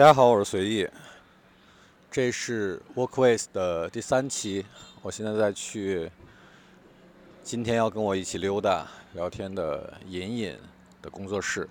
[0.00, 0.88] 大家好，我是随意，
[2.10, 4.64] 这是 Walkways 的第三期。
[5.02, 6.10] 我现在在去
[7.42, 10.56] 今天要跟我一起溜达聊天的隐隐
[11.02, 11.68] 的工作室。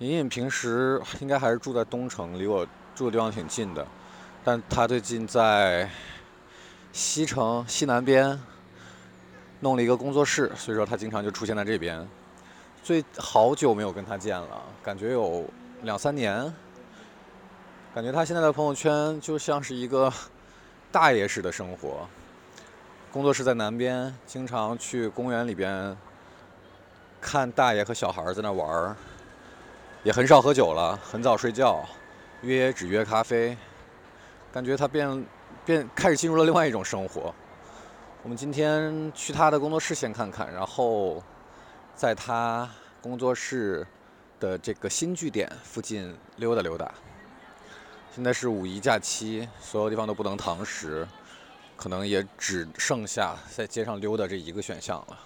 [0.00, 3.86] 隐隐平时应该还是住在东城，离我住的地方挺近的，
[4.42, 5.88] 但他最近在
[6.92, 8.36] 西城西南边
[9.60, 12.04] 弄了一个工作室，所以说他经常就出现在这边。
[12.82, 15.48] 最好久没有跟他见了，感觉有
[15.82, 16.52] 两三年。
[17.96, 20.12] 感觉他现在的朋友圈就像是一个
[20.92, 22.06] 大爷式的生活。
[23.10, 25.96] 工作室在南边，经常去公园里边
[27.22, 28.94] 看大爷和小孩在那玩儿，
[30.04, 31.82] 也很少喝酒了，很早睡觉，
[32.42, 33.56] 约也只约咖啡。
[34.52, 35.26] 感觉他变
[35.64, 37.34] 变开始进入了另外一种生活。
[38.22, 41.22] 我们今天去他的工作室先看看，然后
[41.94, 42.68] 在他
[43.00, 43.86] 工作室
[44.38, 46.92] 的这个新据点附近溜达溜达。
[48.16, 51.06] 现在是五一假期，所有地方都不能堂食，
[51.76, 55.20] 可能也只剩下在街上溜达这一个选项了。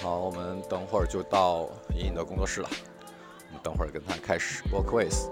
[0.00, 2.70] 好，我们等会儿就到隐隐的工作室了，
[3.48, 5.28] 我们等会儿跟他开始 Walkways。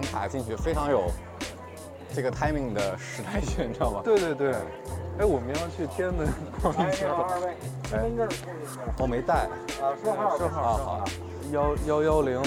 [0.00, 1.10] 卡进去非常有
[2.14, 4.00] 这个 timing 的时代性，你知道吗？
[4.04, 4.52] 对对对，
[5.18, 6.28] 哎，我们要去天安门
[6.62, 7.54] 逛一圈，二位，
[7.88, 8.28] 身份证。
[8.98, 9.48] 我没带。
[9.80, 11.04] 啊，说号，说号啊好。
[11.52, 12.42] 幺幺幺零。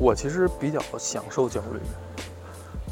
[0.00, 1.80] 我其实比较享受焦虑，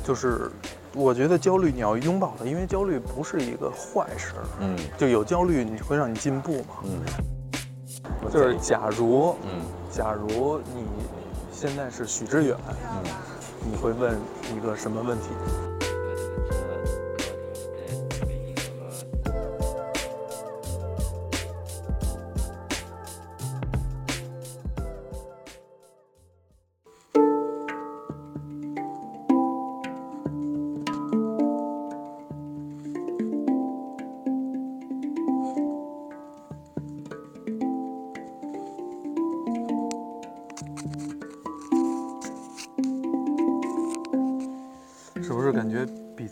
[0.03, 0.51] 就是
[0.97, 6.83] 我觉得焦虑你要拥抱它，因为焦虑不是一个坏事儿，嗯就有焦虑你会让你进步嘛。
[6.85, 7.01] 嗯
[8.33, 10.85] 就是假如，嗯假如你
[11.53, 13.05] 现在是许知远，嗯，
[13.71, 14.19] 你会问
[14.57, 15.27] 一个什么问题？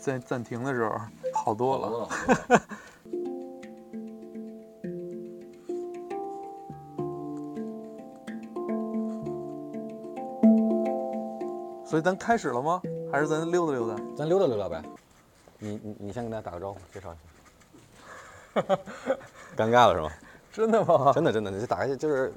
[0.05, 0.95] 在暂停的时候
[1.33, 2.07] 好多了？
[11.83, 12.79] 所以咱开始了吗？
[13.11, 13.95] 还是咱溜达溜达？
[14.15, 14.79] 咱溜达溜达呗。
[15.57, 18.61] 你你你先跟大家打个招呼，介绍一下。
[19.57, 20.11] 尴尬了是吗？
[20.53, 21.11] 真的吗？
[21.15, 22.31] 真的真的，你就打开就是，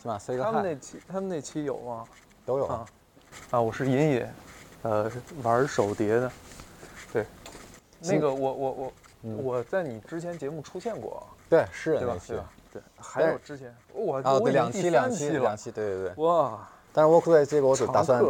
[0.00, 2.06] 是吧？say 个他们那期他们那期有吗？
[2.46, 2.86] 都有啊。
[3.50, 4.32] 啊，我是尹野，
[4.80, 6.32] 呃，是玩手碟的。
[8.02, 8.92] 对，那个我我我、
[9.22, 12.18] 嗯我在你之前节目出现过，对，是对吧那？
[12.18, 12.52] 期对吧？
[12.72, 16.24] 对，还有之前我啊，对，我两期两期两期，对对对。
[16.24, 18.24] 哇，但是 Walkway 这个我只打算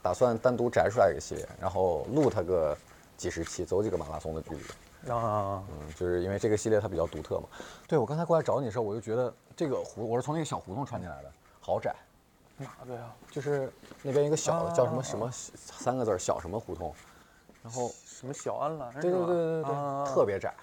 [0.00, 2.76] 打算单独摘出来一个系列，然后录它个
[3.16, 5.10] 几十期，走几个马拉松的距离。
[5.12, 7.44] 啊，嗯，就是因为这个系列它比较独特嘛。
[7.86, 11.94] 对我刚才过来找你的时候，我就觉得这个胡我是从那个小胡同穿进来的，好窄，
[12.56, 13.12] 哪个呀？
[13.30, 13.70] 就是
[14.02, 16.94] 那边一个小的啊叫什么什么三个字儿小什么胡同，
[17.62, 18.92] 然后什么小安澜？
[18.94, 20.54] 对对对对对，啊特别窄。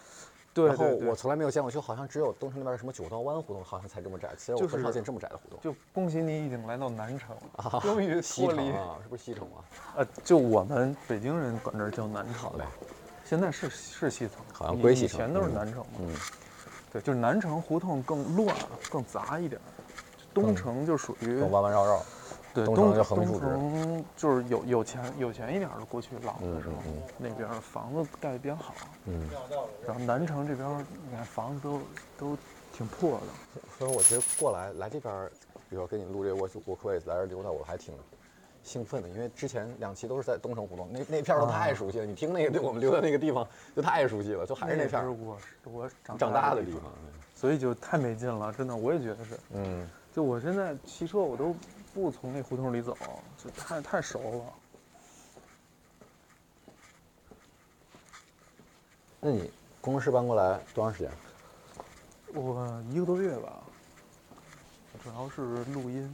[0.53, 5.59] 对然后我从来没有见过，就好像只有东城那边什么九道湾胡同好像才这么窄，其实我很少见这么窄的胡同。
[5.61, 8.71] 就恭喜你已经来到南城啊了，终于西脱离。
[8.71, 9.59] 城啊，是不是西城啊？
[9.97, 12.63] 呃，就我们北京人管这叫南城好嘞，
[13.25, 15.99] 现在是是西城，好像以归西城以前都是嗯南城嘛。
[15.99, 16.15] 嗯，
[16.93, 18.55] 对，就是南城胡同更乱、
[18.89, 19.59] 更杂一点，
[20.33, 22.01] 东城就属于更弯弯绕绕。
[22.55, 28.73] 对东城就横东竖直城就是有有钱有钱一点的，过去老的时候嗯嗯嗯那边房子盖的比较好，
[29.03, 29.29] 嗯，
[29.85, 31.81] 然后南城这边你看房子都
[32.17, 32.37] 都
[32.71, 33.61] 挺破的。
[33.77, 35.29] 所以我觉得过来来这边，
[35.69, 37.93] 比如说跟你录这个 Walk Walkways 来这儿溜达，我还挺
[38.63, 42.05] 兴奋的，因为之前两期都是在东城胡同，那那片儿都太熟悉了。
[42.05, 46.83] 你听那个对我们溜达那个地方就太熟悉了，就还是那片我我长长大的地方。
[47.35, 49.37] 所以就太没劲了，真的，我也觉得是。
[49.51, 51.53] 嗯，就我现在骑车我都
[51.95, 52.97] 不从那胡同里走，
[53.41, 54.53] 这太太熟了。
[59.21, 59.49] 那你
[59.79, 61.09] 工作室搬过来多长时间？
[62.33, 63.63] 我一个多月吧，
[65.01, 66.13] 主要是录音，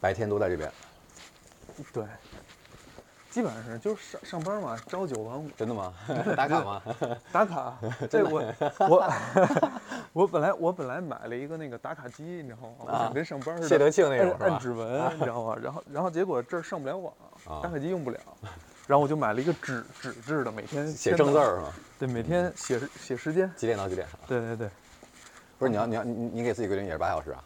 [0.00, 0.72] 白天都在这边，
[1.92, 2.04] 对，
[3.34, 5.92] 基本上是就是上上班嘛，朝九晚五真的吗？
[6.36, 6.82] 打卡吗？
[7.32, 7.76] 打卡。
[8.08, 8.40] 这我
[8.88, 9.12] 我
[10.12, 12.74] 我本来我本来买了一个那个打卡机，你知道吗？
[12.78, 15.56] 我啊想跟上班似的，谢德庆那种按指纹，你知道吗？
[15.60, 17.12] 然后然后结果这儿上不了网
[17.48, 18.20] 啊，打卡机用不了，
[18.86, 21.72] 然后我就买了一个纸纸质的，每天写，正字儿是吗？
[21.98, 24.06] 对，每天写写时间，几点到几点？
[24.28, 24.70] 对对对。
[25.58, 27.42] 不是你要你要你你给自己规定也是八小时啊？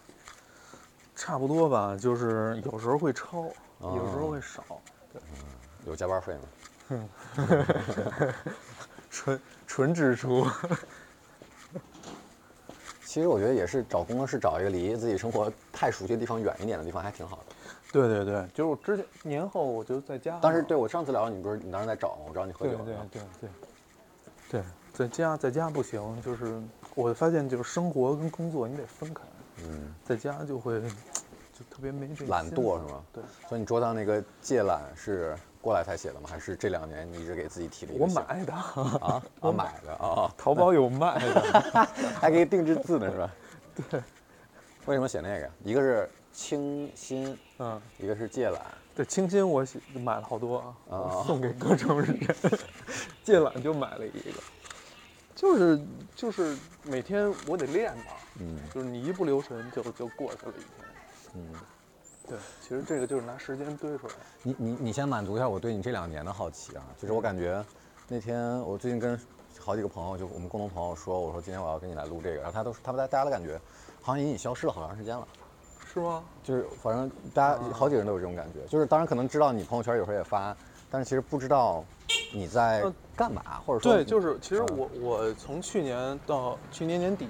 [1.16, 3.44] 差不多吧，就是有时候会超，
[3.78, 4.62] 哦有时候会少，
[5.88, 7.08] 有加班费吗？
[9.10, 10.46] 纯纯支出。
[13.04, 17.44] 其实我觉得也是找工作室找一个离自己生活太熟悉的地方远一点的地方还挺好的。
[17.90, 22.24] 对对对，就是我之前年后我就在家，当时对我上次聊你不是你当时在找吗？
[22.28, 22.84] 我找你喝酒了。
[22.84, 23.50] 对对对
[24.50, 24.62] 对，
[24.92, 26.60] 在家在家不行，就是
[26.94, 29.22] 我发现就是生活跟工作你得分开，
[29.64, 33.02] 嗯，在家就会就特别没这懒惰是吗？
[33.10, 36.28] 对，所以你桌上那个戒懒是过来才写的吗？
[36.30, 41.86] 还是这两年你一直给自己提了一个 我买的，啊我买的啊， 淘宝有卖的，
[42.20, 43.30] 还可以定制字呢是吧？
[43.90, 44.02] 对。
[44.86, 45.50] 为什么写那个？
[45.64, 48.60] 一个是清新，嗯，一个是戒懒。
[48.94, 52.18] 对，清新我写买了好多啊，哦送给各种人，
[53.22, 54.40] 戒懒就买了一个，
[55.34, 55.80] 就是
[56.16, 58.04] 就是每天我得练嘛，
[58.40, 61.34] 嗯就是你一不留神就就过去了一天。
[61.34, 61.54] 嗯。
[62.28, 64.12] 对，其实这个就是拿时间堆出来。
[64.42, 67.64] 你你你先满足一下我对你这两年的好奇啊，就是我感觉
[68.06, 69.18] 那天我最近跟
[69.58, 73.58] 好几个朋友，就我们共同朋友说，我说今天我要跟你来录这个，然后他都他们大家的感觉
[74.02, 75.26] 好像隐隐消失了好长时间了，
[75.92, 76.22] 是吗？
[76.44, 80.54] 就是反正大家好几个人都有这种感觉，就是当然可能知道你朋友圈有时候也发，
[80.90, 81.84] 但是其实不知道
[82.32, 84.78] 你在呃干嘛，或者说对，就是其实嗯。
[84.78, 87.28] 我我从去年到去年年底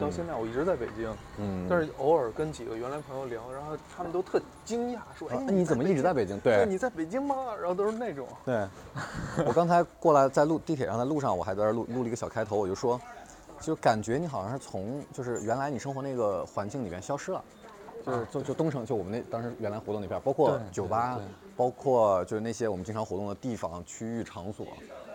[0.00, 6.38] 到现在，我一直在北京，嗯，但是偶尔跟几个原来朋友聊，然后他们都特惊讶，说：“哎啊，你怎么一直在北京？
[6.40, 6.66] 对，对。
[6.66, 8.66] 你在北京吗？”然后都是那种，对，
[9.46, 13.00] 我刚才过来在路地铁上，在路上我还在这儿录录了一个小开头，我就说，
[13.60, 17.44] 就感觉你好像是从就是原来你生活那个环境里面消失了，
[18.04, 21.20] 就是就就东城，就我们那当时原来活动那片，包括酒吧
[21.56, 24.66] 包括就是那些我们经常活动的地方、区域、场所，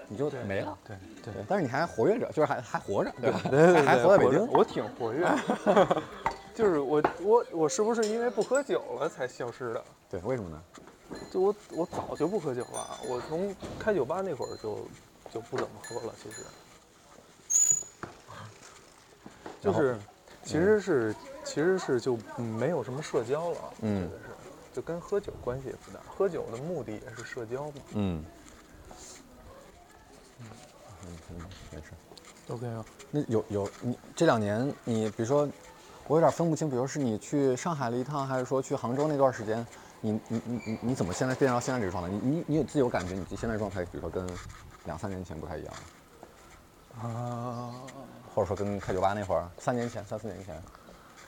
[0.08, 0.78] 你就没了。
[0.84, 3.42] 对对对，但是你还活跃着，就是还还活着，对吧？
[3.44, 4.48] 对对对，还还活在北京。
[4.48, 5.28] 我挺活跃，
[6.56, 9.84] 就是我我我是不是因为不喝酒了才消失的？
[10.10, 10.62] 对，为什么呢？
[11.30, 14.80] 就我我早就不喝酒了，我从开酒吧那会儿就
[15.32, 16.38] 就不怎么喝了，其实。
[19.62, 19.96] 就是，
[20.44, 24.10] 其实是，其实是就没有什么社交了，嗯
[24.74, 26.00] 就跟喝酒关系也不大。
[26.08, 27.74] 喝酒的目的也是社交嘛。
[27.94, 28.24] 嗯。
[30.40, 31.38] 嗯嗯，
[31.72, 31.92] 没事。
[32.50, 35.48] OK 啊，那有有你这两年，你比如说，
[36.08, 39.66] 我有点分不清，比如是你去上海了一趟，还是说去杭州那段时间，
[40.02, 42.10] 你你你你你怎么现在变到现在这个状态？
[42.10, 44.28] 你你你有自己有感觉，你现在状态，比如说跟
[44.86, 45.74] 两三年前不太一样
[47.02, 47.74] 了，啊，
[48.36, 50.62] 或者说跟开酒吧那会儿，三年前、三四年前，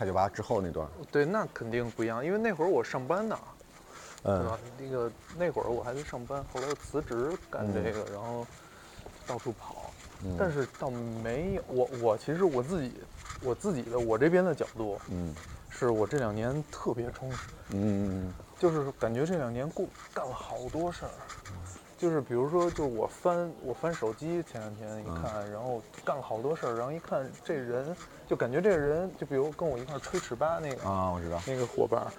[0.04, 3.40] 开酒吧之后那段，对，那肯定不一样，因为那会儿我上班呢，
[4.22, 4.60] 对嗯吧？
[4.78, 8.46] 那个那会儿我还在上班，后来又辞职干这个，然后
[9.26, 9.94] 到处跑。
[10.26, 13.02] 嗯，但是倒没有，我我其实我自己
[13.40, 15.34] 我自己的我这边的角度，嗯
[15.70, 18.34] 是我这两年特别充实，嗯嗯。
[18.60, 21.12] 就是感觉这两年过干了好多事儿，
[22.04, 27.96] 就是比如说，就是我翻我翻手机，前两天一看，然后干了好多事儿，然后一看这人，
[28.28, 32.12] 就感觉这个人，就比如跟我一块儿吹尺八那个、啊，我知道，那个伙伴儿，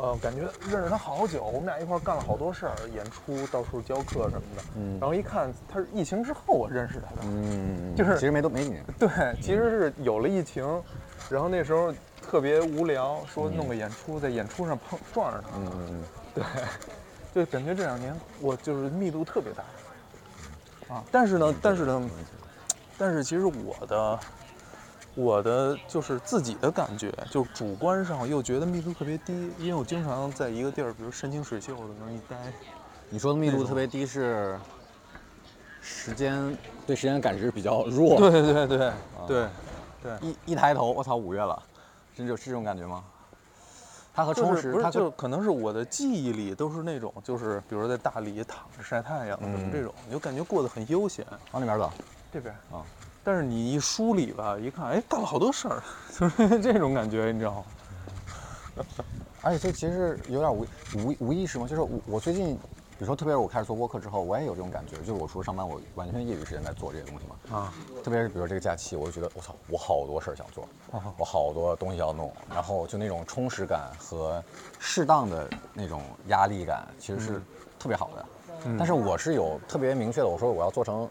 [0.00, 4.64] 呃，感觉认识他好久，我们俩一块儿干了好多事儿，演出、到处教课什么的。
[4.76, 4.96] 嗯。
[5.00, 9.08] 然后一看他是疫情之后我认识他的，嗯，就是其实没多没几年，对，
[9.42, 10.64] 其实是有了疫情，
[11.28, 16.44] 然后那时候特别无聊，说弄个演出，在演出上碰撞上他，嗯，对，
[17.34, 19.64] 就感觉这两年我就是密度特别大，
[20.94, 22.10] 啊，但是呢，但是呢，
[22.96, 24.18] 但是其实我的
[25.16, 32.52] 我的就是自己的感觉，就是主观上又觉得密度特别低，因为我经常在一个地儿，比如山清水秀的能一待，
[33.08, 34.60] 你说的密度特别低是
[35.80, 38.92] 时间对时间感知比较弱，对对对对
[39.26, 39.48] 对，
[40.20, 41.60] 一一抬头，我操，五月了，
[42.14, 43.02] 真就是这种感觉吗？
[44.14, 51.26] 它和充实，它就可能是我的记忆里都是那种，就是比如说在大理躺着晒太阳什么嗯这种，你就感觉过得很悠闲。
[51.50, 51.92] 往里边走
[52.32, 52.80] 这边啊，
[53.24, 55.82] 但是你一梳理吧，一看，哎，干了好多事儿，
[56.16, 57.64] 就是这种感觉，你知道吗？
[59.42, 62.60] 而且这其实有点无无无意识嘛，就是我我最近，比
[63.00, 67.58] 如说特别是我开始做播客之后，我也有这种感觉，就是我除了上班，我完全业余时间在做这些东西嘛。
[67.58, 70.68] 啊，特别是比如说这个假期，我就觉得我操，我好多事儿想做，
[71.18, 74.42] 我好多东西要弄，然后就那种充实感和
[74.78, 77.42] 适当的那种压力感，其实是
[77.78, 78.24] 特别好的。
[78.78, 81.08] 但是我是有特别明确的，我说我要做成，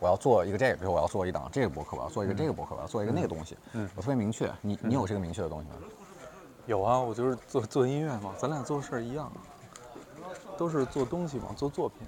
[0.00, 4.50] 我要做一个这个，比如说我要做一档这个博客，我要做一个这个博客，我要做一个那个东西，嗯我特别明确。
[4.62, 5.74] 你你有这个明确的东西吗？
[6.66, 9.30] 有啊，我就是做做音乐嘛，咱俩做事儿一样，
[10.58, 11.98] 都是做东西嘛，做作品。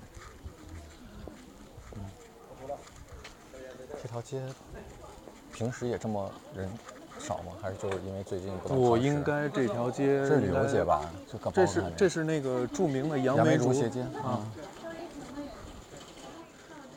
[1.97, 2.03] 嗯
[4.03, 4.43] 这条街
[5.53, 6.69] 平时也这么人
[7.19, 7.53] 少吗？
[7.63, 11.13] 还是就是因为最近不应该这条街这是旅游街吧？
[11.53, 14.41] 这是这是那个著名的杨杨梅竹竹斜街啊，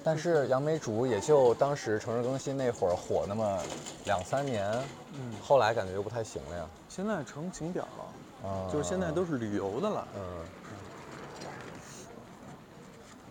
[0.03, 3.59] 但是杨梅竹也就当时城市更新那会儿火那么
[4.05, 4.71] 两三年，
[5.19, 6.65] 嗯后来感觉就不太行了呀。
[6.87, 10.07] 现在成景点了，啊就是现在都是旅游的了。
[10.15, 10.45] 嗯。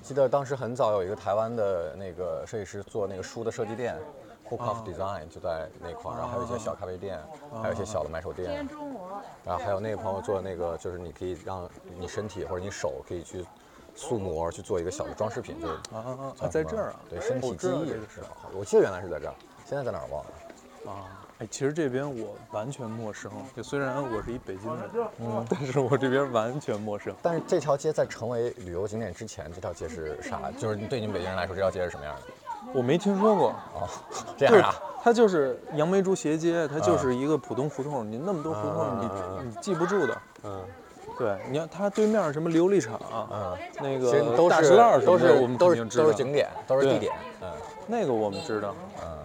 [0.03, 3.97] 记得当时很早有一个台湾的那个设计师做那个书的设计店
[4.49, 7.21] ，Hook Off Design 就在那块儿，然后还有一些小咖啡店，
[7.63, 9.01] 还有一些小的买手店，中午
[9.45, 13.47] 然后还有那个朋友做的那个，就是你可以让你身体或者你手可以去
[13.95, 17.01] 塑模去做一个小的装饰品，就是啊啊啊在这儿啊。
[17.09, 18.21] 对，身体记忆是。
[18.23, 18.29] 吧？
[18.53, 20.31] 我记得原来是在这儿，现在在哪儿忘了。
[20.91, 27.13] 啊，哎，其实这边我完全陌生，就虽然我是一北京人，嗯，但是我这边完全陌生。
[27.21, 30.51] 但是这条街在成为旅游景点之前，这条街是啥？
[30.57, 32.23] 就是对你们北京人来说，这条街是什么样的？
[32.73, 33.89] 我没听说过，哦，
[34.37, 34.75] 这样啊？
[35.03, 38.99] 它就是杨梅竹斜街，它就是一个普通胡同，你那么多胡同，
[39.43, 40.23] 你你记不住的。
[40.45, 40.63] 嗯
[41.19, 42.99] 对，你看它对面什么琉璃厂，
[43.31, 47.13] 嗯，那个都是大石烂儿什都么的我们都是都是景点，都是地点。
[47.41, 47.51] 嗯
[47.87, 49.19] 那个我们知道，嗯。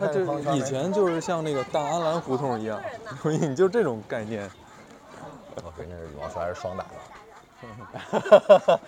[0.00, 2.80] 它就以前就是像那个大安澜胡同一样，
[3.22, 4.50] 所以你就这种概念。
[5.64, 6.90] 我跟那是羽毛球还是双打的。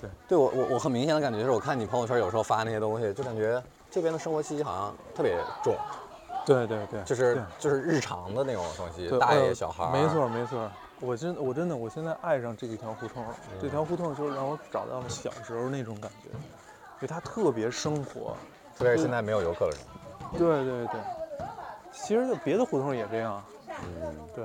[0.00, 5.76] 对，对我我我很明显的感觉就是，我看你朋友圈有时候发那些东西，就感觉这边的生活气息好像特别重，
[6.46, 9.90] 对对对，就是就是日常的那种东西，大爷呃小孩。
[9.92, 10.70] 没错没错。
[11.00, 18.34] 我真我真的我现在爱上这一条胡同了，嗯这条胡同就是让我找到了小时候那种感觉，因为它特别生活。
[18.80, 19.78] 特别是现在没有游客的时
[20.32, 20.38] 候。
[20.38, 21.00] 对对对，
[21.92, 23.42] 其实就别的胡同也这样。
[23.68, 24.44] 嗯，对。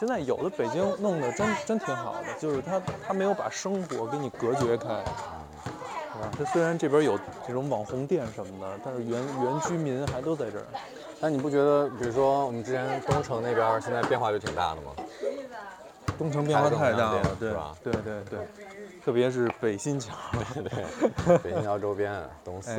[0.00, 6.32] 现在有的北京弄得真真挺好的，就是他他没有把生活给你隔绝开，对吧？
[6.36, 7.16] 它虽然这边有
[7.46, 10.66] 这种网红店什么的，但是原原居民还都在这儿。
[11.20, 14.90] 但你不觉得，比如说我们之前东城那边现在变化就挺大的吗？
[16.20, 18.38] 东城变化太大了，对吧对对对，
[19.02, 20.14] 特别是北新桥。
[20.54, 22.12] 对，北新桥周边，
[22.44, 22.76] 东四。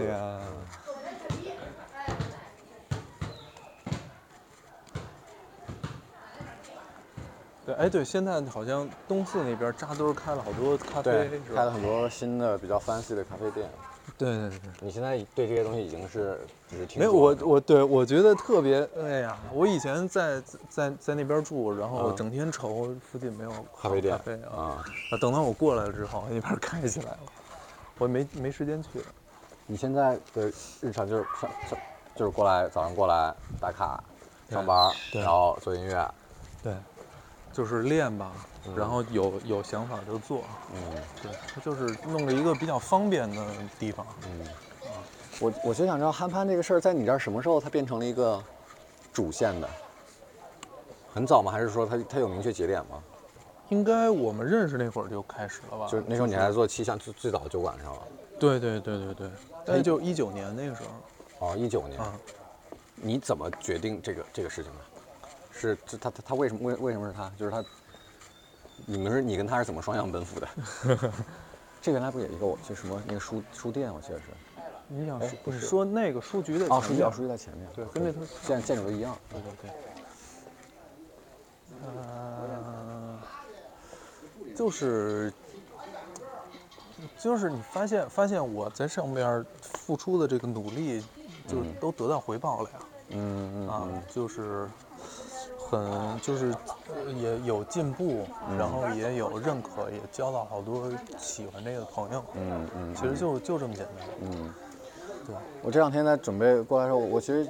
[7.66, 11.28] 对，哎对，现在好像东四那边扎堆开了好多咖啡？
[11.56, 13.68] 开了很多新的比较 fancy 的咖啡店。
[14.26, 14.70] 对对对。
[14.82, 23.52] 你现在对这些东西已经是只是听没有，我我对我觉得特别，哎呀，我以前在在在那边住，然后嗯整天愁附近没有
[23.82, 24.86] 咖啡店咖啡啊。
[25.20, 27.20] 等到我过来了之后，那边开起来了，
[27.98, 29.04] 我没没时间去。
[29.66, 30.52] 你现在的
[30.82, 31.80] 日常就是上上
[32.16, 34.04] 就是过来早上过来打卡
[34.50, 36.14] 上班，对然后做音乐。
[36.62, 36.76] 对，
[37.52, 38.32] 就是练吧，
[38.76, 40.44] 然后有有想法就做。
[40.74, 40.80] 嗯
[41.22, 43.46] 对，他就是弄了一个比较方便的
[43.80, 44.06] 地方。
[44.26, 44.48] 嗯。
[45.40, 48.42] 我我就想知道憨潘这个事儿在你这儿什么时候它变成了一个
[49.12, 49.68] 主线的？
[51.14, 51.52] 很早吗？
[51.52, 53.02] 还是说它它有明确节点吗？
[53.70, 55.88] 应该我们认识那会儿就开始了吧？
[55.88, 58.02] 就是那时候你还做气象最最早的酒馆上了。
[58.40, 59.30] 对对对对对，
[59.66, 61.48] 大概就一九年那个时候。
[61.48, 62.00] 哦，一九年。
[62.00, 62.14] 啊，
[62.96, 64.80] 你怎么决定这个这个事情的？
[65.52, 67.32] 是这他他他为什么为为什么是他？
[67.38, 67.64] 就是他，
[68.86, 70.48] 你们是你跟他是怎么双向奔赴的？
[71.82, 74.26] 这原来不也一个我就什么那个书书店，我记得是。
[74.88, 77.68] 你想是不是说那个书局的哦，书局哦，书局在前面。
[77.74, 79.18] 对跟那头建建筑都一样。
[79.30, 79.72] 对对对。
[81.86, 83.18] 呃，
[84.56, 85.34] 就是
[87.18, 91.02] 就是你发现发现我在上面付出的这个努力，
[91.48, 92.80] 就是都得到回报了呀。
[93.14, 94.70] 嗯嗯啊嗯，就是
[95.72, 96.54] 很就是
[96.90, 102.24] 呃也有进步，然后也有认可，也交到好多喜欢这个朋友。
[102.34, 102.94] 嗯嗯。
[102.94, 104.06] 其实就就这么简单。
[104.22, 104.54] 嗯，
[105.26, 107.50] 对，我这两天在准备过来的时候，我其实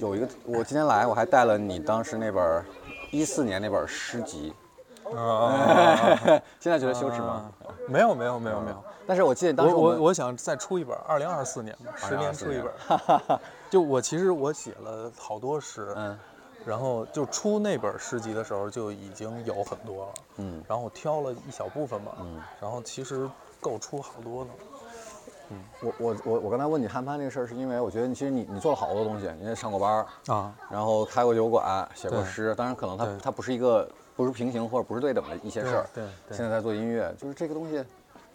[0.00, 2.64] 有一个，我今天来我还带了你当时那本
[3.12, 4.52] 一四年那本诗集。
[5.14, 5.52] 啊，
[6.58, 7.52] 现在觉得羞耻吗？
[7.86, 13.38] 没有没有没有没有，但是我记得当时我我我想再出一本，二零二四年吧，十年出一本。
[13.68, 16.18] 就我其实我写了好多诗，嗯
[16.66, 23.28] 然后就出那本诗集的时候就已经有很多了，嗯然后我挑了一小部分吧，嗯然后其实
[23.60, 24.50] 够出好多呢。
[25.82, 35.86] 我我我我刚才问你憨潘那个事儿，是因为我觉得你其实你你做了好多东西，你也上过班儿，啊，然后开过酒馆，写过诗，当然可能它它不是一个不是平行或者不是对等的一些事儿。
[35.92, 37.84] 对对现在在做音乐，就是这个东西，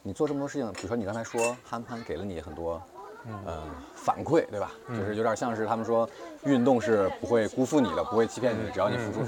[0.03, 2.79] 你做这么多事情，比如说你刚才说憨潘给了你很多，
[3.27, 4.71] 嗯、反馈，对吧？
[4.89, 6.09] 就是有点像是他们说
[6.43, 9.19] 运动是不会辜负你的，不会欺骗你的，只要你付出。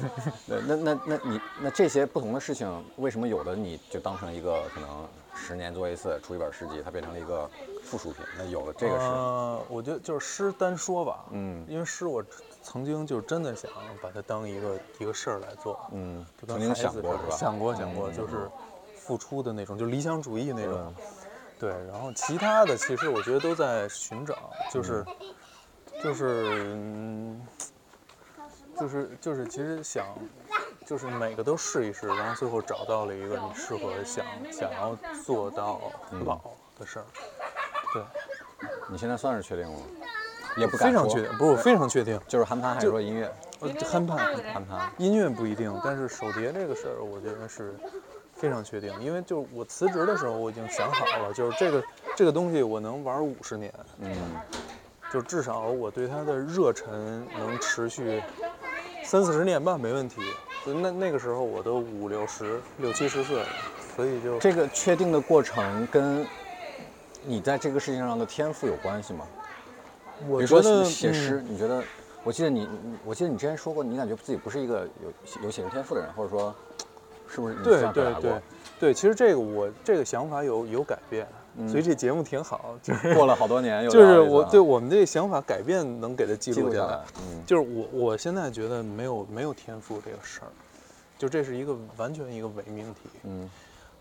[0.47, 7.49] 对，那那那你那这些不同的事情，为什么有的你就当成一个可能十年做一次出一本诗集，它变成了一个
[7.83, 8.25] 附属品？
[8.37, 12.23] 那有的这个是，呃，我觉得就是诗单说吧，嗯因为诗我
[12.61, 13.69] 曾经就真的想
[14.01, 17.35] 把它当一个一个事儿来做，嗯，就曾经想过是吧？
[17.35, 18.49] 想过想过，嗯就是
[18.95, 20.93] 付出的那种，就理想主义那种。
[21.59, 25.05] 对，然后其他的其实我觉得都在寻找，就是
[26.01, 27.47] 就是嗯，
[28.79, 30.05] 就是就是其实想。
[30.85, 35.79] 就是每个都试一试，然后最后找到了一个你适合想想要做到
[36.25, 36.41] 老
[36.79, 37.05] 的事儿。
[37.93, 38.03] 对，
[38.89, 39.85] 你现在算是确定了吗？
[40.57, 42.19] 也不敢说非常确定，不是我非常确定。
[42.27, 43.31] 就是憨潘还是说音乐？
[43.59, 44.17] 呃，憨潘，
[44.51, 47.75] 憨潘，音乐不一定，但是手碟这个事儿，我觉得是
[48.39, 51.83] 非常确定，因为就是我辞职的时候，我已经想好了，就是这个
[52.15, 54.09] 这个东西我能玩五十年，嗯
[55.11, 58.21] 就至少我对它的热忱能持续
[59.03, 60.21] 三四十年吧，没问题。
[60.65, 63.47] 就那那个时候我都五六十、六七十岁了，
[63.95, 66.25] 所以就这个确定的过程跟
[67.25, 69.25] 你在这个事情上的天赋有关系吗？
[70.29, 71.83] 我比如说觉得写诗，嗯你觉得？
[72.25, 72.67] 我记得你，
[73.05, 76.53] 我记得你之前说过，你感觉自己不是一个有有写诗天赋的人，或者说，
[77.29, 78.41] 是不是对对对？
[78.79, 81.27] 对，其实这个我这个想法有有改变，
[81.67, 90.51] 所以这节目挺好，就是过了好多年，又就是我对我们这个想法改变能给它记记录下来下来。，嗯就是我我现在觉得没有没有天赋这个事儿，
[91.17, 93.49] 就这是一个完全一个伪命题嗯，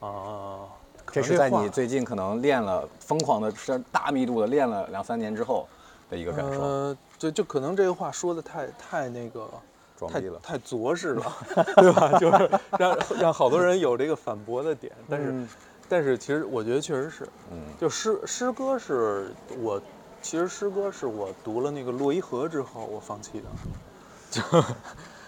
[0.00, 0.60] 啊。
[1.04, 5.66] 可这是在你最近可能练了疯狂的、是大密度的练了两三年之后
[6.10, 9.56] 的一个感受，呃，就就可能这个话说的太太那个太
[9.98, 10.38] 装逼了。
[10.42, 11.32] 太着实了，
[11.76, 12.18] 对吧？
[12.18, 15.48] 就是让让好多人有这个反驳的点，但是、嗯
[15.90, 19.80] 但是其实我觉得确实是，嗯就诗诗歌是我
[20.20, 23.46] 其实诗歌是我读了那个洛伊河之后我放弃的。
[24.30, 24.42] 就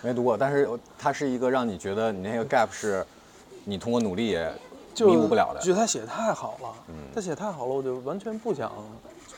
[0.02, 3.02] 没读过，但是它是一个让你觉得你那个 gap 是
[3.64, 4.52] 你通过努力也
[4.98, 5.60] 弥补不了的。
[5.60, 8.70] 觉得他写得太好了，嗯他写得太好了，我就完全不想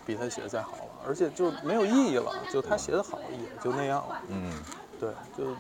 [0.05, 4.53] 比他写的再好了，而且就没有意义了，就他写的好也就那样了，嗯
[5.03, 5.51] 对，就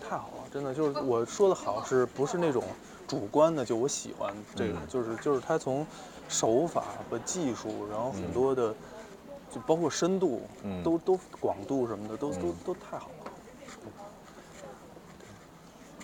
[0.00, 2.64] 太好了，真的就是我说的好是不是那种
[3.06, 4.88] 主观的，就我喜欢这个，嗯。
[4.88, 5.86] 就是就是他从
[6.28, 8.74] 手法和技术，然后很多的，
[9.54, 10.82] 就包括深度，嗯。
[10.82, 12.56] 都都广度什么的，都都嗯。
[12.64, 13.30] 都太好了。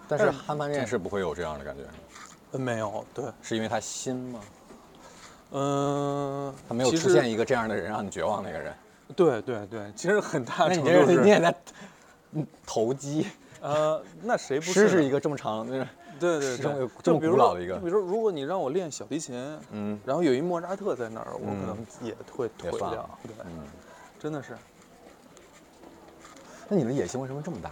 [0.07, 1.83] 但是憨潘这件事不会有这样的感觉，
[2.53, 4.41] 呃没有，对，是因为他新吗？
[5.51, 8.73] 嗯、他没有出现一个这样的人让你绝望那个人。
[9.17, 11.88] 对对对，其实很大程度是这你也在嗯
[12.67, 13.27] 投机。
[13.61, 15.87] 呃，那谁不是诗是一个这么长，就是
[16.21, 23.45] 对对是这么对，这么古老的一个就比如说，如果你让我练小提琴，嗯然后有一莫扎特在那儿，我可嗯能也会也算了退掉。
[23.45, 23.65] 对，嗯。
[24.19, 24.57] 真的是。
[26.69, 27.71] 那你的野心为什么这么大？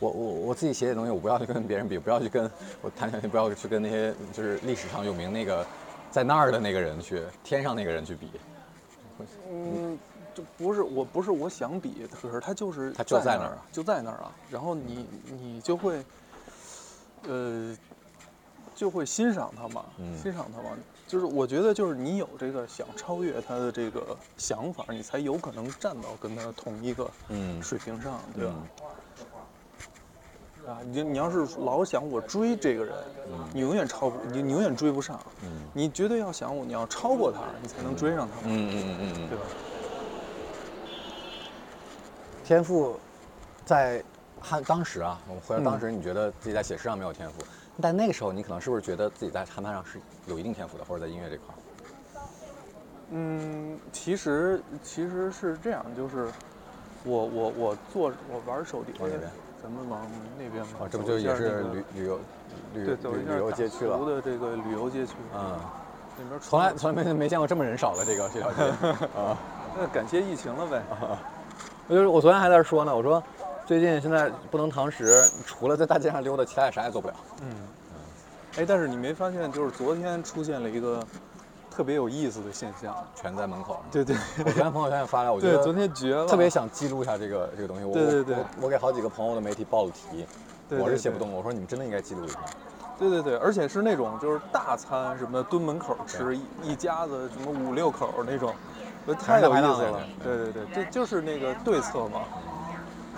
[0.00, 2.48] 我我我自己写写东西，我不要去跟别人比，不要去跟
[2.80, 5.66] 我弹小提，不要去跟那些就是历史上有名那个
[6.10, 8.30] 在那儿的那个人去，天上那个人去比。
[9.50, 9.98] 嗯，
[10.38, 14.30] 就不是我不是我想比，可是他就是他就在那那儿啊就在那儿啊。
[14.48, 15.04] 然后你
[15.42, 16.00] 你就会，
[17.26, 17.76] 呃，
[18.72, 20.70] 就会欣赏他嘛，嗯欣赏他嘛。
[21.08, 28.54] 就是我觉得，就是你有这个想超越他的这个想法，你才有可能站到跟他同一个嗯水平上，对吧？
[30.66, 32.94] 嗯啊，你你要是老想我追这个人，
[33.54, 35.18] 你永远超不，你你永远追不上。
[35.42, 39.44] 嗯你绝对要想我，你要超过他，你才能追上他，嗯嗯嗯嗯对吧？
[42.48, 42.98] 天赋
[43.66, 44.02] 在
[44.40, 47.44] 汉当时啊，我们回到当嗯时，你觉得自己在写诗上没有天赋，
[47.78, 51.56] 但那个时候你可能是不是觉得自己在汉潘上是有一定天赋的，或者在音乐这块儿？
[53.10, 56.30] 嗯，其实其实是这样，就是
[57.04, 59.30] 我我我做我玩手碟往哪边，
[59.62, 60.00] 咱们往
[60.38, 60.72] 那边嘛。
[60.80, 62.18] 哦，这不就也是旅旅游
[62.72, 64.08] 旅对，走一下旅旅游街区了大湖？
[64.08, 65.60] 的这个旅游街区，嗯，
[66.16, 68.62] 那边从来从来没没见过这么人少的这个这条街
[69.14, 69.36] 啊。
[69.76, 70.82] 那感谢疫情了呗。
[71.88, 73.22] 我就是我昨天还在这说呢，我说
[73.66, 77.14] 最近现在不能堂食，除了在大街上溜达，其他也啥也做不了。
[77.42, 77.48] 嗯，
[78.58, 81.02] 哎，但是你没发现，就是昨天出现了一个
[81.70, 82.94] 特别有意思的现象。
[83.14, 83.80] 全在门口。
[83.90, 87.84] 对对我昨天朋友圈也发了，我觉对，得昨天绝了，特别想记录一下这个这个东西。
[87.84, 90.26] 我对对对我我给好几个朋友的媒体报了题，
[90.68, 91.36] 对对对我是写不动的。
[91.36, 92.38] 我说你们真的应该记录一下。
[92.98, 98.52] 对对对，而且是那种就是大餐什么，蹲门口吃一一家子什么五六口那种，
[99.14, 100.00] 太有意思了。
[100.22, 102.20] 对对对，这就是那个对策嘛。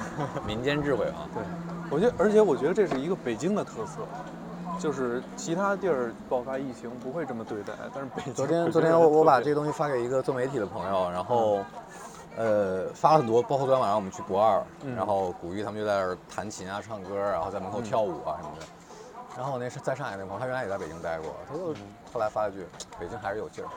[0.46, 1.42] 民间智慧啊，对，
[1.90, 4.00] 我觉得，而且我觉得这是一个北京的特色，
[4.78, 11.60] 就是其他地儿爆发疫情不会这么对待，但是北京昨天昨天我我把这个东西发给一个做媒体的朋友，然后，
[12.34, 18.66] 呃，发了很多，包括昨天晚上我们去博二，嗯然后古玉他们就在那儿弹琴啊、唱歌，然后在门口跳舞啊什么的。
[19.36, 21.74] 然后我那是在上海那朋友，他原来也在北京待过，他就
[22.12, 22.66] 后来发了句
[22.98, 23.68] “北京还是有劲儿”。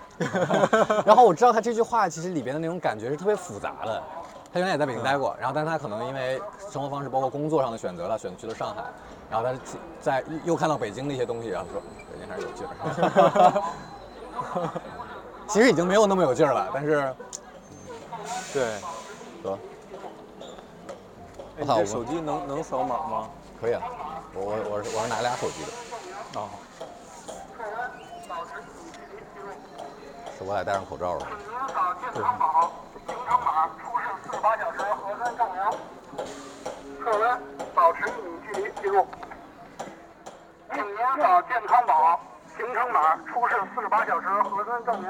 [1.06, 4.02] 然后我知道他这句话其实里边的那种感觉是特别复杂的。
[4.52, 8.84] 他原来也在北京待过，然后但他可能因为生活方式包括工作上的选择，了选去了上海，
[9.30, 9.54] 然后他
[10.00, 12.72] 在又看到北京的一些东西，然后说北京还是有劲儿。
[15.50, 17.14] 其实已经没有那么有劲儿了，但是
[18.54, 18.64] 对。
[19.44, 19.58] 得
[21.60, 23.30] 哎，你手机能能扫码吗？
[23.60, 23.82] 可以啊。
[24.36, 26.50] 我我我是我是拿俩手机的，啊，
[30.38, 31.28] 是我俩戴上口罩了。
[31.28, 32.72] 请您扫健康宝
[33.06, 35.58] 行程码，出示四十八小时核酸证明。
[37.04, 37.42] 测温，
[37.76, 39.06] 保持一米距离，记录。
[40.74, 42.20] 请您扫健康宝
[42.58, 45.10] 行程码，出示四十八小时核酸证明。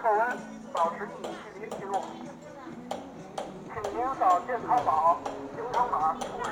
[0.00, 0.38] 测温，
[0.72, 2.00] 保持一米距离，记录。
[3.72, 5.18] 请您扫健康宝
[5.54, 6.50] 行程码，出示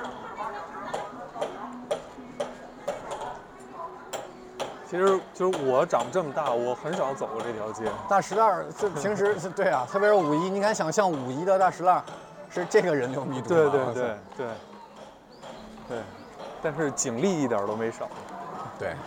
[4.91, 7.85] 其实就是我长这么大，我很少走过这条街。
[8.09, 12.05] 大石烂儿，就平时对啊，特别是五一，你敢想象五一的大石烂儿
[12.51, 13.71] 是这个人流密度吗？
[13.71, 14.49] 对对对对
[15.89, 15.99] 对，
[16.61, 18.09] 但是警力一点都没少。
[18.81, 18.95] 对。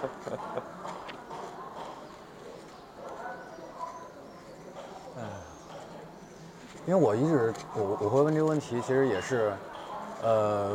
[6.85, 9.53] 因为我一直我我会问这个问题，其实也是，
[10.21, 10.69] 呃，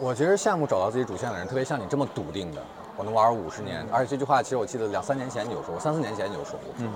[0.00, 2.60] 我其实羡慕找到自己主线的人，特别像你这么笃定的，
[2.98, 3.86] 我能玩五十年。
[3.90, 6.74] 而且这句话其实我记得两三年前你就说过，三四年前你就说过。
[6.78, 6.92] 嗯，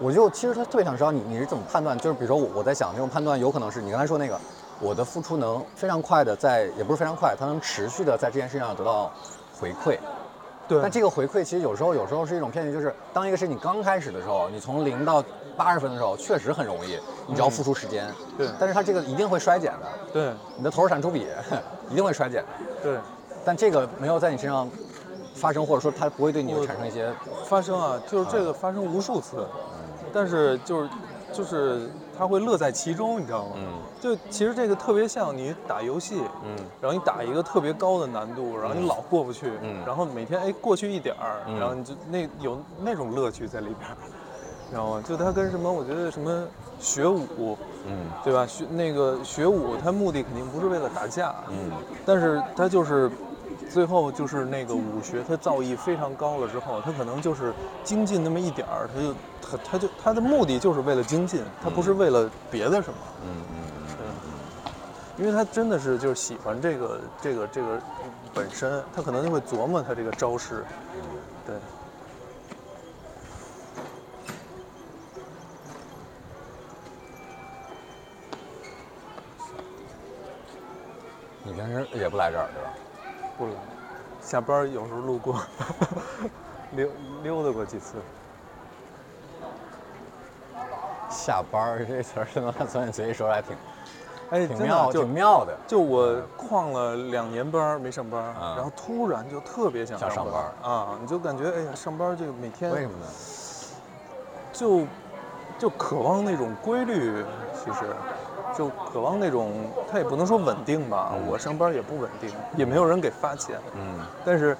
[0.00, 4.40] 我就其实他特别想知道你你是怎么判断，就是比如说我我在想这种判断有可能是你刚才说那个，
[4.80, 9.12] 我的付出能非常快的在，也不是非常快，它能持续的在这件事情上得到
[9.60, 9.98] 回馈。
[10.68, 15.24] 对但这个回馈其实有时候有时候是一种骗局，就是当一个事情刚开始的时候，你从零到
[15.56, 18.06] 八十分的时候，确实很容易，你只要付出时间。
[18.36, 21.26] 对但是它这个一定会衰减的，对你的投入产出比
[21.88, 22.48] 一定会衰减的。
[22.82, 22.98] 对，
[23.46, 24.68] 但这个没有在你身上
[25.38, 27.08] 发生，或者说它不会对你产生一些
[27.44, 29.46] 发生啊，就是这个发生无数次，
[30.12, 30.90] 但是就是
[31.32, 33.54] 就是他会乐在其中，你知道吗？
[33.56, 43.96] 嗯就其实这个特别像你打游戏，嗯然后你打一个特别高的难度，然后你老过不去，嗯然后每天哎过去一点儿，嗯然后你就那有那种乐趣在里边儿，
[44.70, 45.02] 知道吗？
[45.04, 46.46] 就它跟什么，我觉得什么
[46.78, 48.46] 学武，嗯对吧？
[48.46, 51.72] 学那个学武，它目的肯定不是为了打架，嗯
[52.06, 53.10] 但是它就是
[53.70, 57.52] 最后就是那个武学，他造诣非常高了之后，他可能就是
[57.84, 62.98] 精进那么一点儿，他就他他就他的目的就是为了精进，他不是为了别的什么。
[63.24, 63.94] 嗯嗯嗯
[65.18, 67.80] 因为他真的是就是喜欢这个这个这个
[68.32, 70.64] 本身，他可能就会琢磨他这个招式，
[71.44, 71.56] 对。
[81.42, 82.70] 你平时也不来这儿对吧？
[83.38, 83.54] 不冷，
[84.20, 85.40] 下班有时候路过，
[86.74, 86.88] 溜
[87.22, 87.94] 溜达过几次。
[91.08, 93.56] 下班儿这词儿是能从你嘴里说出来挺
[94.30, 95.56] 哎，真的挺妙，挺妙的。
[95.66, 98.22] 就我旷了两年班儿没上班
[98.56, 103.06] 然后突然就特别想想上班儿啊，你就感觉哎呀，上班儿这个每天为什么呢？
[104.52, 104.84] 就
[105.58, 107.24] 就渴望那种规律，
[107.54, 107.86] 其实
[108.56, 109.52] 就渴望那种，
[109.90, 111.26] 他也不能说稳定吧，嗯。
[111.26, 113.98] 我上班也不稳定，也没有人给发钱，嗯。
[114.24, 114.56] 但是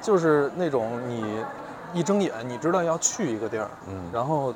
[0.00, 1.44] 就是那种你
[1.92, 4.10] 一睁眼，你知道要去一个地儿，嗯。
[4.12, 4.54] 然后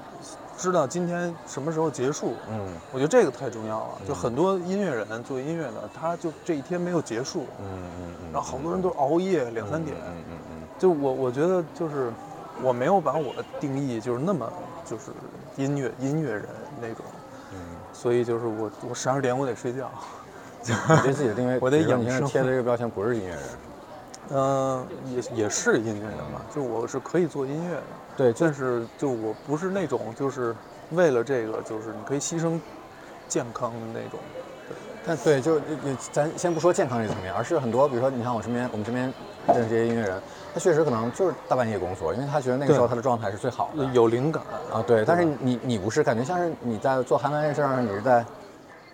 [0.57, 2.67] 知道今天什么时候结束，嗯。
[2.93, 4.01] 我觉得这个太重要了。
[4.07, 12.13] 就很多音乐人做音乐的，他就这一天没有结束，嗯嗯嗯，然后好多人都熬夜两三点，嗯嗯嗯就我我觉得就是
[12.63, 14.51] 我没有把我的定义就是那么
[14.85, 15.11] 就是
[15.57, 16.45] 音乐音乐人
[16.81, 17.16] 那种，嗯
[17.97, 19.91] 所以就是我我十二点我得睡觉，
[20.69, 22.27] 嗯， 你对自己的定位， 我得养生。
[22.27, 23.41] 贴的这个标签不是音乐人，
[24.31, 24.87] 嗯、
[25.33, 27.83] 也也是音乐人嘛，就我是可以做音乐的，
[28.17, 30.55] 对，但是就我不是那种就是
[30.91, 32.61] 为了这个就是你可以牺牲
[33.29, 34.21] 健康的那种，
[35.07, 35.65] 但对，就就
[36.13, 39.13] 咱先不说健康这层面，而是很多，比如说你看我身边，我们身边
[39.49, 40.21] 认识这些音乐人，
[40.57, 44.43] 他确实可能就是大半夜工作，因为他觉得那个时候他的状态是最好的有灵感，
[44.73, 44.83] 啊。
[44.87, 48.25] 对，但是你你不是，感觉像是你在做韩文这事儿上，你是在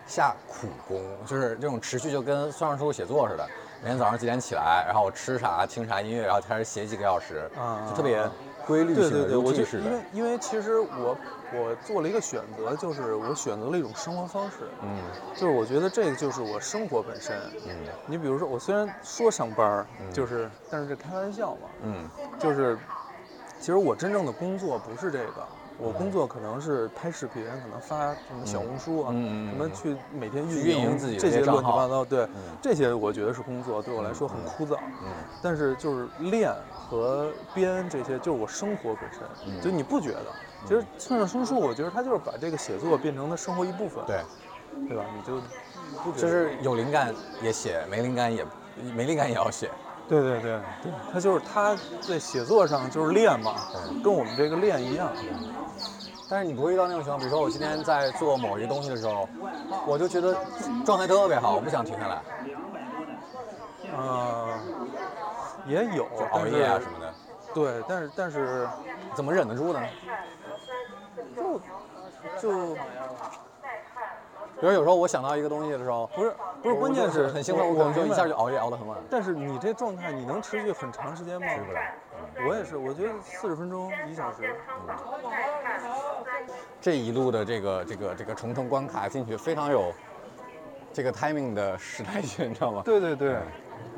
[0.05, 3.49] 下苦功，就是这种持续，就跟算上书写作似的。
[3.81, 8.29] 每天早上几点起来，然后我吃啥、听啥音乐，然后开始写几个小时，啊就特别
[8.67, 10.01] 规律性的、对对对，我就因为。
[10.13, 11.17] 因为其实我
[11.53, 14.89] 我做了一个选择，就是我选择了一种生活方式，嗯
[15.35, 17.37] 就是我觉得这个就是我生活本身。
[17.67, 17.73] 嗯
[18.07, 22.79] 你比如说，我虽然说上班儿，就是，但是这开玩笑嘛，嗯就是，
[23.59, 34.79] 其实我真正的工作不是这个，我工作可能是拍视频，可能发什么小红书啊，什么去每天去运运营自己这些乱七八糟，对，嗯这些我觉得是工作，对我来说很枯燥。
[35.01, 40.35] 嗯但是就是练和编这些，就是我生活本身，嗯就你不觉得？
[40.65, 44.23] 其实村上春树，我觉得他就是把这个写作变成他生活一部分，对，
[44.89, 45.05] 对吧？
[45.15, 45.41] 你就
[46.05, 48.47] 不就是有灵感也写，没灵感也
[48.95, 49.71] 没灵感也要写。
[50.09, 53.55] 对对对对，他就是他在写作上就是练嘛，
[54.03, 55.09] 跟我们这个练一样。
[56.29, 59.29] 但是你不会遇到那种情况，比如说我今天在做某一个东西的时候，
[59.87, 60.35] 我就觉得
[60.85, 62.23] 状态特别好，我不想停下来，
[63.97, 64.59] 呃，
[65.67, 67.15] 也有熬夜啊什么的，的。
[67.55, 68.67] 对，但是但是
[69.15, 69.81] 怎么忍得住呢？
[72.43, 72.75] 就就
[74.61, 78.99] 比如有时候我想到一个东西的时候，不是不是，关键是很兴奋，我可能就一下就熬夜熬得很晚。
[79.09, 81.47] 但是你这状态，你能持续很长时间吗？
[81.65, 81.81] 不了
[82.49, 84.55] 我也是，我觉得四十分钟一小时。
[86.81, 89.93] 这一路的这个这个这个重重关卡进去，非常有
[90.93, 92.83] 这个 timing 的时代性，你知道吗？
[92.85, 93.37] 对对对，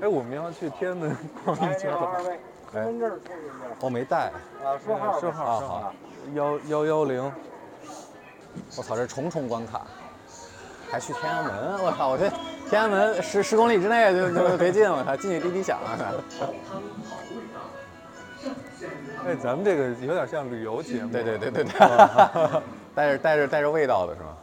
[0.02, 1.90] 哎，我们要去天安门逛一圈
[2.72, 3.18] 身份证儿
[3.80, 4.32] 我没带，
[4.64, 5.94] 啊，说号说啊号说好号，
[6.34, 7.32] 幺幺幺零，
[8.76, 9.82] 我操，这重重关卡，
[10.90, 12.30] 还去天安门，我操，我这
[12.68, 16.14] 天安门十十公里之内就就别进，我操，进去滴滴响了。
[19.26, 21.10] 哎，咱们这个有点像旅游节目。
[21.10, 21.72] 对对对对对，
[22.94, 24.36] 带着带着带着味道的是吗？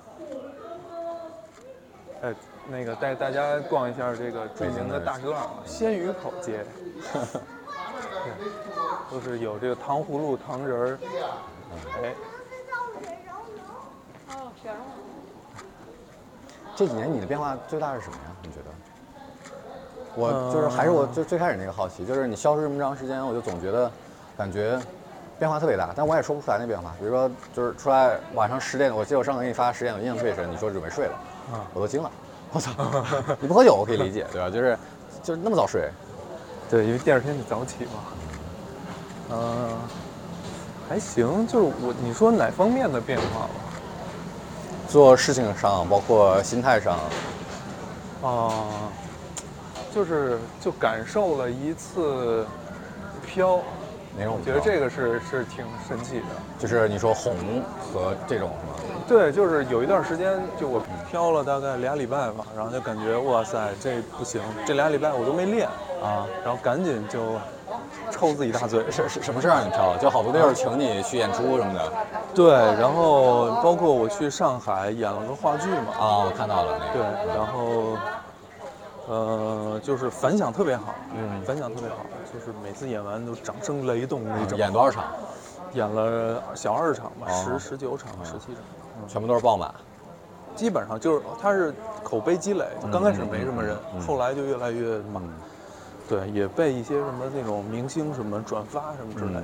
[2.23, 2.33] 哎，
[2.67, 6.65] 那个带大家逛一下这个著名的大栅栏鲜鱼口街，
[7.13, 8.31] 对，
[9.11, 10.97] 都是有这个糖葫芦、糖人儿，
[12.01, 12.13] 哎，
[16.75, 18.31] 这几年你的变化最大是什么呀？
[18.43, 18.65] 你觉得？
[20.15, 23.91] 我就是还是我最最开始那个好奇，就是你消失这么长时间，我就总觉得
[24.37, 24.79] 感觉
[25.39, 26.93] 变化特别大，但我也说不出来那变化。
[26.99, 31.13] 比如说，就是出来晚上十点，我记得我上次给你发十点，我印象特别深，你说准备睡了，
[31.53, 32.11] 啊我都惊了，
[32.51, 32.71] 我操！
[33.39, 34.49] 你不喝酒我可以理解，对吧？
[34.49, 34.77] 就是
[35.23, 35.89] 就是那么早睡，
[36.69, 37.91] 对，因为第二天得早起嘛。
[39.33, 39.77] 嗯、
[40.89, 43.60] 还行，就是我你说哪方面的变化吧？
[44.91, 46.99] 做事情上，包括心态上，
[48.21, 48.51] 啊、
[49.95, 52.45] 就是就感受了一次
[53.25, 53.59] 飘，
[54.17, 54.37] 哪种？
[54.37, 56.25] 我觉得这个是是挺神奇的。
[56.59, 57.33] 就是你说红
[57.93, 58.89] 和这种是吗？
[59.07, 65.69] 对，就是有一段时间，就我飘了大概俩礼拜吧，然后就感觉哇塞，这不行，这俩礼拜我都没练，
[66.03, 67.39] 啊，然后赶紧就
[68.11, 68.83] 抽自己大嘴。
[68.91, 69.95] 是是什么事儿让你飘？
[70.01, 71.93] 就好多地儿请你去演出什么的
[72.33, 77.97] 对，然后包括我去上海演了个话剧嘛，啊，我看到了那对。，然后
[79.07, 84.57] 呃，就是反响特别好，嗯反响特别好，就是每次演完都掌声雷动那种。
[84.57, 85.03] 演多少场？
[85.73, 88.63] 演了小二场吧，哦十十九场、十七场。
[89.07, 89.73] 全部都是爆满。
[90.55, 95.21] 基本上就是他是口碑积累，就刚开始没什么人，后来就越来越满。
[95.23, 95.29] 嗯
[96.09, 99.43] 对，也被一些什么那种明星什么转发什么之类的。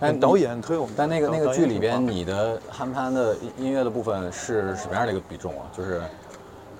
[0.00, 5.66] 但那导演推我们，但那个那个剧里边，你的憨潘的音音乐的部分是什么样的一个比重啊？
[5.76, 6.02] 就是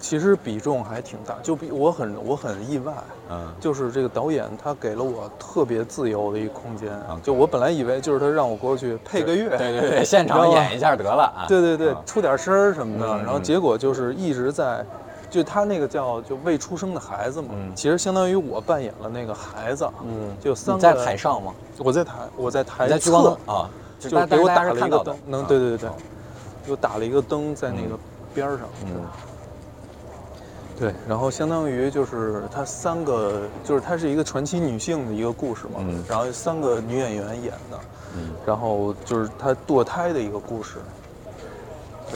[0.00, 2.92] 其实比重还挺大，就比我很我很意外，
[3.31, 11.48] 嗯就是这个导演他给了我特别自由的一个空间啊就我本来以为就是他让我过去配个乐，对对对，现场演一下得了啊。
[11.48, 14.85] 对对对啊，出点声儿什么的，嗯然后结果就是一直在，
[15.35, 21.53] 就他那个叫就未出生的孩子嘛，嗯其实相当于我扮演了那个孩子，嗯就三个在台上吗？
[21.79, 23.68] 我在台我在台你在聚光侧灯啊？
[23.99, 25.90] 就大给我打了一个灯，能啊对对对对，
[26.66, 27.99] 给我打了一个灯在那个
[28.33, 29.03] 边上，嗯
[30.79, 37.81] 对，然后相当于就是他三个，就是它是一个传奇女性的一个故事嘛，嗯然后三个女演员演的，
[38.16, 40.79] 嗯然后就是她堕胎的一个故事。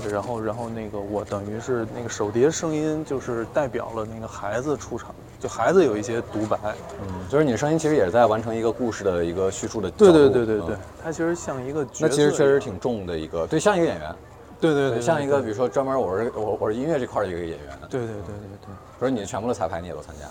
[0.01, 6.59] 对，然后然后那个我等于是那个手碟声音，就是代表了那个孩子出场，就孩子有一些独白。
[7.03, 10.13] 嗯，就是你的声音其实也是在完成一个故事的一个叙述的角对度。
[10.15, 12.07] 对对对对嗯，它其实像一个角色。
[12.07, 12.59] 那其实确实。
[12.59, 14.15] 挺重的一个，对，像一个演员。
[14.61, 20.27] 对对对，像一个比如说专门我是我我是音乐这块的一个演员，对对对对对，不是你全部的彩排你也都参加，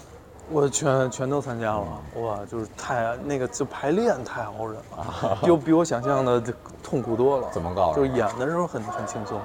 [0.50, 1.86] 我全全都参加了，
[2.22, 7.48] 哇，就是太那个就排练太熬人了， 就比我想象的就痛苦多了。
[7.52, 9.40] 怎么搞就是演的时候很很轻松，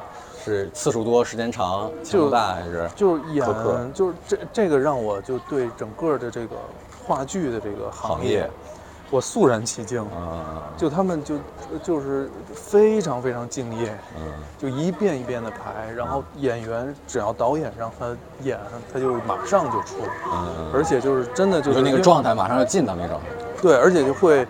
[0.44, 2.88] 是次数多、时间长、强度大还是？
[2.94, 6.56] 就是演就是这这个让我就对整个的这个
[7.04, 8.48] 话剧的这个行行业
[9.12, 10.00] 我肃然起敬。
[10.00, 11.36] 啊就他们就
[11.84, 18.58] 就是非常非常敬业，嗯就一遍一遍的排，然后演员只要导演让他演，
[18.92, 19.98] 他就马上就出，
[20.32, 23.26] 嗯，而且就是真的就就是那个状态马上要进到那个状态。
[23.60, 24.44] 对，而且就会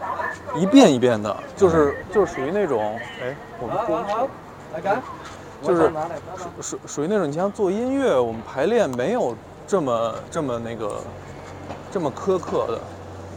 [0.55, 4.03] 一遍一遍的，就是就是属于那种，哎，我们过
[5.63, 5.93] 就是
[6.37, 10.97] 属属属于那种，你像做音乐，我们排练没有这么这么那个
[11.91, 12.79] 这么苛刻的，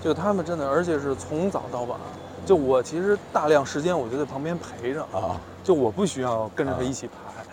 [0.05, 1.99] 就他们真的，而且是从早到晚。
[2.45, 7.43] 就我其实大量时间我就在旁边陪着，啊，就我不需要跟着他一起排，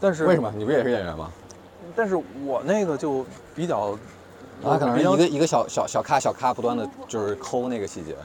[0.00, 0.52] 但是为什么？
[0.56, 1.30] 你不也是演员吗？
[1.94, 3.96] 但是我那个就比较，
[4.60, 8.16] 他可能是一个一个小小小咖小咖不断的就是抠那个细节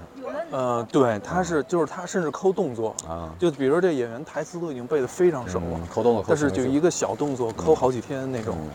[0.49, 8.69] 呃，对，他是就是他甚至抠动作，啊，就比如说这演员台词都已经背得非常熟了，嗯抠动作抠但是就一个小动作抠好几天那种，嗯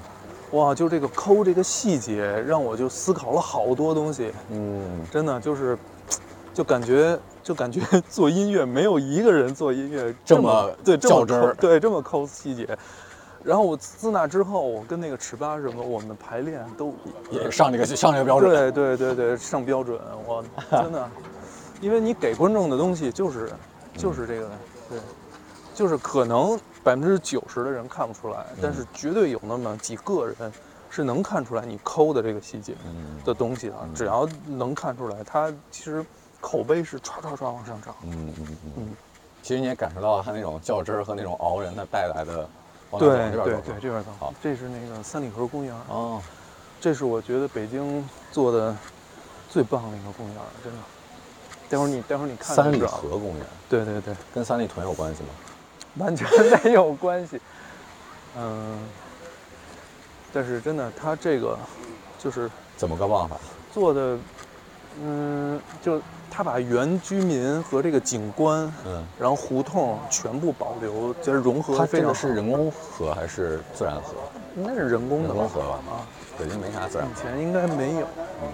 [0.53, 5.79] 哇，就这个抠这个细节让我就思考了好多东西，嗯真的就是，
[6.53, 12.77] 就感觉就感觉 做音乐没有一个人做音乐这么么对这么较真儿抠对这么抠细节。
[13.43, 16.93] 然后我自那之后，我跟那个尺八什么，我们的排练都
[17.31, 18.51] 也上这个上这个标准。
[18.51, 21.09] 对对对对，上标准，我 真的，
[21.81, 23.51] 因为你给观众的东西就是
[23.97, 24.51] 就是这个，
[24.91, 24.99] 对，
[25.75, 30.53] 就是可能百分之九十的人看不出来，但是绝对有那么几个人
[30.89, 33.19] 是能看出来你抠的这个细节嗯。
[33.25, 36.05] 的东西的，只要能看出来，他其实
[36.41, 37.95] 口碑是唰唰唰往上涨。
[38.03, 38.73] 嗯嗯嗯。
[38.79, 38.97] 嗯，
[39.43, 42.49] 其实你也感受到了他那种较真儿和那种熬人的带来的。
[42.99, 44.31] 对对对这边走好。
[44.31, 46.21] 走，这是那个三里河公园，哦，
[46.81, 48.77] 这是我觉得北京做的
[49.49, 50.79] 最棒的一个公园，真的。
[51.69, 53.47] 待会儿你待会儿你看三里河公园。
[53.69, 54.13] 对对对。
[54.35, 55.29] 跟三里屯有关系吗？
[55.97, 56.27] 完全
[56.65, 57.41] 没有关系。
[58.39, 58.79] 嗯，
[60.33, 61.59] 但是真的，他这个
[62.19, 63.37] 就是怎么个办法？
[63.73, 64.19] 做的，
[65.03, 66.01] 嗯，就
[66.31, 72.15] 他把原居民和这个景观，嗯，然后胡同全部保留，就是融合它这个得非常好。
[72.15, 74.15] 是人工河还是自然河？
[74.57, 75.79] 应该是人工的吧人工河吧？
[75.91, 76.07] 啊，
[76.39, 77.13] 北京没啥自然河。
[77.13, 78.07] 以前应该没有。
[78.43, 78.49] 嗯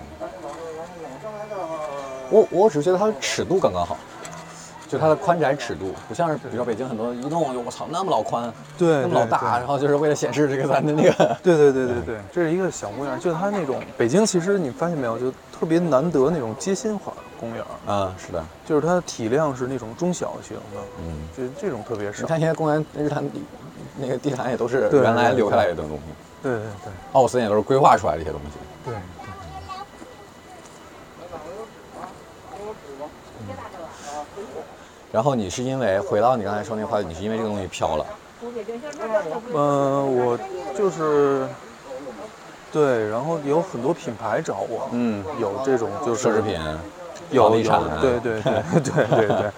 [2.29, 3.97] 我我只是觉得它的尺度刚刚好，
[4.89, 11.13] 就它的宽窄尺度，不像是比如说北京很多一弄就我操那么老宽，对那么老大，然后就是为了显示这个咱的那个。
[11.43, 22.23] 对对对对对，这是一个小公园，就它那种北京，其实你发现没有，就特别难得那种街心化公园，啊，是的，就是它的体量是那种中小型的，嗯，就这种特别少。
[22.23, 23.43] 你看现在公园日坛地
[23.97, 25.99] 那个地毯也都是对原来留下来的东西，
[26.43, 28.59] 对对对奥森也都是规划出来的一些东西。
[28.85, 28.95] 对。
[35.13, 38.07] 然后你是因为回到你刚才说那话，你是因为这个东西飘了，
[39.53, 40.39] 嗯、我
[40.75, 41.49] 就是
[42.73, 46.61] 对，然后有很多品牌找我，嗯，有这种就是奢侈品，
[47.41, 49.51] 房地产，对对对 对对对。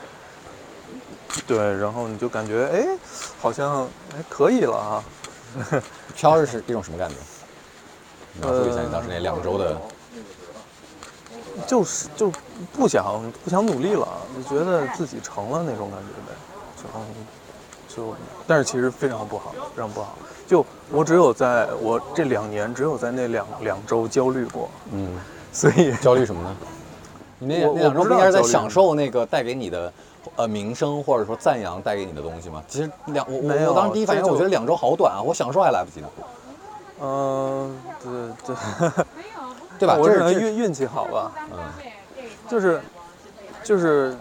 [1.47, 2.87] 对，然后你就感觉哎，
[3.41, 3.85] 好像
[4.17, 5.05] 哎可以了啊，
[6.15, 7.17] 飘是是一种什么感觉？
[8.41, 9.81] 描述一下你当时呃那两周的，
[11.67, 12.31] 就是就
[12.73, 16.33] 不想不想努力了，就觉得自己成了那种感觉呗，
[17.89, 18.15] 就就，
[18.47, 20.15] 但是其实非常不好，非常不好。
[20.47, 25.19] 就我只有在我这两年，只有在那两两周焦虑过，嗯，
[25.53, 26.57] 所以焦虑什么呢？
[27.39, 29.93] 你那那两周应该是在享受那个带给你的
[30.37, 32.63] 呃名声或者说赞扬带给你的东西吗？
[32.67, 36.09] 其实两我我我当时第一反应，我觉得两周好短啊，我享受还来不及呢，
[37.01, 39.05] 嗯、对对，
[39.79, 39.97] 对吧？
[39.97, 41.59] 我可能运运气好吧，嗯
[42.49, 42.81] 就是
[43.63, 44.17] 就是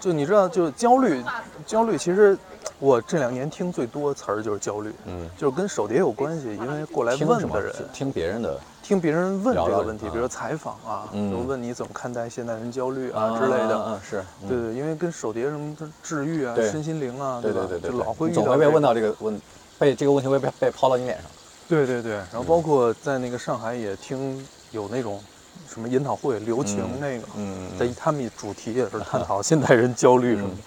[0.00, 1.22] 就你知道，就焦虑
[1.66, 2.36] 焦虑，其实
[2.78, 7.72] 我这两年听最多词儿就是焦虑，嗯，就是跟手碟有关系，因为过来听什么问的人。
[7.76, 13.74] 是听别人的听别人问这个问题，啊比如说采访啊，嗯就问你怎么看待现代人焦虑啊之类的。
[13.74, 17.40] 嗯嗯是，嗯对对，因为跟手碟什么的治愈啊、身心灵啊，吧？
[17.42, 19.38] 对对对对，就老会总会被问到这个问，
[19.78, 21.26] 被这个问题会被被抛到你脸上。
[21.68, 25.20] 对对对，然后包括在那个上海也听有那种
[25.66, 30.62] 什么研讨会、流行嗯那个，嗯在他们主题也是探讨现代人焦虑什么的。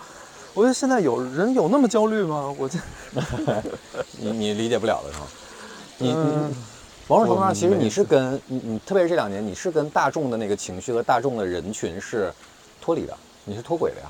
[0.53, 2.53] 我觉得现在有人有那么焦虑吗？
[2.57, 2.77] 我这
[4.19, 5.27] 你你理解不了的是吗？
[5.97, 6.55] 你你嗯
[7.07, 12.33] 某种程度上，其实你是跟你你，特别是这两年，你是跟大众的那个情绪和大众的人群是
[12.81, 14.07] 脱离的，你是脱轨的呀。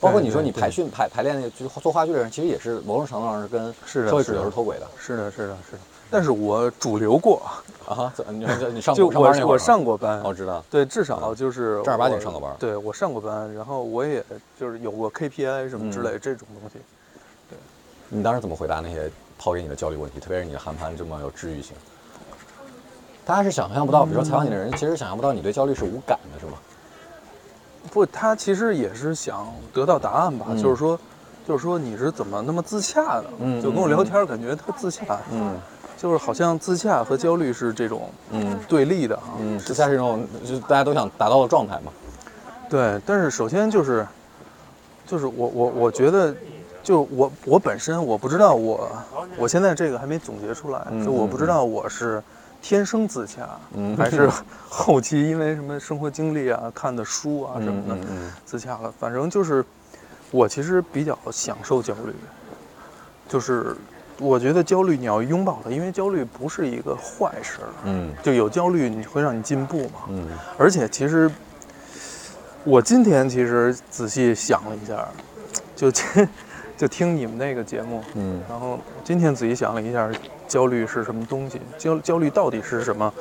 [0.00, 5.78] 包括你说你排训排排练那个就是做话剧的人，其实也是某种程度上是跟社会主流是脱轨的是的，是的，是的。
[6.10, 7.42] 但是我主流过，
[7.86, 8.12] 啊哈。
[8.14, 10.64] 怎你你你上过上班我我上过班，哦，知道。
[10.70, 14.24] 对，至少就是正儿八经上过班对我上过班，然后我也
[14.58, 16.78] 就是有过 KPI 什么之类这种东西。
[17.50, 17.58] 对
[18.08, 20.18] 你当时怎么回答那些抛给你的焦虑问题？
[20.18, 21.76] 特别是你的韩寒这么有治愈性，
[23.24, 26.52] 大家是想象不到，比如说采访你的人，其实想象不到你对焦虑是无感的，是吗？
[27.92, 30.98] 不，他其实也是想得到答案吧，嗯就是说，
[31.46, 33.24] 就是说你是怎么那么自洽的？
[33.40, 35.56] 嗯就跟我聊天，感觉特自洽，嗯
[36.00, 39.34] 就是好像自洽和焦虑是这种嗯对立的啊。
[39.40, 41.92] 嗯，自洽是一种就是大家都想达到的状态嘛。
[42.70, 44.06] 对，但是首先就是，
[45.06, 46.34] 就是我我我觉得，
[46.82, 48.88] 就我我本身我不知道我
[49.36, 52.22] 我现在这个还没总结出来，嗯就我不知道我是
[52.62, 54.30] 天生自洽，嗯还是
[54.68, 58.00] 后期因为什么生活经历啊、看的书啊什么的、
[58.44, 58.92] 自洽了。
[59.00, 59.64] 反正就是
[60.30, 62.14] 我其实比较享受焦虑，
[63.26, 63.74] 就是
[64.18, 70.00] 我觉得焦虑你要拥抱它，因为焦虑不是一个坏事儿，嗯就有焦虑你会让你进步嘛。
[70.08, 71.30] 嗯而且其实，
[72.64, 75.06] 我今天其实仔细想了一下，
[75.76, 76.28] 就今
[76.76, 80.10] 就听你们那个节目，嗯然后今天仔细想了一下，
[80.46, 81.60] 焦虑是什么东西？
[81.78, 83.12] 焦焦虑到底是什么？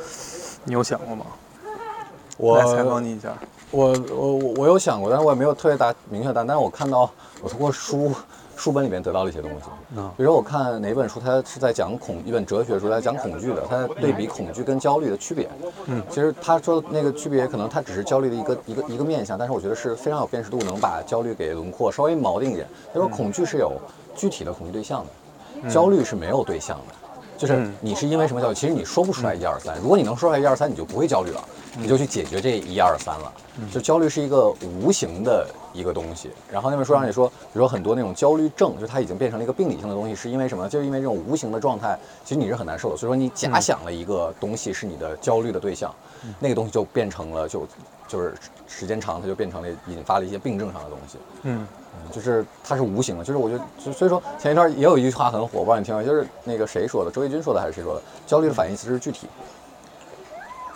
[0.63, 1.25] 你有想过吗？
[2.37, 3.29] 我来采访你一下。
[3.69, 6.47] 我我我我有想过，但是我也没有特别大明确答案。
[6.47, 7.09] 但是我看到
[7.41, 8.13] 我通过书
[8.55, 9.57] 书本里面得到了一些东西。
[9.95, 15.47] 嗯比如说我看哪本书，它是在讲恐一本哲学书，它讲恐惧的，它在对比恐惧跟焦虑的区别。
[15.85, 22.67] 嗯其实他说的那个区别，可能它只是焦虑的一个一个一个面向，但是我觉得是非常有辨识度，能把焦虑给轮廓稍微锚定一点。
[22.93, 23.73] 他说恐惧是有
[24.15, 25.05] 具体的恐惧对象
[25.63, 27.06] 的，焦虑是没有对象的。
[27.37, 28.55] 就是嗯你是因为什么焦虑？
[28.55, 29.77] 其实你说不出来一二三。
[29.79, 31.43] 如果你能说出来一二三，你就不会焦虑了，
[31.77, 33.31] 你就去解决这一二三了。
[33.71, 36.29] 就焦虑是一个无形的一个东西。
[36.51, 40.69] 然后那本书上也说，比如说很多那种焦虑症，就是它已经变成了一个病理性的东西，是因为什么呢？
[40.69, 42.97] 就是因为这种无形的状态，其实你是很难受的。
[42.97, 45.93] 所以说你假想了一个东西是你的焦虑的对象，
[46.39, 47.67] 那个东西就变成了就
[48.07, 48.35] 就是
[48.67, 51.17] 时间长，它就变成了引发了一些病症上的东西。
[51.43, 51.67] 嗯嗯
[52.11, 58.01] 就是它是无形的，就是我觉得，所以说前一段也有一句话很火，我不知道你听过，就是那个谁说的，周轶君说的还是谁说的？
[58.25, 59.27] 焦虑的反义词是具体，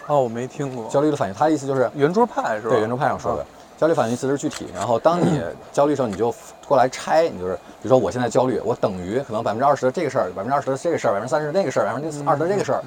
[0.08, 0.88] 哦，我没听过。
[0.90, 2.70] 焦虑的反义，他的意思就是圆桌派是吧？
[2.70, 3.48] 对圆桌派上说的啊，
[3.78, 4.68] 焦虑反义词是具体。
[4.76, 5.42] 然后当你
[5.72, 6.34] 焦虑的时候，你就
[6.68, 12.84] 过来拆，你就是比如说我现在焦虑，我等于可能百分之二十的这个事儿，百分之二十的这个事儿，百分之三十的那个事儿，百分之二十的这个事儿，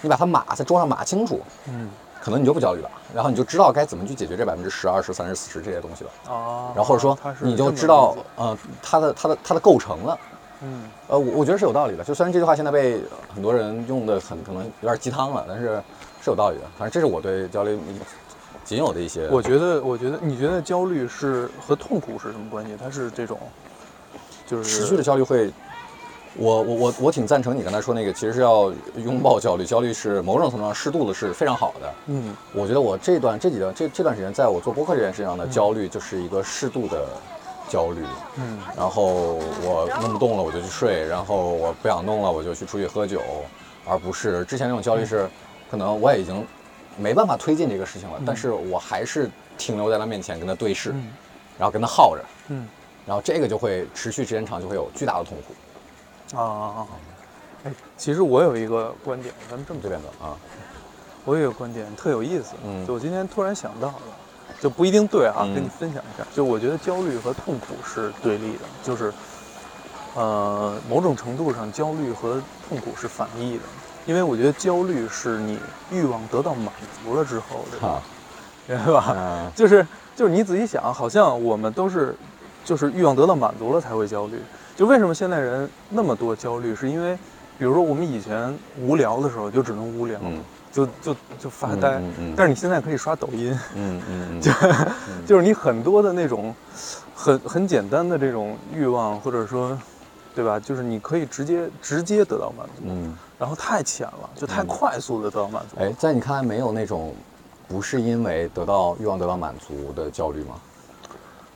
[0.00, 6.10] 你把它码在桌上码清楚，嗯可能你就不焦虑了，然后你就知道该怎么去解决这百分之十、二十、三十、四十这些东西了。
[6.32, 10.18] 啊，然后或者说你就知道呃，它的它的它的构成了。
[10.60, 12.02] 嗯呃，我我觉得是有道理的。
[12.02, 13.00] 就虽然这句话现在被
[13.32, 15.80] 很多人用的很可能有点鸡汤了，但是
[16.20, 16.64] 是有道理的。
[16.76, 17.78] 反正这是我对焦虑
[18.64, 19.28] 仅有的一些。
[19.28, 22.76] 我觉得，我觉得，你觉得焦虑是和痛苦是什么关系？
[22.76, 23.38] 它是这种，
[24.46, 25.52] 就是持续的焦虑会，
[26.38, 29.66] 我我我我挺赞成你刚才说那个，其实是要拥抱焦虑。
[29.66, 31.94] 焦虑是某种程度上适度的是非常好的。
[32.06, 37.06] 嗯我觉得我这段这几段这这段时间，在我做播客这件事情上的焦虑，就是一个适度的
[37.68, 38.04] 焦虑。
[38.36, 43.20] 嗯然后我弄不动了我就去睡，然后我不想弄了我就去出去喝酒，
[43.84, 45.28] 而不是之前那种焦虑是，
[45.68, 46.46] 可能我也已经
[46.96, 51.08] 没办法推进这个事情了，但是我还是停留在他面前跟他对视，嗯
[51.58, 52.68] 然后跟他耗着，嗯
[53.04, 55.52] 然后这个就会持续时间长就会有巨大的痛苦。
[56.34, 56.86] 啊啊啊！
[57.64, 60.36] 哎，其实我有一个观点，咱们这么这讲，边的啊，
[61.24, 63.94] 我有一个观点特有意思，嗯就我今天突然想到了，
[64.60, 66.26] 就不一定对啊，嗯跟你分享一下。
[66.34, 69.12] 就我觉得焦虑和痛苦是对立的，就是
[70.16, 73.62] 呃，某种程度上焦虑和痛苦是反义的，
[74.06, 75.58] 因为我觉得焦虑是你
[75.90, 76.72] 欲望得到满
[77.04, 77.88] 足了之后，对吧？
[77.88, 78.02] 哈，
[78.66, 79.14] 明白吧？
[79.16, 82.14] 嗯就是就是你仔细想，好像我们都是
[82.64, 84.40] 就是欲望得到满足了才会焦虑。
[84.78, 87.16] 就为什么现代人那么多焦虑，是因为
[87.58, 94.40] 比如说我们以前无聊的时候就只能无聊，嗯就就就发呆，嗯嗯嗯但是你现在可以刷抖音，嗯嗯
[95.10, 96.54] 嗯，就是你很多的那种
[97.12, 99.76] 很很简单的这种欲望，或者说。
[100.34, 100.60] 对吧？
[100.60, 105.76] 就是你可以直接直接得到满足，嗯，然后太浅了，就太嗯快速的得到满足。
[105.80, 107.12] 哎，在你看来没有那种
[107.66, 110.54] 不是因为得到欲望得到满足的焦虑吗？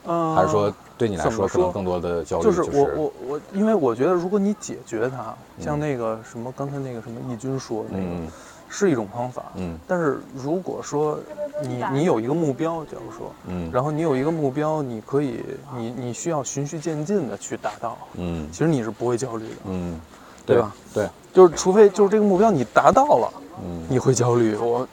[0.07, 8.29] 嗯，还是说对你来说可能更多的焦虑就是我我我，因为我觉得如果你解决它，像那个什么刚才那个什么义军说的那个，嗯
[8.69, 9.45] 是一种方法。
[9.57, 11.19] 嗯但是如果说
[11.63, 15.45] 你你有一个目标，假如说，嗯然后你有一个目标，你可以
[15.77, 20.01] 你你需要循序渐进的去达到，嗯其实你是不会焦虑的，嗯，
[20.47, 20.75] 对吧？
[20.95, 23.33] 对，就是除非就是这个目标你达到了，
[23.63, 24.89] 嗯，你会焦虑，我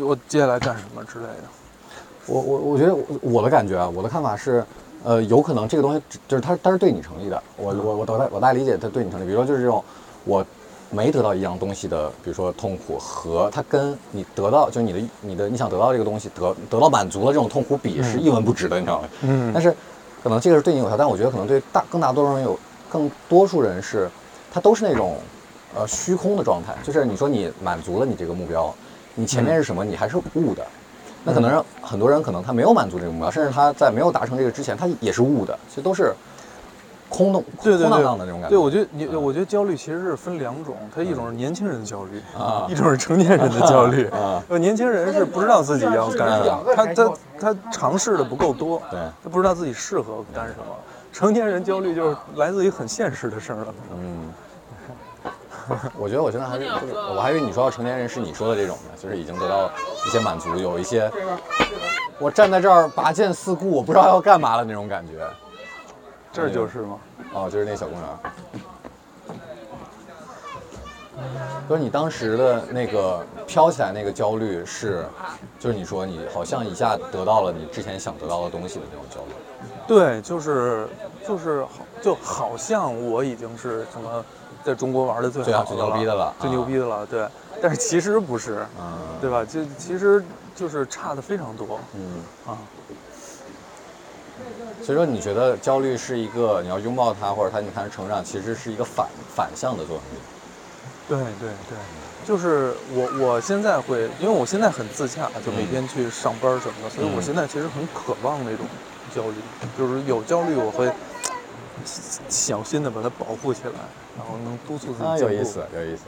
[0.00, 1.44] 我接下来干什么之类的。
[2.28, 4.62] 我我我觉得我我的感觉啊，我的看法是，
[5.02, 7.42] 呃，有可能这个东西只就是它它是对你成立的。
[7.56, 9.24] 我我我大概我大概理解它对你成立。
[9.24, 9.82] 比如说就是这种
[10.24, 10.44] 我
[10.90, 19.08] 没得到一样东西的，比如说痛苦和它跟你得到就是你的你的你想得到这个东西得得到满足的这种痛苦比是一文不值的，你知道吗？
[19.22, 19.74] 嗯但是
[20.22, 22.58] 可能这个是对你有效，但我觉得可能对大更大多数人有
[22.90, 24.10] 更多数人是，
[24.52, 25.16] 他都是那种
[25.74, 28.74] 呃虚空的状态，就是你说你满足了你这个目标，
[29.14, 30.66] 你前面是什么，你还是悟的。
[31.24, 36.14] 那可能让很多人可能他没有满足这个目标，甚至他在没有达成这个之前，他也是悟的，其实都是
[37.08, 38.56] 空洞、对对对空荡荡的那种感觉。
[38.56, 44.10] 对，我觉得你，我觉得焦虑其实是分两种，它一种是年轻人的焦虑啊一种是成年人的焦虑
[44.58, 50.64] 年轻人是不知道自己要干什么，他他他尝试的不够多，对他不知道自己适合干什么。
[51.10, 53.74] 成年人焦虑就是来自于很现实的事儿了。
[53.92, 54.30] 嗯，
[55.98, 59.70] 我觉得我现在还是，就是我还以为你说到成年人是你说的这种呢，就是已经得到
[60.06, 61.10] 一些满足，有一些
[62.18, 65.28] 我站在这儿拔剑四顾，我不知道要干嘛了那种感觉。
[66.32, 66.98] 这就是吗？
[67.32, 68.18] 哦，就是那小公园儿。
[71.68, 75.04] 就是你当时的那个飘起来那个焦虑是，
[75.58, 79.32] 就是你说你好像一下得到了你之前想得到的东西的那种焦虑。
[79.86, 80.88] 对，就是
[81.26, 84.24] 就是好，就好像我已经是什么，
[84.68, 87.06] 在中国玩的最好最好最牛逼的了最牛逼的了。
[87.06, 87.26] 对，
[87.62, 89.42] 但是其实不是，嗯，对吧？
[89.42, 90.22] 就其实
[90.54, 92.52] 就是差的非常多嗯，啊。
[94.82, 100.20] 所以说你觉得焦虑是一个你要拥抱它，或者它你看是成长，其实是一个反反向的作用力。
[101.08, 101.78] 对对对，
[102.26, 108.66] 就是我我现在会，因为我现在很自洽，就每天去上班什么的，所以我嗯现在其实很渴望那种
[109.14, 109.36] 焦虑，
[109.78, 110.92] 就是有焦虑我会
[112.28, 113.72] 小心的把它保护起来，
[114.18, 116.02] 然后能督促自己啊，有意思，有意思。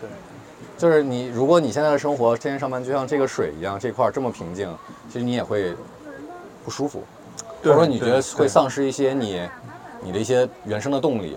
[0.00, 0.08] 对，
[0.78, 4.74] 就是你，如果你现在的生活天天上班就像这个水一样，这块儿这么平静，
[5.12, 5.76] 其实你也会
[6.64, 7.04] 不舒服，
[7.62, 9.46] 或者说你觉得会丧失一些你
[10.00, 11.36] 你的一些原生的动力，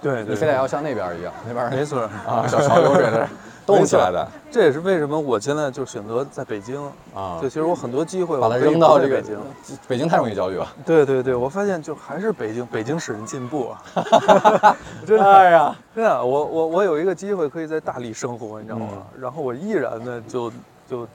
[0.00, 3.28] 对对，你非得要像那边儿一样，那边儿没错啊，小桥流水的
[3.66, 6.80] 动起来的这也是为什么我现在就选择在北京。
[7.14, 9.38] 啊就，其实我很多机会把它扔到这个北京。
[9.88, 10.66] 北京太容易焦虑了。
[10.84, 14.76] 对对对，我发现就还是北京，北京使人进步啊！
[15.06, 18.88] 真的，哎呀， 真的，我我我有一个机会可以在大理生活，你知道吗？
[18.92, 20.52] 嗯然后我毅然的就
[20.88, 21.06] 就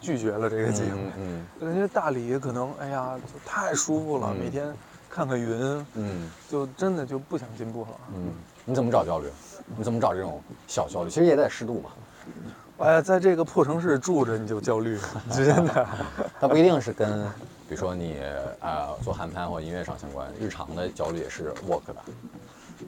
[0.00, 4.72] 拒绝了这个机会，嗯嗯就感觉大理可能哎呀就太舒服了，嗯每天
[5.10, 7.88] 看看云，嗯就真的就不想进步了。
[8.14, 8.30] 嗯，
[8.68, 9.30] 你怎么找焦虑？
[9.78, 11.08] 你怎么找这种小焦虑？
[11.10, 11.90] 其实也得适度嘛，
[12.78, 14.98] 哎呀，在这个破城市住着你就焦虑，
[15.32, 15.86] 真的。
[16.40, 17.24] 它不一定是跟，
[17.68, 18.18] 比如说你
[18.60, 21.96] 啊、做韩拍或音乐上相关，日常的焦虑也是 work 的。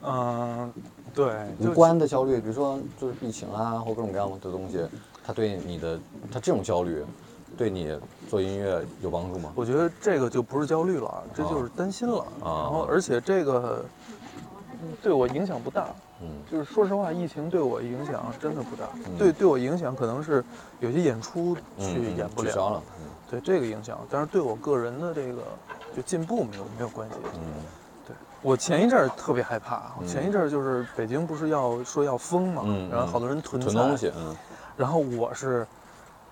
[0.03, 0.71] 嗯，
[1.13, 4.85] 对，无就关的焦虑，比如说就是疫情啊，或各种各样的东西，
[5.25, 5.97] 它对你的，
[6.29, 7.03] 它这种焦虑，
[7.57, 9.53] 对你做音乐有帮助吗？
[9.55, 12.19] 我觉得这个就不是焦虑了，这啊就是担心了。
[12.43, 14.15] 啊然后，而且这个嗯
[15.01, 15.87] 对我影响不大。
[16.21, 18.85] 嗯就是说实话，疫情对我影响真的不大。
[19.07, 20.43] 嗯对，对我影响可能是
[20.79, 22.81] 有些演出去嗯演不了，
[23.29, 25.41] 对这个影响，但是对我个人的这个
[25.95, 27.15] 就进步没有没有关系。
[27.35, 27.41] 嗯
[28.05, 34.35] 对我前一阵儿特别害怕，我前一阵儿就是北京不是要说要封嘛，嗯然后好多人囤囤东西，嗯
[34.75, 35.65] 然后我是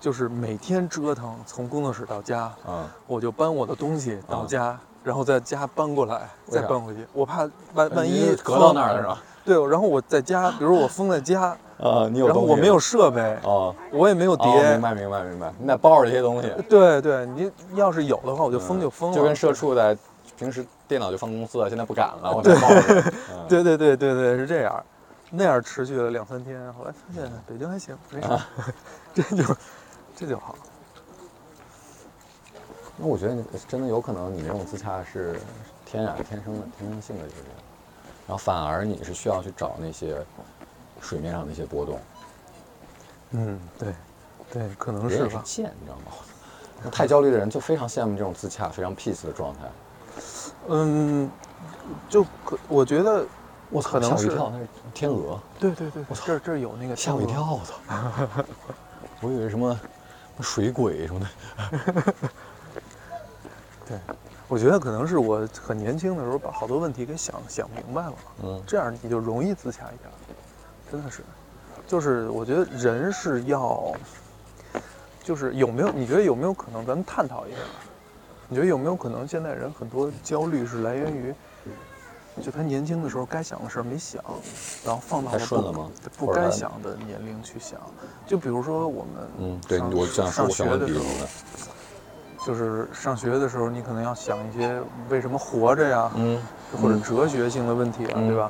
[0.01, 6.99] 就是每天折腾，从工作室到家，啊我就搬我的东西到啊家，然后在家搬过来，再搬回去。
[7.13, 9.23] 我怕万万一隔到那儿了是吧？
[9.45, 14.81] 对，然后我在家，比如我封在家，啊，你有然后我没有设备，哦，我也没有哦，碟明。
[14.81, 19.15] 白明白明白，你得抱着这些东西，对对，你要是有的话，我就封就封了。
[19.15, 19.97] 就跟社畜在
[20.37, 23.01] 平时电脑就放公司了，现在不敢了，我得抱着。
[23.31, 24.83] 嗯对对对对对是这样，
[25.31, 28.27] 那样持续了两三天，后来发现北京还行，没事，
[29.15, 29.55] 这就
[30.17, 30.53] 这就好。
[32.97, 35.39] 那我觉得真的有可能你那种自洽是
[35.85, 37.57] 天然、天生的、天生性的就是这样，
[38.27, 40.17] 然后反而你是需要去找那些
[41.01, 41.99] 水面上的一些波动，
[43.31, 43.93] 嗯，对，
[44.51, 45.41] 对，可能是吧。
[45.45, 46.11] 贱，你知道吗？
[46.91, 49.61] 太焦虑的人就非常羡慕这种自洽、非常 peace 的状态。
[50.69, 51.29] 嗯，
[52.09, 53.25] 就可我觉得
[53.69, 58.43] 我操，可能是吓我一跳，那是天鹅，对对对，这儿这这有那个吓我一跳，我操！
[59.21, 59.79] 我以为什么
[60.41, 61.27] 水鬼什么的。
[63.87, 63.97] 对，
[64.47, 68.13] 我觉得可能是我很年轻的时候把好多问题给想想明白了，
[68.43, 70.09] 嗯这样你就容易自洽一点，
[70.91, 71.21] 真的是，
[71.87, 73.93] 就是我觉得人是要，
[75.23, 77.57] 就是有没有你觉得有没有可能咱们探讨一下？
[78.49, 81.33] 你觉得有没有可能现在人很多焦虑是来源于，
[82.41, 84.23] 就他年轻的时候该想的事儿没想，
[84.85, 87.79] 然后放到了不该想的年龄去想，
[88.25, 91.27] 就比如说我们嗯，对，上我想说，上我想问学的时候比如呢？
[92.47, 96.41] 就是上学的时候，你可能要想一些为什么活着呀，嗯，
[96.81, 98.49] 或者哲学性的问题啊，嗯对吧？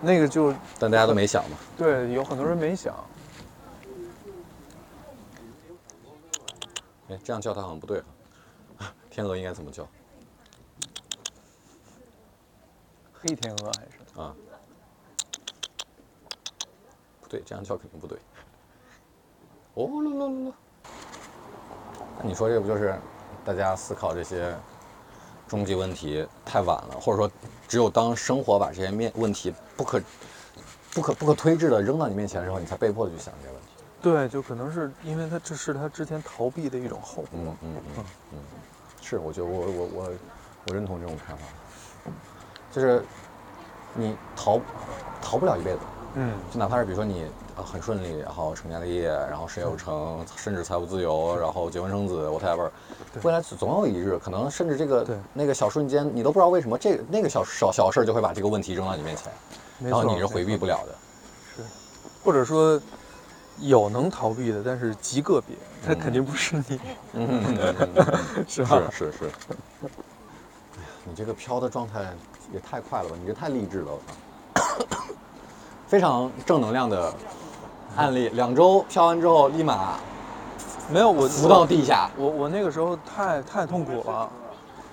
[0.00, 1.56] 那个就但大家都没想嘛。
[1.76, 2.92] 对，有很多人没想。
[7.08, 8.02] 哎，这样叫它好像不对。
[9.10, 9.86] 天鹅应该怎么叫
[13.12, 14.34] 黑天鹅还是啊？
[17.22, 18.18] 不对，这样叫肯定不对。
[19.74, 20.52] 哦噜噜噜噜。
[22.18, 22.98] 那你说这不就是
[23.46, 24.52] 大家思考这些
[25.46, 27.30] 终极问题太晚了，或者说
[27.68, 30.02] 只有当生活把这些面问题不可
[30.92, 33.68] 不可不可推制的扔到你面前的时候，你才被迫地去想这些问题。
[34.02, 37.28] 对，就可能是因为他这是他之前逃避的一种后果。
[37.34, 38.38] 嗯嗯嗯嗯，
[39.00, 40.10] 是，我觉得我我我
[40.66, 41.42] 我认同这种看法，
[42.72, 43.00] 就是
[43.94, 44.60] 你逃
[45.22, 45.78] 逃不了一辈子，
[46.14, 47.28] 嗯，就哪怕是比如说你呃
[47.62, 52.70] 很顺利，然后成家立业，然后事业有成，甚至财务自由，然后结婚生子，whatever，
[53.22, 59.32] 未来总有一日，可能甚至这个对那个小瞬间，你都不知道为什么这个那个小小小事儿就会把这个问题扔到你面前，
[59.80, 60.94] 然后你是回避不了的。
[61.56, 61.62] 是
[62.22, 62.80] 或者说
[63.60, 66.80] 有能逃避的，但是极个别，他肯定不是你。
[67.14, 67.42] 嗯
[68.46, 69.26] 是吧是是是。
[69.82, 69.90] 哎呀，
[71.04, 72.12] 你这个飘的状态
[72.52, 73.16] 也太快了吧！
[73.18, 74.00] 你这太励志了，我
[74.58, 75.04] 操！
[75.86, 77.14] 非常正能量的
[77.96, 79.94] 案例，两周飘完之后立马
[80.92, 82.10] 没有我浮到地下。
[82.16, 84.28] 我我那个时候太太痛苦了，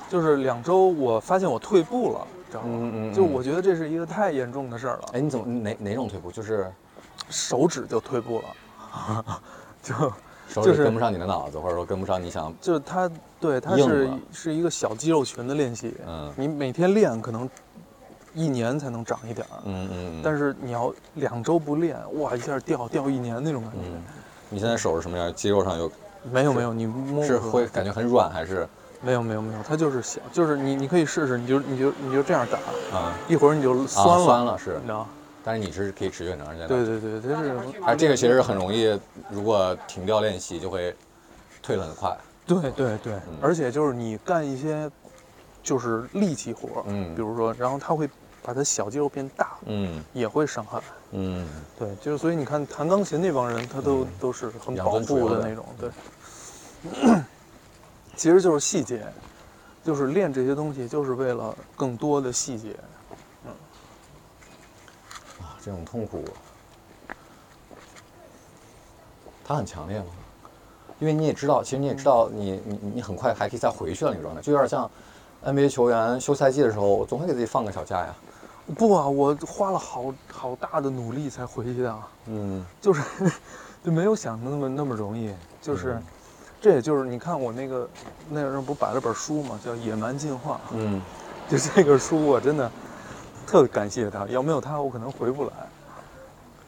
[0.10, 2.68] 就是两周我发现我退步了，知道吗？
[2.70, 3.14] 嗯嗯嗯。
[3.14, 6.32] 就我觉得这是一个太严重的事儿了，哎，你怎么哪哪种退步？
[6.32, 6.72] 就是
[7.30, 9.41] 手指就退步了，
[9.84, 9.93] 就
[10.47, 16.32] 手就是指跟不上你的脑子，或者说跟不上你想就是它对它是是一个小肌肉群的练习，嗯。
[16.38, 17.49] 你每天练可能
[18.34, 20.22] 一年才能长一点儿，嗯嗯嗯。
[20.24, 23.78] 但是你要两周不练，哇，一下掉掉一年那种感觉。
[23.84, 24.04] 嗯，
[24.50, 25.34] 你现在手是什么样？
[25.34, 25.92] 肌肉上有
[26.32, 28.68] 没有没有，你摸是会感觉很软还是
[29.02, 35.08] 没有没有没有，它就是小，就是你你可以试试，你就你就你就这样打，啊一会儿你就酸了，啊酸了是你知道？
[35.44, 36.86] 但是你是可以持续很长时间的。
[36.86, 37.52] 对对对，它是，
[37.86, 38.98] 而这个其实很容易，
[39.30, 40.96] 如果停掉练习，就会
[41.62, 42.18] 退得很快。
[42.48, 44.90] 对对对，嗯而且就是你干一些
[45.62, 48.10] 就是力气活儿，嗯比如说，然后它会
[48.44, 50.82] 把他小肌肉变大，嗯也会伤害。
[51.12, 51.48] 嗯，
[51.80, 55.89] 对，就是所以你看弹钢琴那帮人，他都、都是很保护的那种，对。
[58.16, 59.06] 其实就是细节，
[59.84, 62.76] 就是练这些东西，就是为了更多的细节。
[63.46, 63.52] 嗯
[65.41, 66.24] 啊，这种痛苦，
[69.46, 70.06] 它很强烈吗？
[71.00, 74.89] 因为你也知道，其实你也知道你，你你很快还可以再回去了那个状态，就有点像
[75.44, 78.16] NBA 球员休赛季的时候，总会给自己放个小假呀。
[78.76, 83.01] 不啊，我花了好好大的努力才回去的啊，嗯就是
[83.84, 85.93] 就没有想的那么那么容易，就是。
[85.93, 86.03] 嗯
[86.64, 87.89] 这也就是你看我那个
[88.30, 91.01] 那时候不摆了本书嘛，叫《野蛮进化》，嗯
[91.49, 92.72] 就这个书我真的
[93.45, 95.51] 特感谢他，要没有他我可能回不来。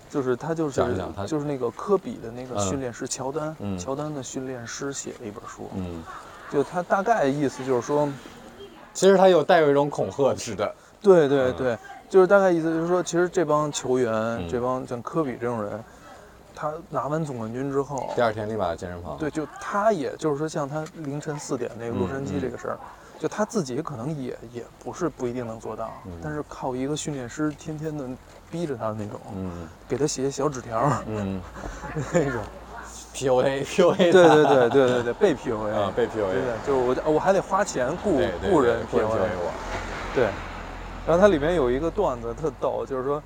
[0.10, 6.04] 就是他就是就是那个科比的那个嗯训练师乔丹，嗯乔丹的训练师写了一本书，嗯，
[6.52, 8.12] 就他大概意思就是说，
[8.94, 10.76] 其实他有带有一种恐吓式的。
[11.06, 11.78] 对对嗯对，
[12.10, 15.84] 就是大概意思就是说，其实这帮球员，嗯这帮像科比这种人，
[16.56, 19.18] 他拿完总冠军之后，第二天立马健身房。
[19.18, 22.78] 对，就他也就是说，像他凌晨四点那个洛杉矶这个事儿，
[23.20, 28.06] 就他自己可能也也不是不一定能做到，嗯但是靠一个训练师天天的
[28.52, 31.42] 逼着他的那种，嗯给他写小纸条嗯
[32.14, 32.42] 那种，，
[33.14, 33.96] PUA PUA。
[33.98, 36.32] 对对对对对对，被 PUA， 啊，被 PUA。
[36.32, 38.14] 对对，就是我我还得花钱雇
[38.50, 39.52] 雇人 PUA，我。
[40.14, 40.28] 对，
[41.08, 43.22] 然后它里面有一个段子特逗，就是说，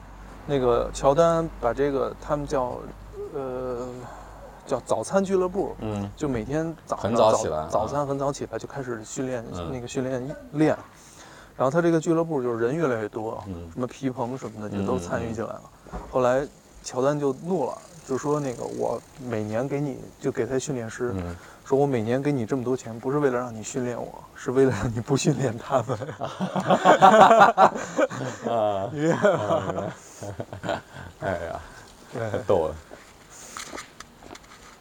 [0.45, 2.77] 那个乔丹把这个他们叫，
[3.33, 3.87] 呃，
[4.65, 6.09] 叫早餐俱乐部，嗯。
[6.15, 9.71] 就每天早早起来啊早餐很早起来就开始训练，嗯。
[9.71, 10.77] 那个训练练。
[11.55, 13.69] 然后他这个俱乐部就是人越来越多，嗯。
[13.71, 15.61] 什么皮蓬什么的就嗯都参与进来了。
[16.11, 16.45] 后来
[16.83, 21.35] 乔丹就怒了，就说那个我每年给你就给他训练师、嗯，
[21.69, 25.99] 说，我每年给你这么多钱，不是为了让你训练我，是为了让你不训练他们。
[28.49, 28.89] 啊，
[31.21, 31.59] 哎呀，
[32.11, 32.75] 对太逗了。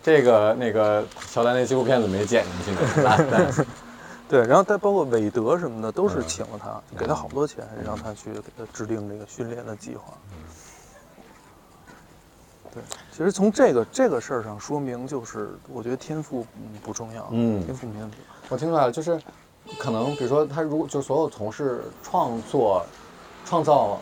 [0.03, 3.67] 这个那个乔丹那纪录片怎么没剪进去呢？
[4.27, 10.15] 对，然后他包括韦德什么的都是嗯请了他，给他好多钱，让他去给他制定这个训练的计划。
[12.73, 18.19] 对，其实从这个这个事儿上说明，就是我觉得天赋嗯不重要，嗯天赋没问题。
[18.49, 19.21] 我听出来了，就是
[19.79, 22.85] 可能比如说他如果就所有从事创作、
[23.45, 24.01] 创造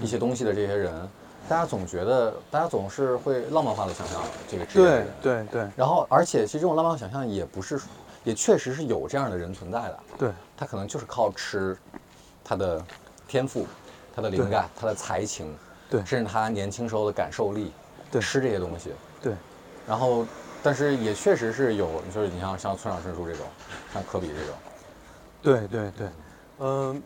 [0.00, 0.92] 一些东西的这些人，
[1.48, 5.04] 大家总觉得大家总是会浪漫化的想象这个职业对。
[5.22, 7.80] 对对，然后，而且其实这种浪漫想象也不是，
[8.24, 9.98] 也确实是有这样的人存在的。
[10.18, 11.76] 对他可能就是靠吃，
[12.44, 12.82] 他的
[13.26, 13.66] 天赋，
[14.14, 15.52] 他的灵感，他的才情，
[15.90, 17.72] 对甚至他年轻时候的感受力，对
[18.20, 18.90] 吃这些东西。
[19.22, 19.32] 对
[19.86, 20.26] 然后，
[20.62, 23.46] 但是也确实是有，就是你像像村上春树这种，
[23.92, 24.54] 像科比这种，
[25.42, 26.08] 对对对，
[26.60, 27.02] 嗯、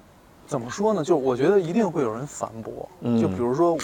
[0.47, 1.03] 怎么说呢？
[1.03, 3.77] 就我觉得一定会有人反驳，嗯就比如说，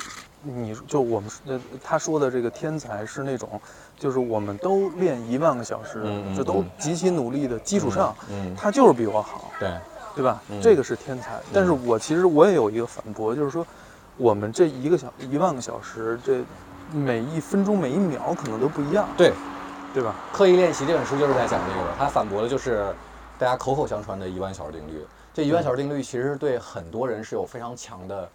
[0.43, 3.61] 你就我们呃他说的这个天才是那种，
[3.99, 6.03] 就是我们都练一万个小时，
[6.37, 9.75] 这都嗯极其努力的基础上，嗯，他就是比我好，对，
[10.17, 10.43] 对吧？
[10.51, 11.41] 嗯这个是天才。
[11.53, 13.67] 但是我其实我也有一个反驳，就是说，
[14.19, 16.45] 我们这一个小一万个小时，这
[16.93, 19.33] 每一分钟每一秒可能都不一样，对，
[19.95, 20.15] 对吧？
[20.33, 22.95] 刻意练习这本书就是在讲这个的，他反驳的就是
[23.39, 25.05] 大家口口相传的一万小时定律。
[25.35, 28.29] 这一万小时定律其实对很多人是有非常强的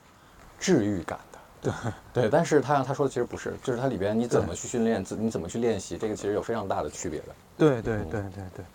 [0.60, 1.40] 治愈感的。
[1.60, 1.74] 对
[2.14, 7.26] 对，但是他让他说的其实不是，就是它里边你怎么去训练，自你怎么去练习，这个其实有非常大的区别的。
[7.58, 8.66] 对对对对对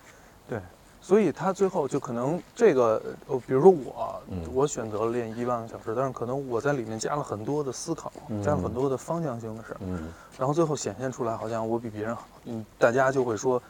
[0.49, 0.61] 对，
[1.03, 4.39] 所以他最后就可能这个，呃，比如说我，嗯。
[4.55, 8.13] 我选择了练一万个小时，但是可能我在里面加了很多的思考，
[8.45, 10.09] 加了很多的方向性的事儿，嗯。
[10.39, 13.61] 然后最后显现出来好像我比别人好，嗯，大家就会说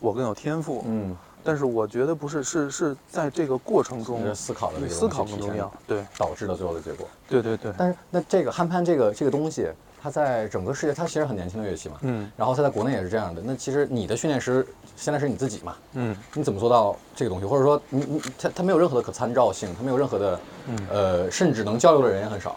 [0.00, 1.14] 我更有天赋，嗯，
[1.44, 6.06] 但是我觉得不是，是是在这个过程中思考的思考更重要，对。
[6.16, 7.06] 导致了最后的结果。
[7.28, 9.68] 对对对，但是那这个憨潘这个这个东西，
[10.00, 11.96] 它在整个世界，它其实很年轻的乐器嘛。
[12.02, 13.42] 嗯然后它在国内也是这样的。
[13.44, 15.74] 那其实你的训练师现在是你自己嘛？
[15.94, 17.46] 嗯你怎么做到这个东西？
[17.46, 22.56] 或者说你你它它没有任何的可参照性，它没有任何的，嗯呃，甚至能交流的人也很少。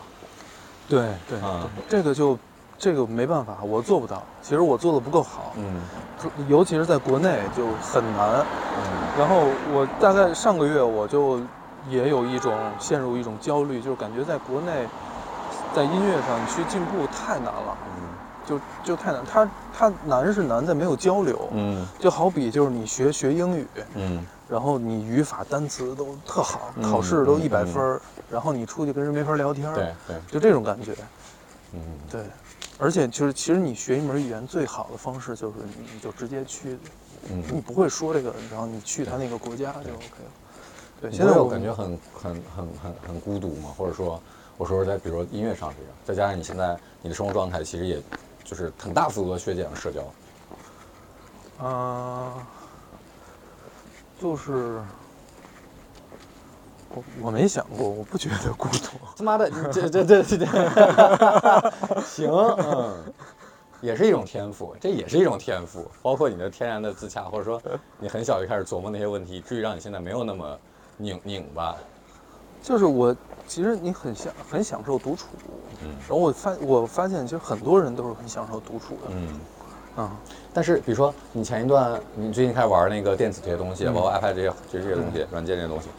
[0.89, 2.37] 对对啊对，这个就
[2.77, 5.81] 这个没办法，我做不到，其实我做的不够好，嗯
[6.47, 8.39] 尤其是在国内就很难。
[8.39, 11.39] 嗯然后我大概上个月我就
[11.89, 14.87] 也有一种陷入一种焦虑，就是感觉在国内
[15.73, 17.77] 在音乐上去进步太难了，
[18.45, 19.23] 就就太难。
[19.25, 23.65] 它它难是难在没有交流，嗯就好比就是你学学英语，
[23.95, 30.93] 嗯然后你语法单词都特好，嗯考试都嗯一百嗯分儿，然后你出去跟人没法聊天儿，对对，就这种感觉。
[31.73, 32.21] 嗯对，
[32.77, 36.77] 而且就是其实你学一门语言最好的方式就是你你就直接去，
[37.29, 37.61] 你嗯。
[37.61, 40.31] 不会说这个，然后你去他那个国家就 OK 了。
[40.99, 43.69] 对，现在我感觉很很很很很孤独嘛？
[43.77, 44.21] 或者说，
[44.61, 47.99] 我说在比如说音乐上这样，再加上你现在你的生活状态，其实也
[48.43, 51.65] 就是很大幅度的削减了社交。
[51.65, 52.45] 啊、
[54.21, 54.79] 就是
[56.89, 58.99] 我我没想过，我不觉得孤独。
[59.17, 60.45] 他妈的，你这这这这这，
[62.05, 63.13] 行，嗯，
[63.81, 67.59] 也是一种天赋，这也是一种天赋，包括你的天然的自洽，或者说
[67.97, 70.59] 你很小就开始琢磨那些问题，至于让你现在没有那么
[70.97, 71.75] 拧拧巴。
[72.61, 73.15] 就是我
[73.47, 75.27] 其实你很享很享受独处，
[75.83, 75.89] 嗯。
[76.07, 79.09] 然后我发我发现其实很多人都是很享受独处的。
[79.09, 80.11] 嗯，啊、
[80.53, 83.93] 但是比如说你前一段，你最近开始玩那个电子这些东西，嗯。
[83.93, 85.89] 包括 iPad 这些这些东西，软件这些东西，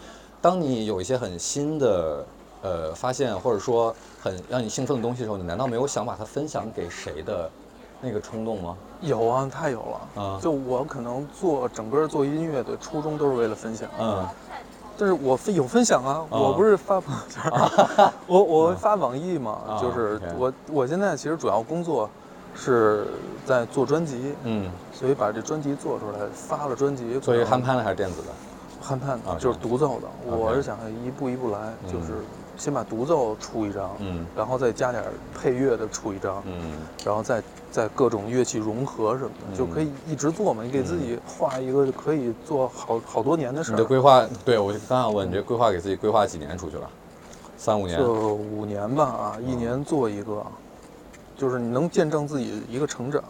[0.41, 2.25] 当你有一些很新的
[2.63, 7.51] 呃发现，或者说很让你兴奋的东西的时候，你难道没有想把它分享给谁的
[8.01, 8.77] 那个冲动吗？
[9.01, 10.23] 有啊，太有了。
[10.23, 14.27] 啊就我可能做整个做音乐的初衷都是为了分享，嗯
[14.99, 22.09] 但是我分有分享啊，啊我不是发朋友圈儿， 我我发网易嘛，啊就是我我现在其实主要工作
[22.55, 23.07] 是
[23.47, 28.29] 在做专辑，嗯，所以把这专辑做出来，发了专辑，做一个可能憨潘的还是电子的？
[28.81, 32.15] 憨潘的就是独奏的，我是想一步一步来，嗯就是
[32.57, 35.03] 先把独奏出一张，嗯然后再加点
[35.35, 36.73] 配乐的出一张，嗯
[37.05, 40.63] 然后再再各种乐器融合什么的，就可以一直做嘛。
[40.63, 46.89] 你给自己画一个可以做好好多年的事儿，你的规划，对我刚想问，你这规划给自己规划几年出去了？
[47.57, 47.99] 三五年？
[47.99, 50.45] 就五年吧，啊，一年做一个，
[51.37, 53.23] 就是你能见证自己一个成长。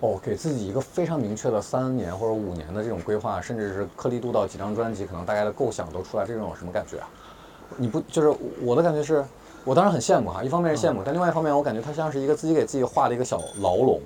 [0.00, 7.08] 哦，给自己一个非常明确的三年或者五年的这种规划，甚至是颗粒度到几张专辑，可能大概的构想都出来，这种有什么感觉啊？
[7.76, 9.24] 你不就是我的感觉是，
[9.64, 14.00] 我当然很羡慕哈，一方面是羡慕，但另外一方面我感觉他像是一个自己给自己画的一个小牢笼。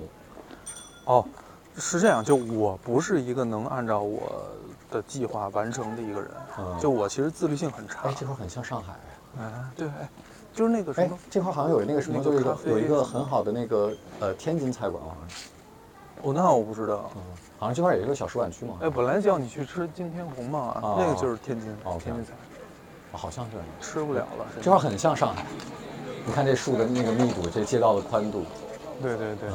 [1.05, 1.25] 哦，
[1.77, 4.45] 是这样，就我不是一个能按照我
[4.91, 8.15] 的计划完成的一个人，嗯就我其实自律性很差哎，。
[8.17, 8.93] 这块很像上海。
[9.39, 10.09] 哎，对，哎，
[10.53, 15.49] 就是那个什哎么，，这块好像有那个什么，就是有一个很好的那个呃天津菜馆，好像是，
[16.23, 17.09] 哦，那我不知道。
[17.15, 17.21] 嗯，
[17.59, 22.37] 好像这块也是一个小食馆区嘛，哎，本来叫你去吃金天红嘛，哦那个就是天津，哦天津菜，哦
[23.13, 23.57] 好像是。
[23.81, 24.45] 吃不了了。
[24.61, 25.45] 这块很像上海，
[26.25, 28.43] 你看这树的那个密度，这街道的宽度，
[29.01, 29.49] 对对对，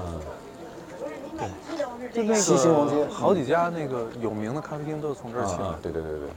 [1.38, 1.50] 嗯，
[2.12, 6.28] 就那西兴隆街好几家那个有名的咖啡厅都是从这儿起来嗯嗯，对对对对。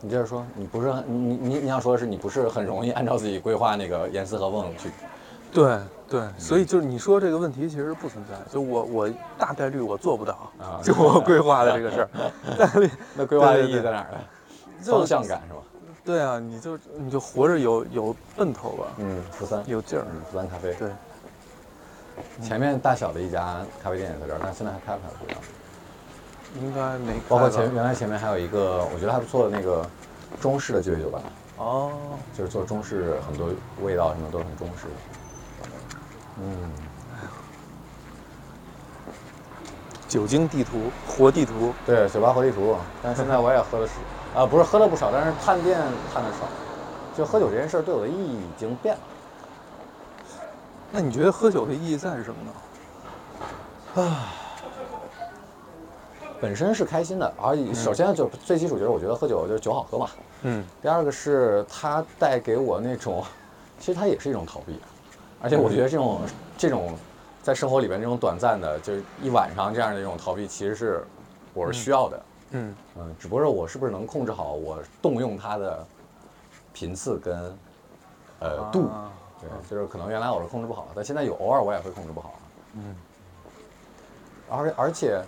[0.00, 4.90] 你接着说，你不是很你你你想说的是你不是很容易按照自己规划那个严丝合缝去，
[5.50, 12.08] 对对，所以就是你说这个问题其实不存在，就我我大概率我做不到，啊就我规划的这个事儿，
[12.58, 14.18] 大概率那规划的对对对意义在哪儿呢？
[14.84, 15.60] 方向感是吧？
[16.04, 20.74] 对啊，你就你就活着有有奔头吧，嗯，福三，有劲儿，嗯，福三咖啡。
[20.74, 20.90] 对，
[22.42, 25.40] 前面大小的一家咖啡店也在这儿，但现在还开不开不知道。
[26.60, 29.84] 应该没包括前原来前面还有一个我觉得还不错的那个
[30.40, 31.20] 中式的鸡尾酒吧，
[31.56, 31.90] 哦，
[32.36, 33.48] 就是做中式很多
[33.82, 34.92] 味道什么都很中式的。
[36.42, 36.70] 嗯，
[40.06, 43.86] 酒精地图，活地图，对，酒吧活地图，但是现在我也喝的
[44.34, 45.78] 是，啊，不是喝了不少，但是探店
[46.12, 46.38] 探的少。
[47.16, 49.00] 就喝酒这件事儿对我的意义已经变了。
[50.90, 54.02] 那你觉得喝酒的意义在是什么呢？
[54.02, 54.34] 啊
[56.40, 60.10] 本身是开心的，而且首先就最基础就是我觉得喝酒就是酒好喝嘛。
[60.42, 63.24] 嗯，第二个是它带给我那种，
[63.78, 64.78] 其实它也是一种逃避，
[65.40, 66.20] 而且我觉得这种
[66.58, 66.94] 这种
[67.42, 71.06] 在生活里边这种短暂的，就是一晚上这样的一种逃避，其实是
[71.54, 72.16] 我是需要的。
[72.16, 72.22] 嗯
[72.54, 72.74] 嗯，
[73.18, 75.86] 只不过是我是不是能控制好我动用它的
[76.72, 77.56] 频次跟
[78.40, 78.88] 呃度。
[78.88, 82.34] 啊对，就是可能原来我是控制不好，但现在有偶尔我也会控制不好。
[82.74, 82.96] 嗯，
[84.48, 85.20] 而而且，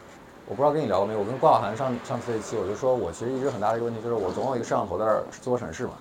[0.48, 5.92] 我不知道跟你聊过没有，我跟郭晓涵上上次这一期，我就说我其实一直很大的一个问题就是我总有一个摄像头在这儿自我审视嘛。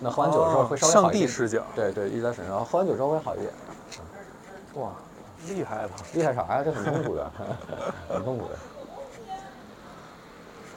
[0.00, 1.26] 那喝完酒之后会稍微好一点。
[1.26, 3.52] 帝视角，对对，一直在审视，然后喝完酒之后会好一点。
[4.74, 4.90] 哇，
[5.48, 5.90] 厉害了！
[6.14, 6.62] 厉害啥呀？
[6.64, 7.30] 这很痛苦的，
[8.08, 8.56] 很痛苦的，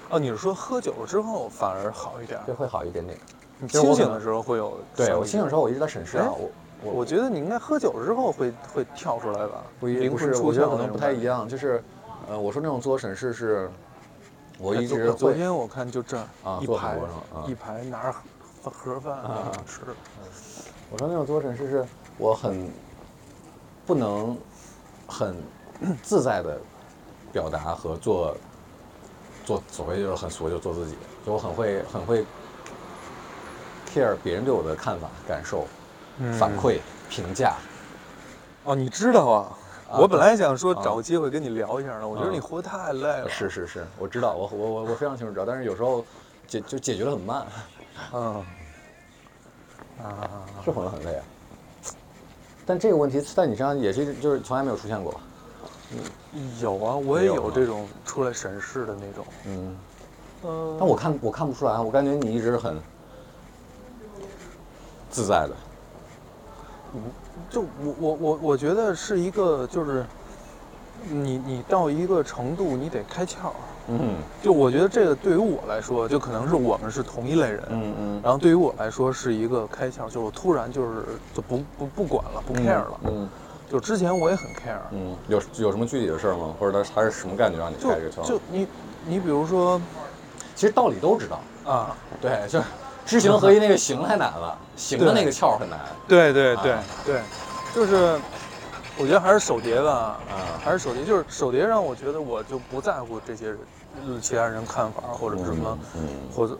[0.09, 2.39] 哦，你是说喝酒了之后反而好一点？
[2.45, 3.17] 对，会好一点点。
[3.59, 4.77] 你清醒的时候会有。
[4.95, 6.49] 对我清醒的时候，我一直在审视啊，哎我
[6.83, 9.63] 我我觉得你应该喝酒之后会会跳出来吧？
[9.79, 11.47] 不一灵不是，我觉得可能不太一样。
[11.47, 11.83] 就是，
[12.29, 13.69] 呃，我说那种自我审视是，
[14.59, 18.11] 我一直哎昨天我看就这儿啊一排啊一排拿着
[18.63, 19.81] 盒盒饭啊啊吃，
[20.91, 21.85] 我说那种自我审视是
[22.17, 22.69] 我很
[23.85, 24.37] 不能
[25.07, 25.35] 很
[26.03, 26.59] 自在的
[27.31, 28.37] 表达和做
[29.47, 30.95] 做所谓就是很俗就做自己，
[31.25, 32.25] 就我很会很会
[33.89, 35.65] care 别人对我的看法、感受、
[36.37, 36.79] 反馈、
[37.09, 37.55] 评价。
[38.65, 39.57] 哦，你知道啊？
[39.89, 43.29] 啊我本来想说啊找个机会跟你聊一下呢，我觉得啊你活太累了。
[43.29, 46.03] 是，是是，我知道，我我我我非常清楚知道，但是有时候
[46.45, 47.47] 解就解决的很慢，
[48.11, 48.45] 嗯，
[50.03, 51.23] 啊，是活得很累啊。
[52.65, 55.21] 但这个问题在你身上也是就是从来没有出现过吧？
[56.61, 59.25] 有啊，我也有这种出来审视的那种。
[59.45, 59.77] 嗯。
[60.43, 62.77] 嗯，但我看我看不出来，我感觉你一直很
[65.09, 65.55] 自在的。
[66.95, 67.01] 嗯
[67.49, 70.05] 就我我我我觉得是一个就是，
[71.09, 73.51] 你你到一个程度你得开窍。
[73.89, 77.63] 嗯就我觉得这个对于我来说，就可能是我们是同一类人。
[77.69, 82.99] 嗯嗯然后对于我来说是一个开窍，就是我突然就是就不不不管了，不 care 了。
[83.05, 83.29] 嗯
[83.69, 86.55] 就之前我也很 care，嗯，有有什么具体的事儿吗？
[86.57, 88.25] 或者他他是什么感觉让你开这个窍？
[88.25, 88.67] 就你
[89.05, 89.79] 你比如说
[90.55, 91.41] 其实道理都知道，
[91.71, 92.65] 啊，对，就是
[93.05, 95.79] 知行合一那个行太难了，行的那个窍很难。
[96.07, 96.83] 对对对啊。
[97.05, 97.21] 对，
[97.75, 98.17] 就是
[98.97, 100.59] 我觉得还是手碟吧，啊。
[100.63, 103.53] 还是手碟，就是手碟让我觉得我就不在乎这些
[104.21, 106.57] 其他人看法或者什么，嗯或者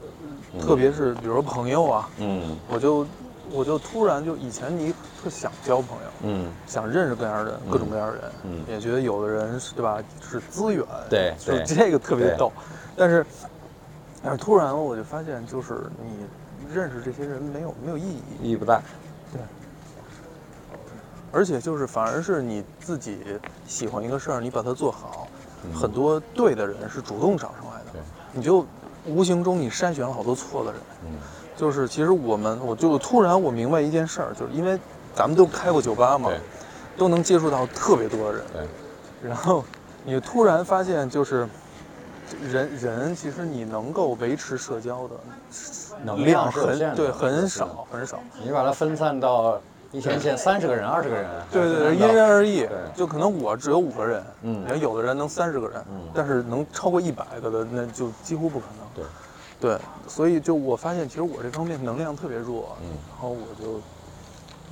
[0.62, 2.58] 特别是比如说朋友啊，嗯。
[2.70, 3.06] 我就
[3.52, 6.10] 我就突然就以前你特想交朋友。
[6.24, 8.66] 嗯，想认识各样的人，各种各样的人，嗯。
[8.68, 12.52] 也觉得有的人是对吧，是资源，对就是这个特别逗，
[12.96, 13.26] 但是，
[14.24, 16.26] 但是突然我就发现，就是你
[16.74, 18.82] 认识这些人没有没有意义，意义不大。
[19.32, 19.42] 对。
[21.32, 23.20] 而且就是反而是你自己
[23.68, 25.28] 喜欢一个事儿，你把它做好，
[25.64, 25.74] 嗯。
[25.74, 28.00] 很多对的人是主动找上来的，
[28.32, 28.66] 你就
[29.06, 31.20] 无形中你筛选了好多错的人，嗯
[31.58, 34.80] 就是其实我们我就突然我明白一件事儿，就是因为
[35.16, 36.30] 咱们都开过酒吧嘛，
[36.96, 38.46] 都能接触到特别多的人。
[38.54, 39.66] 对，然后
[40.06, 41.50] 你突然发现，就是
[42.44, 45.16] 人人其实你能够维持社交的
[46.04, 48.20] 能量很对很少很少。
[48.44, 49.60] 你把它分散到
[49.92, 52.78] 一天见三十个人、二十个人，对对对，因人而异对。
[52.96, 58.86] 就可能我只有五个人，嗯然后有的人能三十个人，嗯但是能超过一百个的，那就几乎不可能。
[58.94, 59.06] 对，
[59.60, 59.78] 对，
[60.08, 63.56] 所以就我发现，其实我这方面能量特别弱，嗯然后我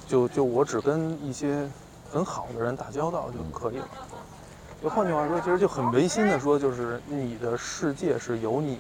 [0.08, 1.68] 就就就我只跟一些
[2.12, 3.88] 很好的人打交道就可以了。
[4.84, 8.78] 就换句话说，其实就很违心的说，就是你的世界是由你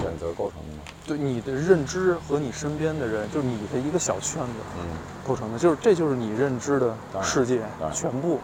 [0.00, 0.82] 选择构成的嘛。
[1.04, 4.96] 对你的认知和你身边的人，就是你的一个小圈子嗯
[5.26, 7.60] 构成的，就是这就是你认知的世界
[7.92, 8.38] 全部，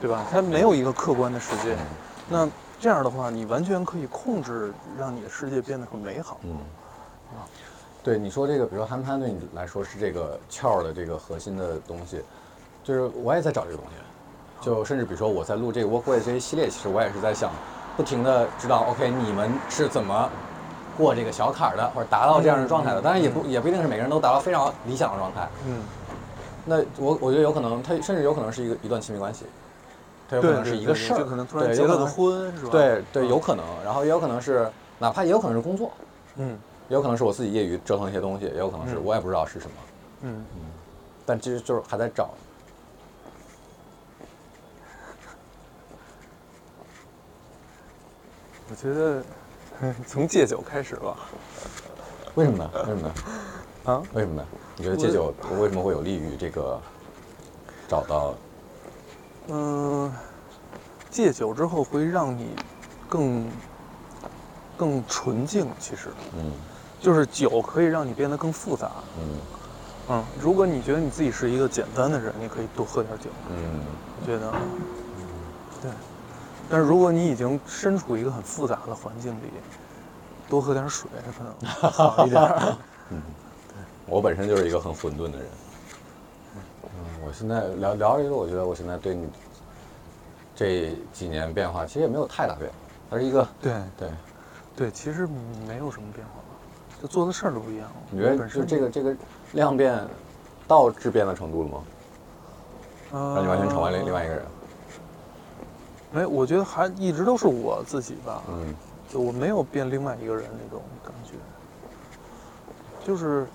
[0.00, 0.24] 对吧？
[0.30, 1.74] 它没有一个客观的世界。
[1.74, 1.86] 嗯
[2.30, 2.48] 那
[2.80, 6.38] 这样的话，你完全可以控制，让你的世界变得很美好。
[6.42, 6.50] 嗯，
[7.34, 7.42] 啊
[8.02, 12.22] 对你说这个，比如说憨憨对你来说是这个窍的这个核心的东西，
[12.84, 17.50] 就是我也在找这个东西，就甚至比如说我在录这个 Workway 这一系列，其实我也是在想，
[17.96, 20.30] 不停的知道 OK 你们是怎么
[20.96, 23.02] 过这个小坎儿的，或者达到这样的状态的。
[23.02, 25.48] 当然也不也不一定是每个人都达到非常理想的状态。
[25.66, 25.82] 嗯，
[26.64, 29.44] 那我我觉得有可能，它甚至有可能是一个一段亲密关系，
[30.28, 32.70] 它有可能是一个事儿，对就可能突然结了个婚是吧？
[32.70, 35.90] 对对，嗯有可能，然后也有可能是，哪怕也有可能是工作，
[36.36, 36.58] 嗯
[36.88, 39.72] 也有可能是我自己业余折腾一些东西，也有可能是嗯我也不知道是什么，
[40.22, 40.44] 嗯，
[41.24, 42.30] 但其实就是还在找。
[48.70, 49.22] 我觉得
[50.06, 51.16] 从戒酒开始吧。
[52.34, 52.70] 为什么呢？
[52.74, 53.14] 为什么呢？
[53.84, 54.44] 啊，为什么呢？
[54.76, 56.78] 你觉得戒酒为什么会有利于这个
[57.88, 58.34] 找到？
[59.48, 60.12] 嗯，
[61.10, 62.48] 戒酒之后会让你
[63.08, 63.46] 更
[64.76, 66.52] 更纯净，其实嗯
[67.00, 68.90] 就是酒可以让你变得更复杂。
[69.18, 69.38] 嗯
[70.10, 73.30] 嗯，如果你觉得你自己是一个简单的人，你可以多喝点酒。
[73.50, 73.80] 嗯
[74.20, 74.52] 我觉得，
[75.82, 75.90] 对。
[76.70, 79.50] 但是如果你已经身处一个很复杂的环境里，
[80.48, 82.76] 多喝点水可能好一点儿。
[84.06, 85.46] 我本身就是一个很混沌的人。
[87.28, 89.28] 嗯，我现在聊聊一个，我觉得我现在对你
[90.54, 92.76] 这几年变化其实也没有太大变化，
[93.10, 94.10] 它是一个对对。
[94.74, 95.26] 对，其实
[95.66, 96.44] 没有什么变化吧，
[97.02, 97.94] 就做的事儿都不一样了。
[98.10, 99.14] 你觉得就本身这个这个
[99.52, 100.06] 量变
[100.66, 101.84] 到质变的程度了吗？
[103.10, 104.44] 呃让你完全成为另另外一个人？
[106.10, 108.74] 没，我觉得还一直都是我自己吧，嗯
[109.08, 111.34] 就我没有变另外一个人那种感觉，
[113.04, 113.48] 就是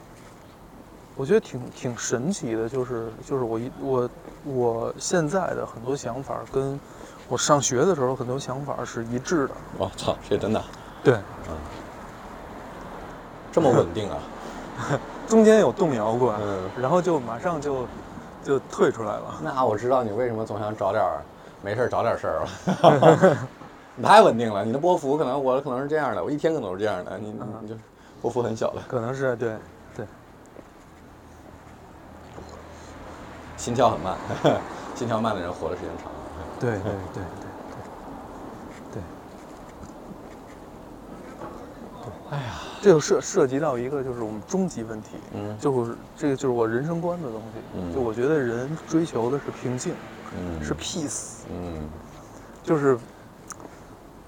[1.16, 4.10] 我觉得挺挺神奇的，就是就是我一我
[4.44, 6.80] 我现在的很多想法跟
[7.28, 10.62] 我上学的时候很多想法是一致的，我、操，这真的
[11.04, 11.14] 对，
[11.50, 11.56] 嗯。
[13.52, 14.18] 这么稳定啊？
[15.30, 16.70] 中间有动摇过，嗯。
[16.82, 17.86] 然后就马上就
[18.44, 19.40] 就退出来了。
[19.44, 21.22] 那我知道你为什么总想找点儿
[21.62, 23.38] 没事儿找点儿事儿了。
[23.96, 27.76] 你太稳定了，你的波幅可能我可能是这样的，我一天可能是这样的，你你就
[28.24, 29.56] 波幅很小的，可能是对
[29.96, 30.06] 对，
[33.64, 34.18] 心跳很慢，
[34.94, 36.12] 心跳慢的人活的时间长。
[36.60, 37.24] 对对对对对
[38.92, 39.02] 对。
[42.30, 47.60] 哎呀，这就涉涉及到一个就是我们终极问题，嗯就是这个就是我人生观的东西。
[47.78, 49.94] 嗯就我觉得人追求的是平静，
[50.38, 51.88] 嗯是 peace，嗯
[52.62, 53.00] 就是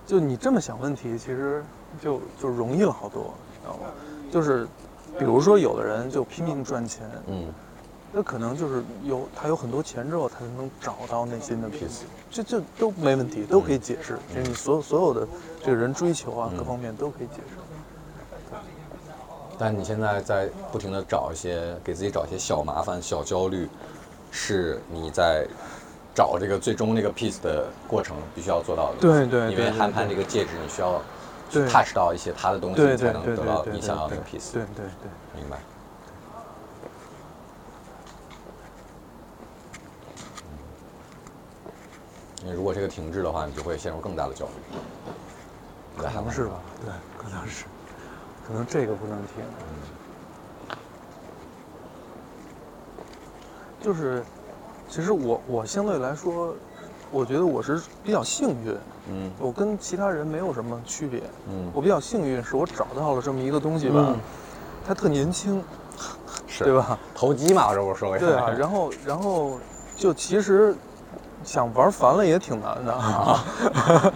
[0.05, 1.61] 就你这么想问题，其实
[2.01, 3.91] 就就容易了好多，知道吗？
[4.31, 4.65] 就是
[5.19, 7.53] 比如说有的人就拼命赚钱，嗯
[8.17, 14.17] 那可能就是有他有很多钱之后，他才能找到内心的 peace，这这都没问题，都可以解释。
[14.33, 15.27] 就是你所有所有的
[15.61, 18.57] 这个人追求啊，各方面都可以解释。
[19.59, 23.67] 但你现在在不停的找一些给自己找一些小麻烦、小焦虑，
[24.31, 25.45] 是你在
[26.13, 28.99] 找这个最终那个 peace 的过程必须要做到的。
[29.01, 31.01] 对对因为对对憨这个戒指，你需要
[31.49, 34.53] 去 touch 到一些他的东西，你才能得到你想要那个 peace。
[34.53, 35.57] 对对对，明白。
[42.45, 44.77] 因为如果这个停滞的话，你就会陷入更大的焦虑。
[45.97, 46.51] 可能是吧？
[46.83, 47.65] 对，可能是，
[48.47, 49.43] 可能这个不能停。
[53.81, 54.23] 就是，
[54.87, 56.53] 其实我我相对来说，
[57.11, 58.77] 我觉得我是比较幸运，
[59.09, 61.23] 嗯我跟其他人没有什么区别。
[61.49, 64.19] 嗯，我比较幸运，是我找到了这么一个东西吧，嗯
[64.87, 65.63] 它特年轻，
[66.45, 66.73] 是对？
[66.73, 66.99] 吧？
[67.15, 68.19] 投机嘛，这不是说过？
[68.19, 69.59] 对啊，然后然后
[69.95, 70.75] 就其实
[71.45, 73.45] 想玩烦了也挺难的啊。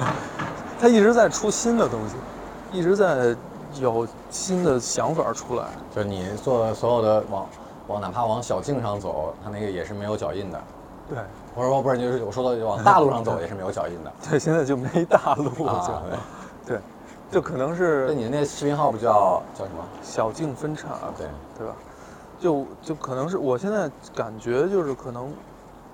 [0.81, 2.15] 他一直在出新的东西，
[2.77, 3.35] 一直在
[3.75, 5.65] 有新的想法出来。
[5.95, 7.47] 就你做的所有的往
[7.87, 10.59] 往哪怕往小径上走，它那个也是没有脚印的。
[11.07, 11.17] 对
[11.55, 14.11] 或者说不是，就是我说的往大路上走也是没有脚印的。
[14.29, 16.01] 对，现在就没大路了、啊，
[16.65, 16.77] 对。
[16.77, 16.79] 对，
[17.31, 19.83] 就可能那是你的那视频号不叫叫什么？
[20.01, 21.27] 小径分叉，对，
[21.57, 21.73] 对吧？
[22.39, 25.33] 就就可能是我现在感觉就是可能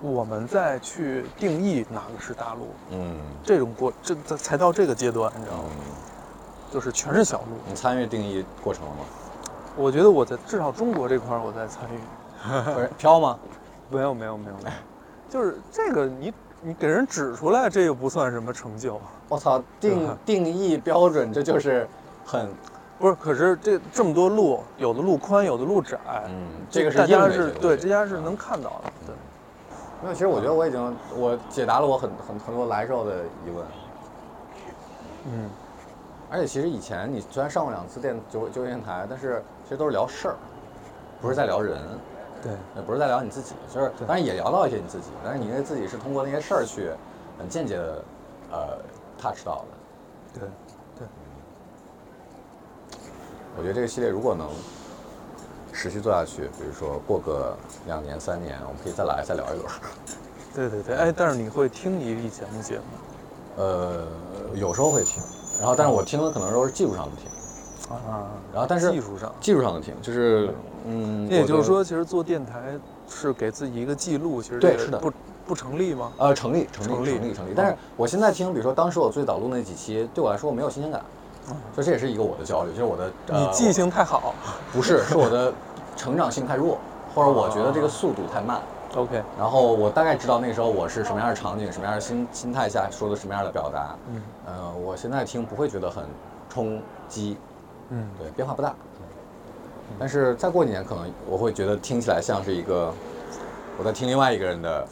[0.01, 5.63] 我们再去定义哪个是大陆，嗯这种过这才才到这个阶段，你知道吗？
[5.71, 5.85] 嗯，
[6.71, 7.57] 就是全是小路。
[7.67, 8.99] 你参与定义过程了吗？
[9.77, 13.37] 我觉得我在至少中国这块儿我在参与，不 是飘吗？
[13.89, 14.75] 没有没有没有没有，
[15.29, 21.87] 就是这个你你给人指出来，这又不算什么成就，我操，定定义标准，这就是
[22.25, 22.49] 很
[22.97, 23.13] 不是？
[23.15, 29.04] 可是这这么多路，有的路宽，有的路窄，嗯，这个是大家是对，这家是能看到的，
[30.05, 30.07] 对。
[30.07, 33.65] 没有，其实我觉得我已经我解答了我很很很多来时候的疑问。
[35.27, 35.49] 嗯，
[36.29, 40.35] 而且其实以前你虽然上过两次电九九电台，但是其实都是聊事儿，
[41.19, 41.81] 不是在聊人。
[42.43, 46.91] 对也不是在聊你自己，就是当然也聊到一些你自己，但是你那自己是通过那些事儿去
[47.39, 48.03] 很间接的
[48.51, 48.77] 呃
[49.17, 49.65] touch 到
[50.35, 50.39] 的。
[50.39, 50.49] 对
[50.99, 51.07] 对，
[53.57, 54.47] 我觉得这个系列如果能
[55.75, 57.55] 持续做下去，比如说过个
[57.85, 59.69] 两年三年，我们可以再来再聊一轮。
[60.55, 63.61] 对对对，哎，但是你会听你以前的节目？
[63.61, 64.07] 呃，
[64.55, 65.21] 有时候会听，
[65.59, 70.49] 然后但是我听的可能都是技术上的听，啊，然后但是技术上，技术上的听，就是
[70.85, 74.97] 嗯，也就是说，其实做电台是给自己一个记录，其实对是的。
[74.97, 75.11] 不
[75.45, 76.11] 不成立吗？
[76.17, 77.17] 呃成立成立成立。
[77.17, 81.01] 成立成立，但是我现在听，比如说当时我最早录那几期，对我来说我没有新鲜感，
[81.73, 84.33] 所以这也是一个我的焦虑，就是我的呃你记性太好。
[84.73, 85.53] 不是是我的
[85.95, 86.77] 成长性太弱，
[87.13, 88.61] 或者我觉得这个速度太慢。
[88.95, 93.95] OK，然后我大概知道那时候我是什么样的场景、什么样的心心态下说的什么样的表达。
[94.09, 96.05] 嗯呃，我现在听不会觉得很
[96.49, 97.35] 冲击，
[97.89, 98.73] 嗯，对，变化不大。
[99.99, 102.91] 但是再过几年，可能我会觉得听起来像是一个
[103.77, 104.87] 我在听另外一个人的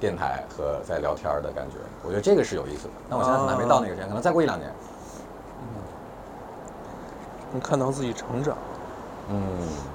[0.00, 1.76] 电台和在聊天儿的感觉。
[2.02, 2.90] 我觉得这个是有意思的。
[3.08, 4.68] 但我现在可能还没到那个时间，可能再过一两年。
[7.52, 8.56] 能看到自己成长
[9.30, 9.38] 嗯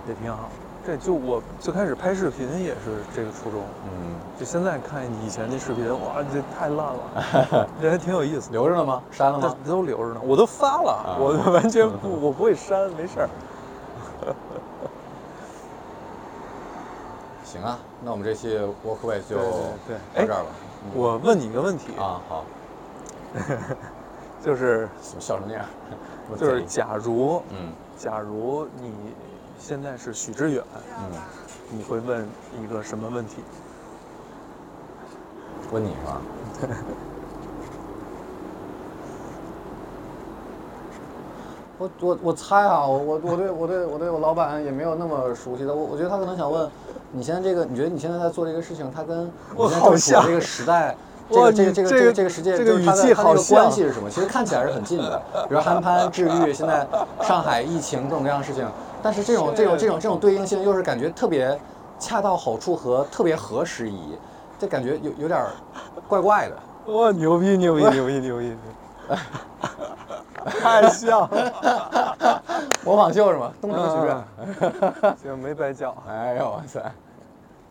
[0.07, 0.49] 也挺好。
[0.85, 8.51] 这就我最开始拍视频也是这个初衷，嗯，就现在看以前的视频，哇，这太烂了， 这还挺有意思。
[8.51, 9.01] 留着了吗？
[9.09, 9.55] 删了吗？
[9.65, 13.29] 都留着呢，我都发了，啊我完全 不，我不会删，没事儿。
[17.43, 19.43] 行啊，那我们这期 Walkway 就到
[20.13, 20.45] 这儿吧。
[20.93, 22.45] 我问你一个问题，啊，好，
[24.43, 25.65] 就是怎么笑成那样？
[26.31, 28.91] 我就是假如嗯假如你
[29.59, 30.63] 现在是许知远，
[30.99, 31.11] 嗯，
[31.71, 32.27] 你会问
[32.61, 33.35] 一个什么问题？
[35.71, 36.21] 问你是吧？
[41.77, 46.69] 我我我猜啊，我我我对我对我对我老板也没有那么熟悉的，我我觉得他可能想问，
[47.11, 50.95] 你现在这个，你觉得你现在在做这个事情，他跟你我好像的这个时代，
[51.29, 54.09] 这哇个这个这个这个这个这个世界，这个就是它的语气好它这个关系是什么？
[54.09, 56.85] 其实看起来是很近的，比如韩潘、治愈，现在
[57.21, 58.65] 上海疫情各种各样的事情，
[59.01, 61.59] 但是这种这种这种这种对应性又是感觉特别
[61.99, 64.17] 恰到好处和特别合时宜，
[64.59, 65.49] 这感觉有有点儿
[66.07, 66.93] 怪怪的。
[66.93, 68.55] 哇，牛逼牛逼牛逼牛逼！
[70.61, 72.41] 太像了，
[72.85, 73.51] 模仿秀是吗？
[73.59, 75.15] 东城许愿。
[75.23, 75.95] 行，没白叫。
[76.07, 76.79] 哎呦哇塞！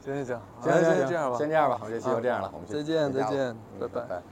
[0.05, 4.23] 行行行，行行行，先这样吧，先这样吧，我们这期就这样了，我们去再见再见嗯拜拜拜。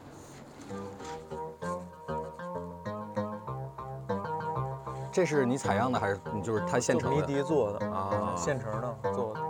[5.10, 7.26] 这是你采样的还是你就是他现成的迷的？
[7.26, 9.40] 笛做的啊现成的做的。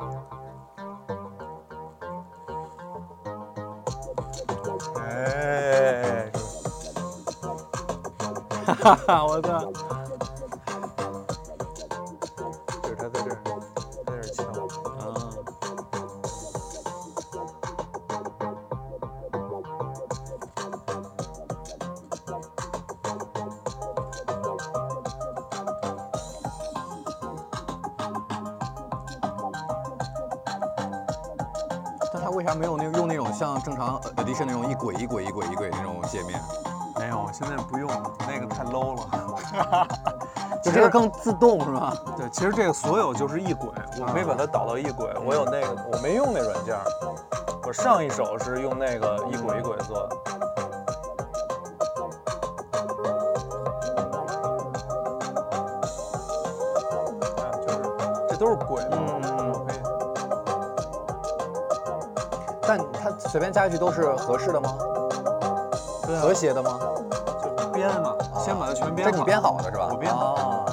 [5.00, 6.30] 哎，
[8.64, 9.72] 哈哈，我操！
[33.64, 36.40] 正常 Edition 那种一轨一轨一轨一轨那种界面？
[36.98, 39.86] 没有，现在不用了，那个太 low 了。
[40.62, 41.92] 就这个更自动是吧？
[42.16, 46.76] 对，其实这个所有就是一轨，我没把它导到一轨，我有那个，我没用那软件。
[47.64, 50.16] 我上一首是用那个一轨一轨做的。
[63.52, 64.74] 它随便加一句都是合适的吗？
[66.06, 66.78] 对啊和谐的吗？
[67.58, 69.12] 就编嘛，先把它全编好。
[69.12, 69.88] 这你编好的是吧？
[69.90, 70.34] 我编好。
[70.34, 70.64] 啊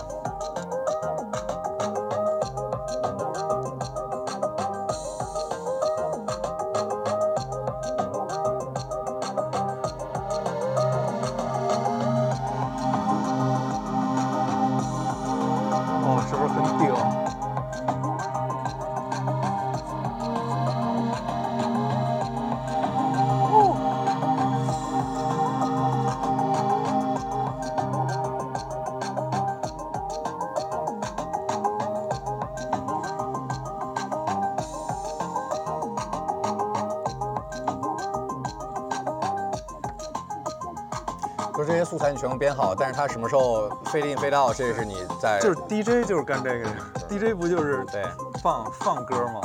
[42.40, 46.72] 编好， 但是它什么时候飞进飞到，这是你在就是 DJ 就是干这个的
[47.10, 48.04] ，DJ 不就是对
[48.42, 49.42] 放放歌吗？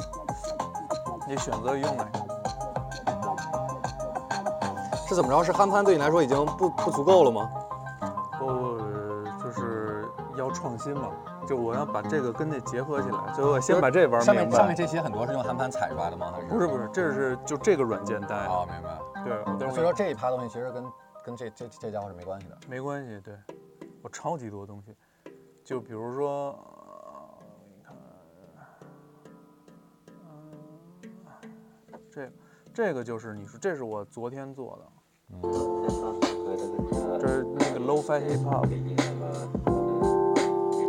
[1.26, 2.24] 你选择用哪个？
[5.08, 5.42] 是怎么着？
[5.42, 7.50] 是憨潘对你来说已经不不足够了吗？
[8.38, 8.78] 不，
[9.42, 11.08] 就是要创新嘛。
[11.46, 14.50] 就我要把这个跟那结合起来，所以我先把这玩上明白。
[14.50, 16.32] 面上面这些很多是用韩盘踩出来的吗？
[16.34, 18.46] 还是不是不是，这是就这个软件带的。
[18.46, 19.58] 哦，明白。
[19.58, 20.82] 对，所以说这一趴东西其实跟
[21.34, 22.56] 跟这这这家伙是没关系的。
[22.68, 23.20] 没关系。
[23.20, 23.34] 对，
[24.02, 24.94] 我超级多东西，
[25.64, 27.28] 就比如说，呃
[27.66, 27.96] 你看，
[30.08, 32.32] 嗯，这个
[32.72, 34.86] 这个就是你说，这是我昨天做的，
[35.30, 35.42] 嗯
[37.20, 38.68] 这是那个 low-fi hip hop。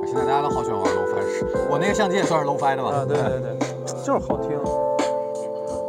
[0.06, 1.18] 现在大家都好喜欢玩 low fi，
[1.72, 2.90] 我那个相机也算是 low fi 的嘛。
[2.92, 3.58] 啊，对对对，
[4.04, 4.62] 就是好听。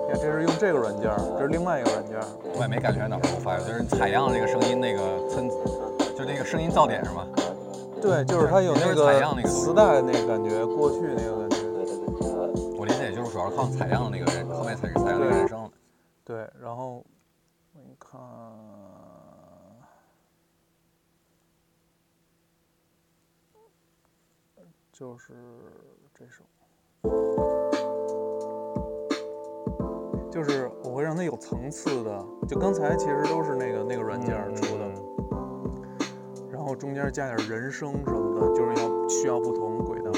[0.07, 2.17] 你看，这是用这个软件，这是另外一个软件。
[2.55, 5.49] 我也没感觉哪儿不发就是采样那个声音那个参，
[6.17, 7.27] 就那个声音噪点是吗？
[8.01, 11.57] 对，就是它有那也就是采样那个磁带那个感觉，过去那个感觉。
[12.79, 15.69] 我理解就是主要靠采样的那个人，后面采采样那个人声。
[16.25, 17.05] 对，然后
[17.73, 18.21] 我给你看，
[24.93, 25.35] 就是
[26.15, 26.45] 这首，
[30.37, 34.87] 就是我会让它有层次的，就刚才其实都是那个那个软件出的，
[36.53, 40.11] 然后中间加点人声什么的，就是要需要不同轨道。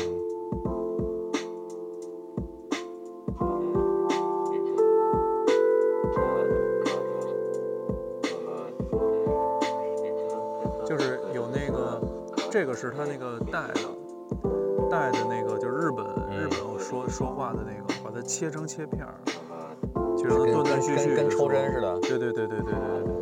[10.85, 12.03] 就是有那个，
[12.51, 16.05] 这个是他那个带的，带的那个就是日本、
[16.37, 19.15] 日本说说话的那个，把它切成切片儿，
[20.29, 21.99] 断断续续，跟抽针似的。
[22.01, 23.18] 对对对对对对。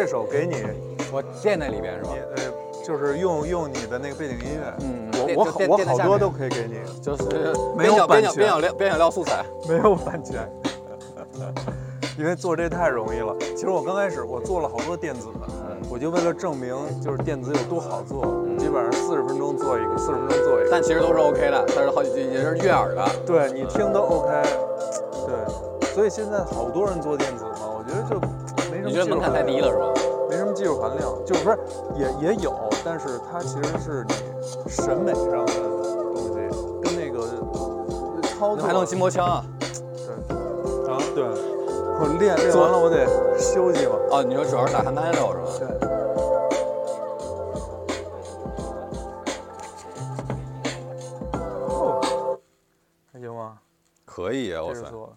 [0.00, 0.54] 这首给你，
[1.12, 2.42] 我垫在里边是吧你？
[2.42, 2.52] 呃，
[2.82, 7.22] 就是用用你的那个背景音乐，嗯我我好我好多都可以给你，就是
[7.76, 9.44] 没有版权角边角料边角料素材。
[9.68, 10.50] 没有版权，
[12.18, 13.36] 因为做这太容易了。
[13.54, 15.46] 其实我刚开始我做了好多电子的，
[15.90, 18.24] 我就为了证明就是电子有多好做，
[18.56, 20.68] 基本上四十分钟做一个，四十分钟做一个。
[20.70, 23.06] 但其实都是 OK 的，但是好几句也是悦耳的。
[23.26, 24.42] 对你听都 OK，
[25.26, 28.39] 对，所以现在好多人做电子嘛，我觉得就。
[28.90, 29.70] 你觉得门槛太低了？
[29.70, 29.92] 是吧？
[30.28, 31.56] 没什么技术含量，就是不是
[31.94, 32.52] 也也有，
[32.84, 35.52] 但是它其实是你审美上的
[36.12, 36.34] 东西，
[36.82, 37.24] 跟那个
[38.36, 39.44] 操作还弄筋膜枪啊？
[39.94, 43.06] 对啊对，我练练完了我得
[43.38, 43.94] 休息嘛。
[44.10, 45.46] 啊，你说主要是打韩拍肉是吧？
[45.60, 45.68] 对。
[51.68, 52.38] 哦，
[53.12, 53.60] 还行吗？
[54.04, 54.80] 可以啊，哇塞！
[54.80, 55.12] 这是做的，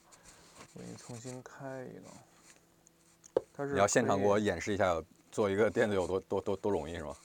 [0.76, 2.04] 我给你重新开一个。
[3.54, 5.02] 它是你要现场给我演示一下
[5.32, 7.16] 做一个电子有多多多多容易是吗？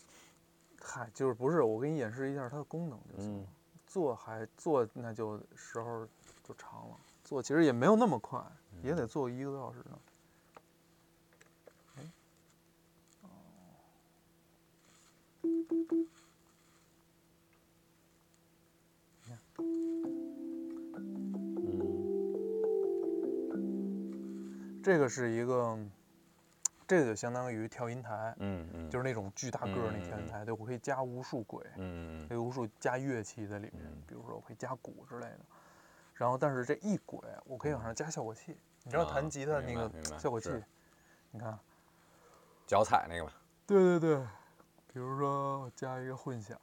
[0.81, 3.41] 嗨，就是不是我给你演示一下它的功能就行了。
[3.41, 3.47] 嗯
[3.87, 6.07] 做还做那就时候
[6.47, 8.39] 就长了，做其实也没有那么快，
[8.83, 9.99] 也得做一个多小时呢。
[24.83, 25.79] 这个是一个，
[26.89, 31.63] 这个就相当于调音台，嗯嗯，就是那种巨大个儿那调音台，对，我可以加无数轨。
[31.77, 35.41] 嗯嗯有无数加乐器在里面嗯，比如说我可以加鼓之类的。
[36.15, 40.65] 然后，但是这一轨我可以往上加效果器，你知道啊弹吉他那个效果器是，
[41.31, 41.57] 你看，
[42.67, 43.33] 脚踩那个吧。
[43.67, 44.27] 对对对，
[44.91, 46.59] 比如说我加一个混响，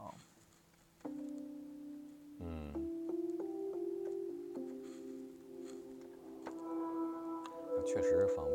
[2.40, 2.74] 嗯，
[7.86, 8.55] 确实是方便。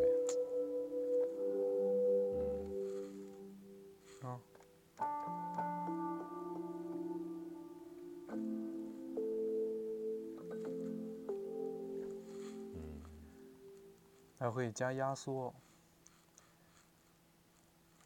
[14.51, 15.55] 还可以加压缩，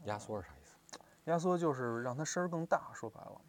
[0.05, 0.77] 压缩是啥意思？
[1.25, 3.41] 压缩就是让它声儿更大，说白了。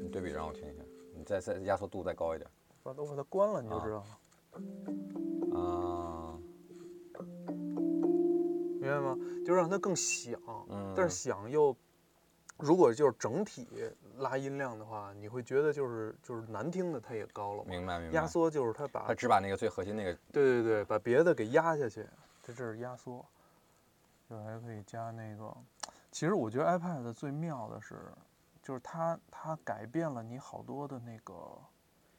[0.00, 0.82] 你对比让我听一下，
[1.14, 2.48] 你再再压缩度再高一点。
[2.84, 6.38] 把我把它关了，你就啊知道了，啊，
[8.80, 9.18] 明白吗？
[9.44, 11.76] 就让它更响，嗯但是响又，
[12.56, 13.68] 如果就是整体
[14.18, 17.70] 拉音量的话，你会觉得就是就是难听的它也高了嘛。
[17.70, 18.14] 明白明白。
[18.14, 22.06] 压，缩就是它把它只把那个最核心那个，对对对，把别的给压下去，
[22.42, 23.24] 这这是压缩。
[24.28, 25.56] 这还可以加那个，
[26.10, 28.12] 其其实我觉得 iPad 最妙的是，
[28.62, 31.32] 就是它它改变了你好多的那个，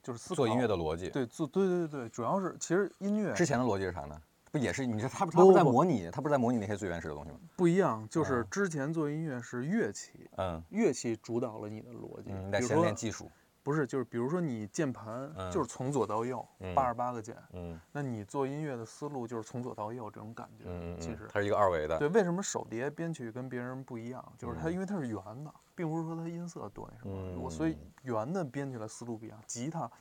[0.01, 1.09] 就是思考做音乐的逻辑。
[1.09, 4.19] 对做对对对对，主要是其实音乐之前的逻辑是啥呢？
[4.51, 7.37] 不也是你说他不他不在不模拟，他不是在模拟那些最原始的东西吗？
[7.55, 12.31] 不一样，就是啊之前做音乐是乐器，嗯乐器主导了你的逻辑。
[12.31, 13.29] 嗯，你得先练技术。
[13.61, 20.63] 不是，就是比如说你键盘嗯就是从左到右嗯八十八个键，嗯那你做音乐的思路就是从左到右这种感觉。
[20.65, 21.99] 嗯其实，它是一个二维的。
[21.99, 24.33] 对，为什么手碟编曲跟别人不一样？
[24.37, 29.37] 就是它嗯因为它是圆的，并不是说它音色多那什么，我所以嗯圆的编起来思路不一样。
[29.45, 29.91] 吉他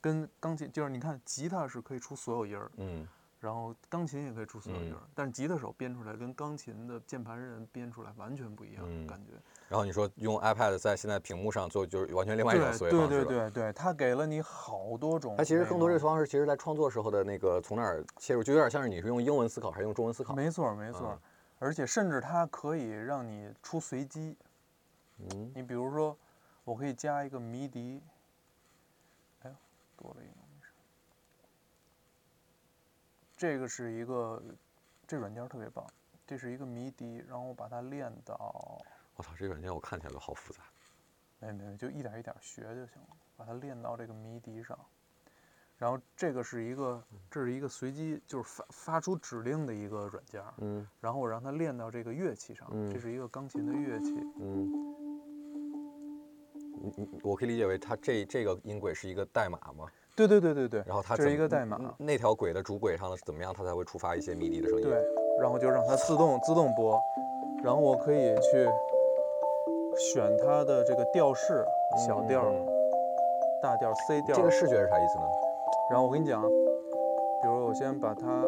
[0.00, 3.08] 跟钢琴就是你看，吉他是可以出所有音儿，嗯
[3.46, 9.34] 然后钢琴也可以出所有音嗯，但是吉他手编出来跟钢琴的键盘人编出来完全不一样，嗯感觉。
[9.68, 13.50] 然后你说用 iPad 在现在屏幕上做，就是完全另外一种思对对对维方式对。
[13.50, 15.38] 对对，它给了你好多种那个。
[15.38, 20.34] 它其实更多这个方式，其实在创作时候的那个从哪儿切入，就有点像是你是用英文思考还是用中文思考。
[20.34, 21.18] 没错儿没错嗯，
[21.60, 24.36] 而且甚至它可以让你出随机。
[25.18, 26.18] 嗯你比如说，
[26.64, 28.02] 我可以加一个迷笛，
[29.42, 29.56] 哎呦，
[29.96, 30.45] 多了一个。
[33.36, 34.42] 这个是一个，
[35.06, 35.86] 这软件特别棒，
[36.26, 38.82] 这是一个迷笛，然后我把它练到，
[39.14, 40.62] 我操，这个软件我看起来都好复杂。
[41.38, 44.78] 没没没，就一点一点学就行了，把它练到这个迷笛上。
[45.76, 54.96] 然后这个是一个，这是一个随机，就是发发出指令的一个软件，嗯然后我让它练到这个乐器上，嗯这是一个钢琴的乐器，嗯。
[56.78, 59.90] 你你我可以理解为它这这个音轨是一个代码吗？
[60.16, 64.84] 对对对对对，这然后它这是一个代码嗯那条轨的主轨上的是怎么样，它才会触发一些迷笛的声音？
[64.84, 65.04] 对，
[65.38, 66.98] 然后就让它自动自动播，
[67.62, 68.66] 然后我可以去
[70.14, 71.62] 选它的这个调式，
[72.06, 72.66] 小调、嗯
[73.62, 74.36] 大调、C 调。
[74.36, 75.24] 这个视觉是啥意思呢？
[75.90, 78.44] 然后我跟你讲，比如我先把它，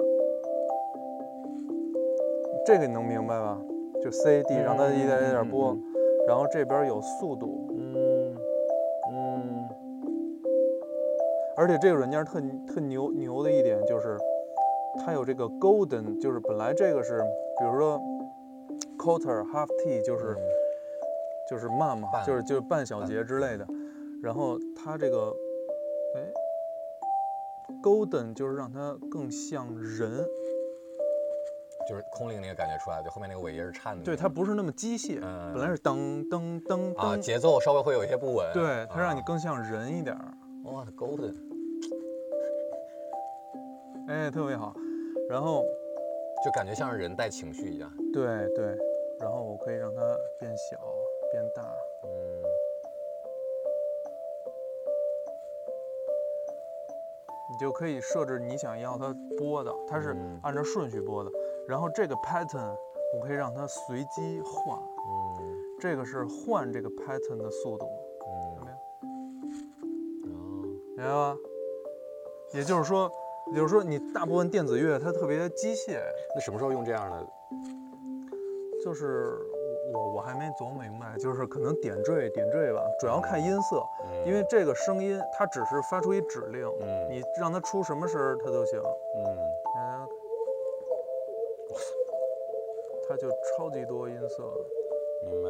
[2.64, 3.58] 这个你能明白吧？
[4.02, 5.82] 就 C D，让它一点一点播，嗯
[6.28, 7.68] 然后这边有速度，
[11.58, 12.40] 而且这个软件特
[12.72, 14.16] 特牛牛的一点就是，
[15.04, 17.20] 它有这个 golden，就是本来这个是，
[17.58, 18.00] 比如说
[18.96, 20.42] quarter half T，就是、嗯
[21.50, 23.66] 就是慢嘛，半就是就是半小节之类的。
[24.22, 25.34] 然后它这个，
[26.14, 26.20] 哎
[27.82, 30.24] ，golden 就是让它更像人，
[31.88, 34.04] 就是空灵那个感觉出来，就后面那个尾音是颤的。
[34.04, 38.46] 对，它不是那么机械，嗯本来是噔噔噔啊，噔，节奏稍微会有一些不稳。
[38.52, 41.34] 对，它让你啊更像人一点儿，哇，golden，
[44.08, 44.74] 哎，特别好。
[45.28, 45.62] 然后
[46.42, 47.92] 就感觉像是人带情绪一样。
[48.12, 48.74] 对对，
[49.20, 50.00] 然后我可以让它
[50.38, 50.78] 变小
[51.30, 51.62] 变大。
[52.04, 52.42] 嗯
[57.50, 61.30] 你就可以设置你想要它播的，它是嗯按照顺序播的。
[61.66, 62.76] 然后这个 pattern
[63.14, 67.86] 我可以让它随机换，嗯这个是换这个 pattern 的速度，
[70.24, 70.28] 嗯，
[70.96, 71.36] 明白吧？
[72.52, 73.12] 也就是说，也
[73.54, 75.98] 就是说你大部分电子乐它特别机械，
[76.34, 77.26] 那什么时候用这样的？
[78.84, 79.38] 就是
[79.92, 88.80] 我我我还没琢磨明白，就是可能点缀点缀吧，主要看音色，嗯因为这个声音它只是发出一指令，嗯你让它出什么声儿它都行。
[89.16, 89.24] 嗯
[89.78, 90.08] 嗯，
[93.08, 94.44] 它就超级多音色，
[95.24, 95.48] 明白。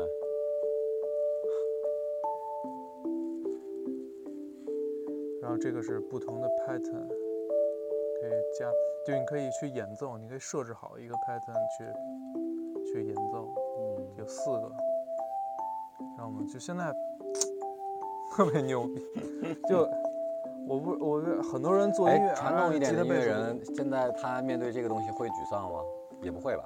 [5.43, 7.09] 然后这个是不同的 pattern，
[8.57, 8.71] 加，
[9.07, 13.49] 就你可以去演奏，你可以设置好一个 pattern 去去演奏，
[13.79, 14.73] 嗯有四个，
[15.99, 16.47] 知道吗？
[16.53, 16.93] 就现在
[18.37, 19.07] 特别牛逼，
[19.69, 19.89] 就
[20.69, 25.81] 我不我很多人做音乐，哎，传统一点的音乐人，现在他面对这个东西会沮丧吗？
[26.23, 26.65] 也不会吧。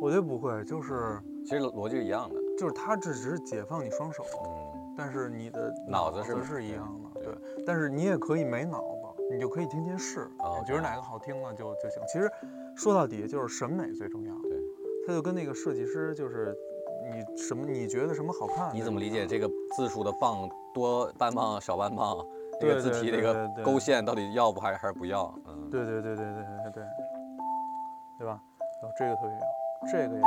[0.00, 2.34] 我觉得不会，就是其实逻辑是一样的。
[2.58, 7.64] 就是它这只是解放你双手，嗯但是你的脑子是是一样的，对对。
[7.66, 8.93] 但是你也可以没脑子，
[9.34, 12.00] 你就可以天天试，哦你觉得哪个好听了就就行。
[12.06, 12.30] 其实
[12.76, 14.56] 说到底就是审美最重要，对。
[15.06, 16.56] 它就跟那个设计师就是
[17.12, 19.46] 你什么你觉得什么好看，你怎么理解这个
[19.76, 22.24] 字数的放多半磅少半磅？
[22.60, 25.34] 这个字体这个勾线到底要不还是还是不要？
[25.46, 26.84] 嗯，对对对对对对对，
[28.20, 28.40] 对吧？
[28.80, 29.40] 然后这个特别有，
[29.90, 30.24] 这个也特别有。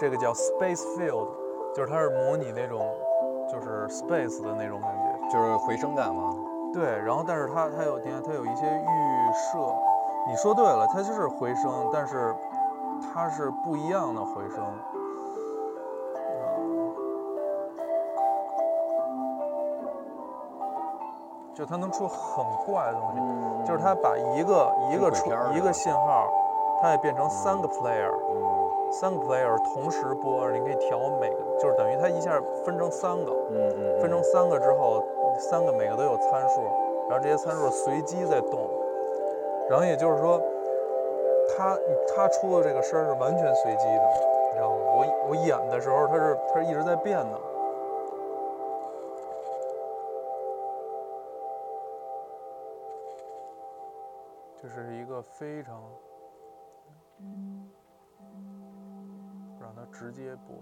[0.00, 1.28] 这个叫 Space Field，
[1.74, 2.80] 就是它是模拟那种
[3.54, 5.28] 就是 space 的那种感觉。
[5.30, 6.34] 就是回声感吗？
[6.72, 9.58] 对，然后但是它它有你看它有一些预设，
[10.26, 12.34] 你说对了，它就是回声，但是
[13.12, 14.58] 它是不一样的回声。
[16.16, 16.94] 嗯
[21.54, 26.28] 就它能出很怪的东西，嗯就是它把一个一个出一个信号，
[26.82, 28.63] 它也变成三个 player，嗯
[29.00, 35.02] 三个 player 同时播，你可以调每个，就是等于它一下分成三个，嗯嗯，分成三个之后，
[35.38, 36.62] 三个每个都有参数，
[37.10, 38.70] 然后这些参数随机在动，
[39.68, 40.40] 然后也就是说，
[41.48, 41.76] 它
[42.14, 44.06] 它出的这个声儿是完全随机的，
[44.52, 44.76] 你知道吗？
[44.94, 47.40] 我我演的时候，它是它是一直在变的。
[54.62, 55.82] 这是一个非常，
[57.20, 57.63] 让
[59.84, 60.56] 它直接播。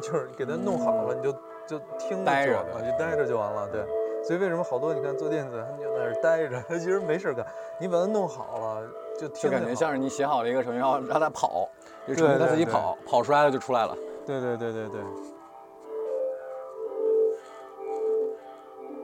[0.00, 1.32] 就是给它弄好了，你就
[1.66, 3.68] 就听着了，就待着就完了。
[3.68, 3.84] 对，
[4.24, 7.46] 所以为什么好多你看做电子，他们就在那儿待着，他 其实没事干。
[7.78, 8.88] 你把它弄好了，
[9.18, 11.68] 就听就感觉像是你写好了一个程序，然后让它跑，
[12.06, 13.94] 这个程序它自己跑，跑出来了就出来了。
[14.26, 15.00] 对对对对对，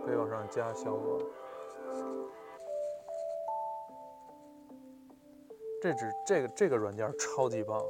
[0.07, 1.19] 可以往上加效果。
[5.81, 7.81] 这只这个这个软件超级棒，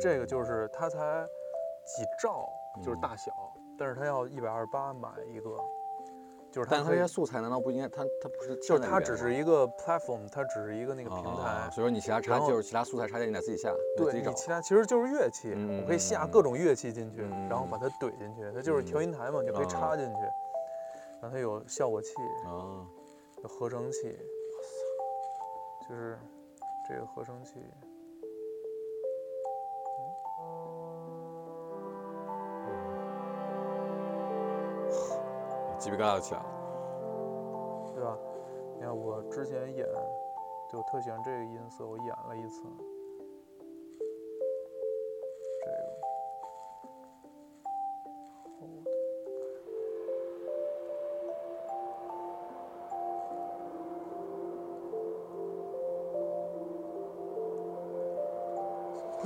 [0.00, 1.26] 这个就是它才
[1.84, 2.48] 几兆，
[2.82, 3.30] 就是大小，
[3.78, 5.50] 但是它要一百二十八买一个，
[6.50, 7.88] 就是但它这些素材难道不应该？
[7.88, 13.72] 它它不是就是它只是一个 platform，它只是一个那个平啊台，所以说你其他插然后就是其他素材插件你得自己下。
[13.96, 20.20] 对你其他其实就是乐器，嗯我可以下各种乐器进去，嗯然后把它怼进去，它就是调音台嘛，你就可以啊插进去，
[21.20, 22.14] 然后它有效果器，
[22.46, 22.80] 啊，
[23.42, 24.18] 有合成器，
[25.88, 26.18] 就是
[26.88, 27.54] 这个合成器，
[35.78, 36.46] 鸡皮疙瘩都起来了。
[37.94, 38.16] 对吧？
[38.76, 39.86] 你看我之前演
[40.68, 42.68] 就特喜欢这个音色，我演了一次，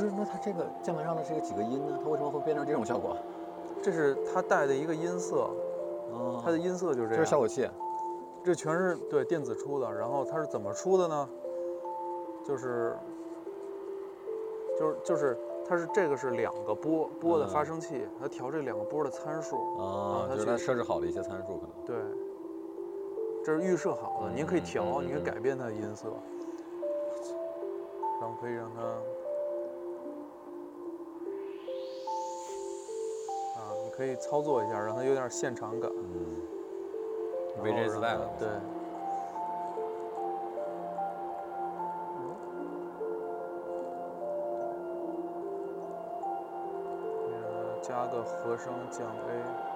[0.01, 1.99] 不是，那它这个键盘上的这个几个音呢？
[2.03, 3.17] 它为什么会变成这种效果？
[3.83, 5.51] 这是它带的一个音色，
[6.13, 7.25] 啊它的音色就是这这样。
[7.25, 7.69] 是效果器。
[8.43, 11.29] 这全是对电子出的，然后它是怎么出的呢？
[12.43, 12.97] 就是
[14.79, 19.77] 就是就是它是这个是两个波波的发嗯生器，它调这两个波的参数。
[19.77, 21.85] 啊，它去就是它设置好的一些参数可能。
[21.85, 21.97] 对，
[23.45, 26.09] 这是预设好的，您可以嗯调，嗯嗯你可以改变它的音色，
[28.21, 28.81] 然后可以让它
[34.01, 35.91] 可以操作一下，让它有点现场感。
[37.63, 38.27] ，VJ 自带的。
[38.39, 38.49] 对。
[47.29, 49.70] 呃，加个和声降 A，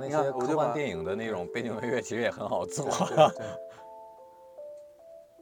[0.00, 2.86] 这样看的话，那些科幻电影的那种背景音乐其实也很好做。
[3.06, 3.46] 对对对，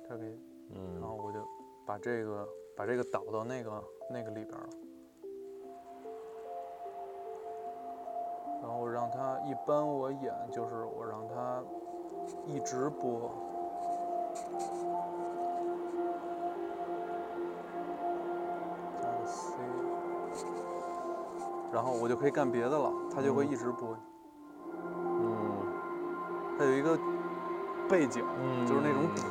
[0.09, 0.39] 它可以，
[0.71, 1.39] 然嗯后我就
[1.87, 3.71] 把这个把这个导到那个
[4.09, 4.69] 那个里边儿了，
[8.63, 11.63] 然后让它一般我演就是我让它
[12.47, 13.31] 一直播，
[19.01, 19.57] 加个 C，
[21.73, 23.99] 然后我就可以干别的了，它就会一直播，嗯
[26.61, 26.99] 它有一个
[27.89, 29.23] 背景，嗯，就是那种底。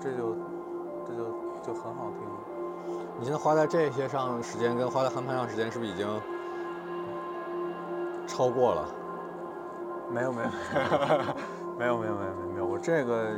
[0.00, 0.36] 这就
[1.04, 1.24] 这就
[1.60, 3.02] 就很好听了。
[3.18, 6.06] 你现在花在这些上时间，跟花在 handpan 上时间是不是已经
[8.28, 8.86] 超过了？
[10.08, 10.48] 没有没有
[11.76, 13.32] 没有没有没有没有没有，我这个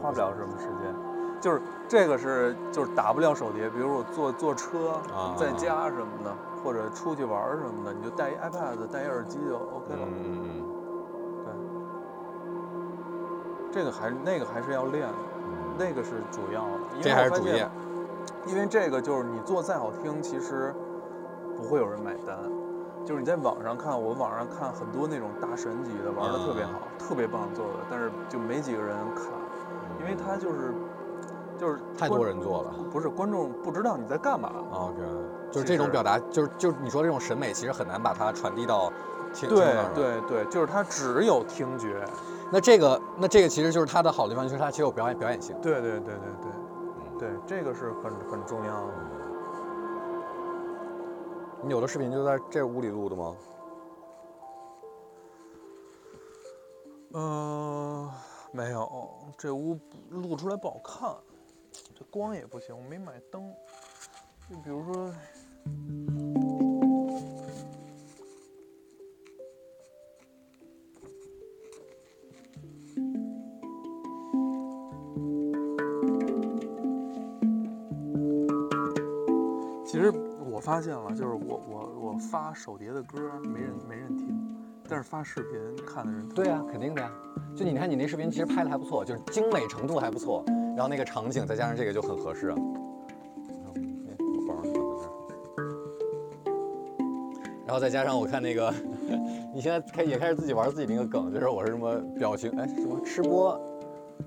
[0.00, 0.94] 花不了什么时间，
[1.40, 6.32] 就是这个是就是打不了手碟，比如我坐坐车啊在家什么的，
[6.62, 10.06] 或者出去玩什么的，你就带一 iPad 带一耳机就 OK 了。
[10.06, 10.14] 嗯
[10.44, 10.64] 嗯
[11.44, 11.52] 对，
[13.72, 15.08] 这个还那个还是要练
[15.78, 17.68] 那个是主要的，因为这还是主业。
[18.46, 20.74] 因为这个就是你做再好听，其实
[21.56, 22.36] 不会有人买单。
[23.04, 29.26] 就是你在网上看，我网上看很多那种大神级的，玩的特别好，特别棒做的，但是就没几个人看，
[29.98, 30.72] 因为他就是
[31.60, 32.72] 就是太多人做了。
[32.90, 34.50] 不是观众不知道你在干嘛。
[34.72, 34.96] OK，
[35.50, 38.90] 就是这种表达，就是就是你说这种审美，其实很难把它传递到
[39.34, 39.58] 听听众
[39.94, 40.20] 对。
[40.20, 42.02] 对对，就是它只有听觉。
[42.50, 45.54] 那这个那这个其实就是它的好地方，就是它其实有表演表演性。
[45.60, 48.92] 对对对对对嗯对，这个是很很重要的。
[51.62, 53.36] 你有的视频就在这屋里录的吗？
[57.12, 58.08] 嗯、
[58.52, 58.88] 没有，
[59.36, 59.78] 这屋
[60.10, 61.10] 录出来不好看，
[62.10, 63.52] 光也不行，我没买灯。
[64.48, 65.12] 就比如说，
[79.84, 80.10] 其实
[80.50, 84.59] 我发现了，就是我我我发手碟的歌没人没人听，
[84.90, 87.08] 但是发视频看的人特对呀、肯定的呀。
[87.56, 90.44] 就你看你那视频其实拍的还不错，就是精美程度还不错，
[90.76, 92.48] 然后那个场景再加上这个就很合适
[97.66, 98.74] 然后再加上我看那个，
[99.54, 103.60] 你现在开也开始自己玩自己那个梗，就是我是什么表情，哎什么吃播，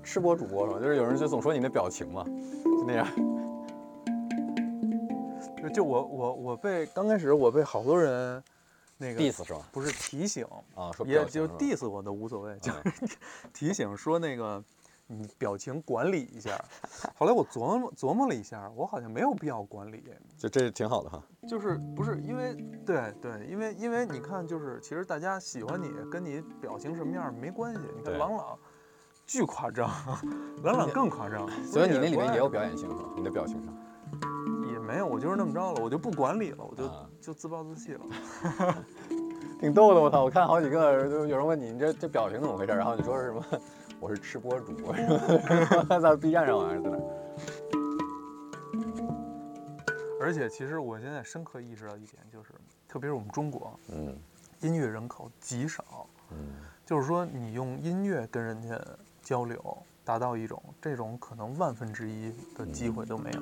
[0.02, 0.80] 吃播主播是吧？
[0.80, 2.24] 就是有人就总说你那表情嘛，
[2.64, 3.06] 就那样。
[5.62, 8.42] 就就我我我被刚开始我被好多人
[8.96, 9.60] 那个 diss 是吧？
[9.72, 13.18] 不是提醒，啊，说也就是 diss 我都无所谓，就是
[13.52, 14.62] 提醒说那个
[15.06, 16.62] 你表情管理一下。
[17.16, 20.04] 后来我琢磨琢磨了一下，我好像没有必要管理，
[20.38, 21.22] 就这挺好的哈。
[21.48, 22.54] 就是不是因为
[22.86, 27.80] 对对，因为因为你看，就是其实大家喜欢你跟你表情什么样没关系。
[27.96, 28.58] 你看对朗朗
[29.26, 29.90] 巨夸张，
[30.62, 32.88] 朗朗更夸张，所以你那里面也有表演性？
[33.16, 33.74] 你的表情上。
[34.84, 38.00] 也没有，我就是那么着了，我就不管理了，我就、啊就自暴自弃了。
[39.60, 40.24] 挺逗的，我操！
[40.24, 42.72] 我看好几个，就有人问你，你这这表情怎么回事？
[42.72, 43.44] 然后你说是什么？
[43.98, 44.92] 我是吃播主 播，
[45.98, 46.98] 在 B 站上好像是在那。
[50.20, 52.50] 而且其实我现在深刻意识到一点，就是
[52.86, 54.14] 特别是我们中国嗯
[54.60, 56.36] 音乐人口极少，嗯
[56.84, 58.78] 就是说你用音乐跟人家
[59.22, 63.40] 交流，达到一种这种可能万分之一的机会都没有，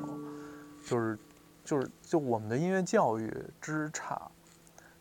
[0.87, 1.19] 就是
[1.65, 4.31] 就是就我们的音乐教育之差，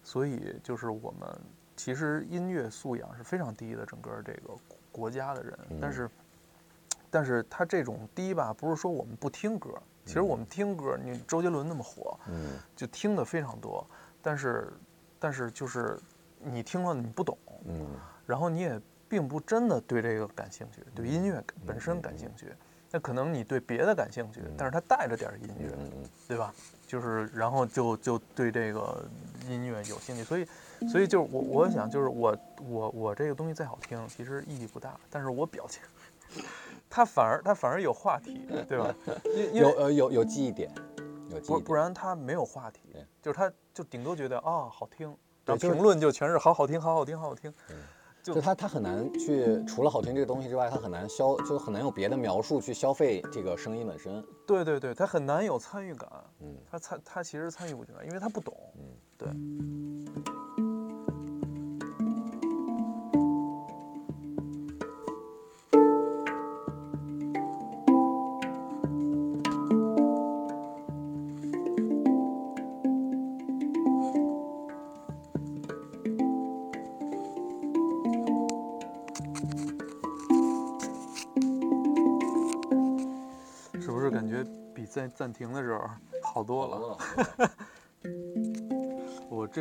[0.04, 1.30] 所以就是我们
[1.76, 4.54] 其实音乐素养是非常低的，整个这个
[4.92, 6.10] 国家的人，但是
[7.10, 9.70] 但是他这种低吧，不是说我们不听歌，
[10.06, 13.86] 其实我们听歌，你周杰伦那么火，嗯就听的非常多，
[14.22, 14.72] 但是
[15.20, 16.00] 但是就是
[16.40, 17.88] 你听了你不懂，嗯。
[18.28, 18.80] 然后你也
[19.10, 22.54] 并不真的对这个感兴趣，对音乐本身感兴趣。
[22.92, 25.72] 那可能你对别的感兴趣，但是它带着点音乐，
[26.28, 26.54] 对吧？
[26.86, 29.06] 就是然后就就对这个
[29.48, 30.46] 音乐有兴趣，所以
[30.90, 35.82] 所以就是我我想就是我我我这个东西再好听，其实意义不大，但是我表情，
[36.90, 38.94] 他反而他反而有话题，对吧？
[39.54, 40.70] 有呃有有记忆点，
[41.30, 41.60] 有记忆点。
[41.60, 45.08] 不不然他没有话题，就是他就顶多觉得啊好听，
[45.46, 47.58] 然后评论就全是好好听好好听好好听，就
[48.24, 54.24] 就他他很难去除了好听这个东西之外，他很难消就很难有别的描述去消费这个声音本身。
[54.46, 58.84] 对对对，他很难有参与感，嗯他参他其实参与不进来，因为他不懂，嗯
[59.18, 59.28] 对。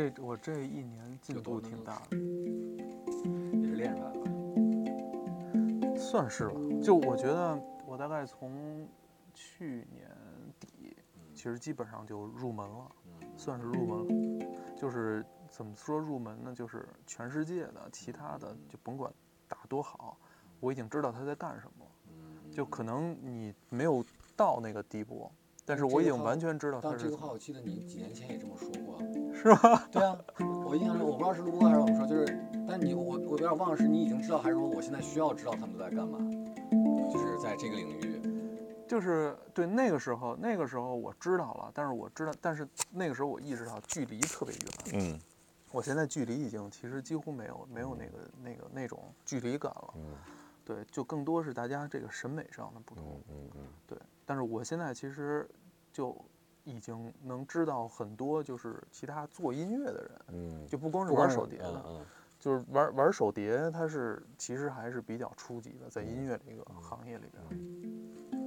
[0.09, 5.99] 这我这一年进步挺大的，也是练出来的。
[5.99, 6.55] 算是吧。
[6.81, 8.87] 就我觉得我大概从
[9.33, 10.09] 去年
[10.59, 10.97] 底，
[11.35, 12.91] 其实基本上就入门了，
[13.37, 14.45] 算是入门了。
[14.75, 16.55] 就是怎么说入门呢？
[16.55, 19.13] 就是全世界的其他的就甭管
[19.47, 20.17] 打多好，
[20.59, 21.91] 我已经知道他在干什么了。
[22.51, 24.03] 就可能你没有
[24.35, 25.31] 到那个地步，
[25.63, 28.97] 但是我已经完全知道他是怎么但这句话我记得你几年前也这么说过。
[29.41, 29.87] 是吧？
[29.91, 30.15] 对啊，
[30.65, 36.19] 我印象中我不知道是录播还是我们说，就是，但你我我有点忘了是你已经知道还是说我现在需要知道他们都在干嘛，
[37.11, 38.21] 就是在这个领域。
[38.87, 45.01] 就是对那个时候，那个时候我知道了，但是我知道，但是那个时候我意识到距离特别远。
[45.01, 45.19] 嗯
[45.71, 49.93] 我现在距离已经其实几乎没有没有那个那个那种距离感了。
[49.95, 50.13] 嗯
[50.65, 53.21] 对，就更多是大家这个审美上的不同。
[53.29, 55.49] 嗯嗯嗯对，但是我现在其实
[55.93, 56.15] 就
[56.63, 62.05] 已经能知道很多，就是其他做音乐的人，嗯，就不光是玩手碟的，嗯
[62.39, 68.41] 就是玩玩手碟，它是其实还是比较初级的，在音乐这个嗯行业里边。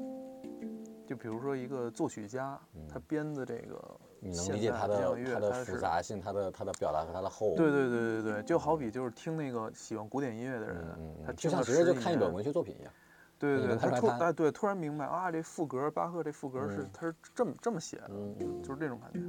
[1.07, 2.59] 就比如说一个作曲家，
[2.89, 7.55] 他编的这个嗯，你能理解他的代交响乐，的复杂性，他的他的表达和他的厚。
[7.55, 12.93] 对对对对对，就好比就是听那个喜欢古典音乐的人，嗯嗯，就他听了像其实就看一本文学作品一样。
[13.39, 15.31] 对对，他突哎对，突然明白啊！
[15.31, 18.11] 这副歌，巴赫这副歌是他是这么这么写的，
[18.63, 19.21] 就是这种感觉。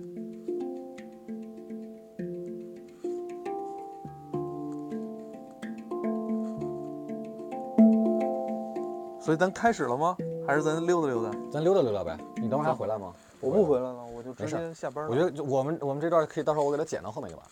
[9.20, 10.16] 所以咱开始了吗？
[10.48, 11.32] 还是咱溜达溜达？
[11.52, 12.16] 咱溜达溜达呗。
[12.36, 13.12] 你等会儿还回来吗？
[13.42, 15.08] 我不回来了，我就直接下班。
[15.10, 17.44] 我觉得我们我们这段可以，到时候我给他剪到后面去吧。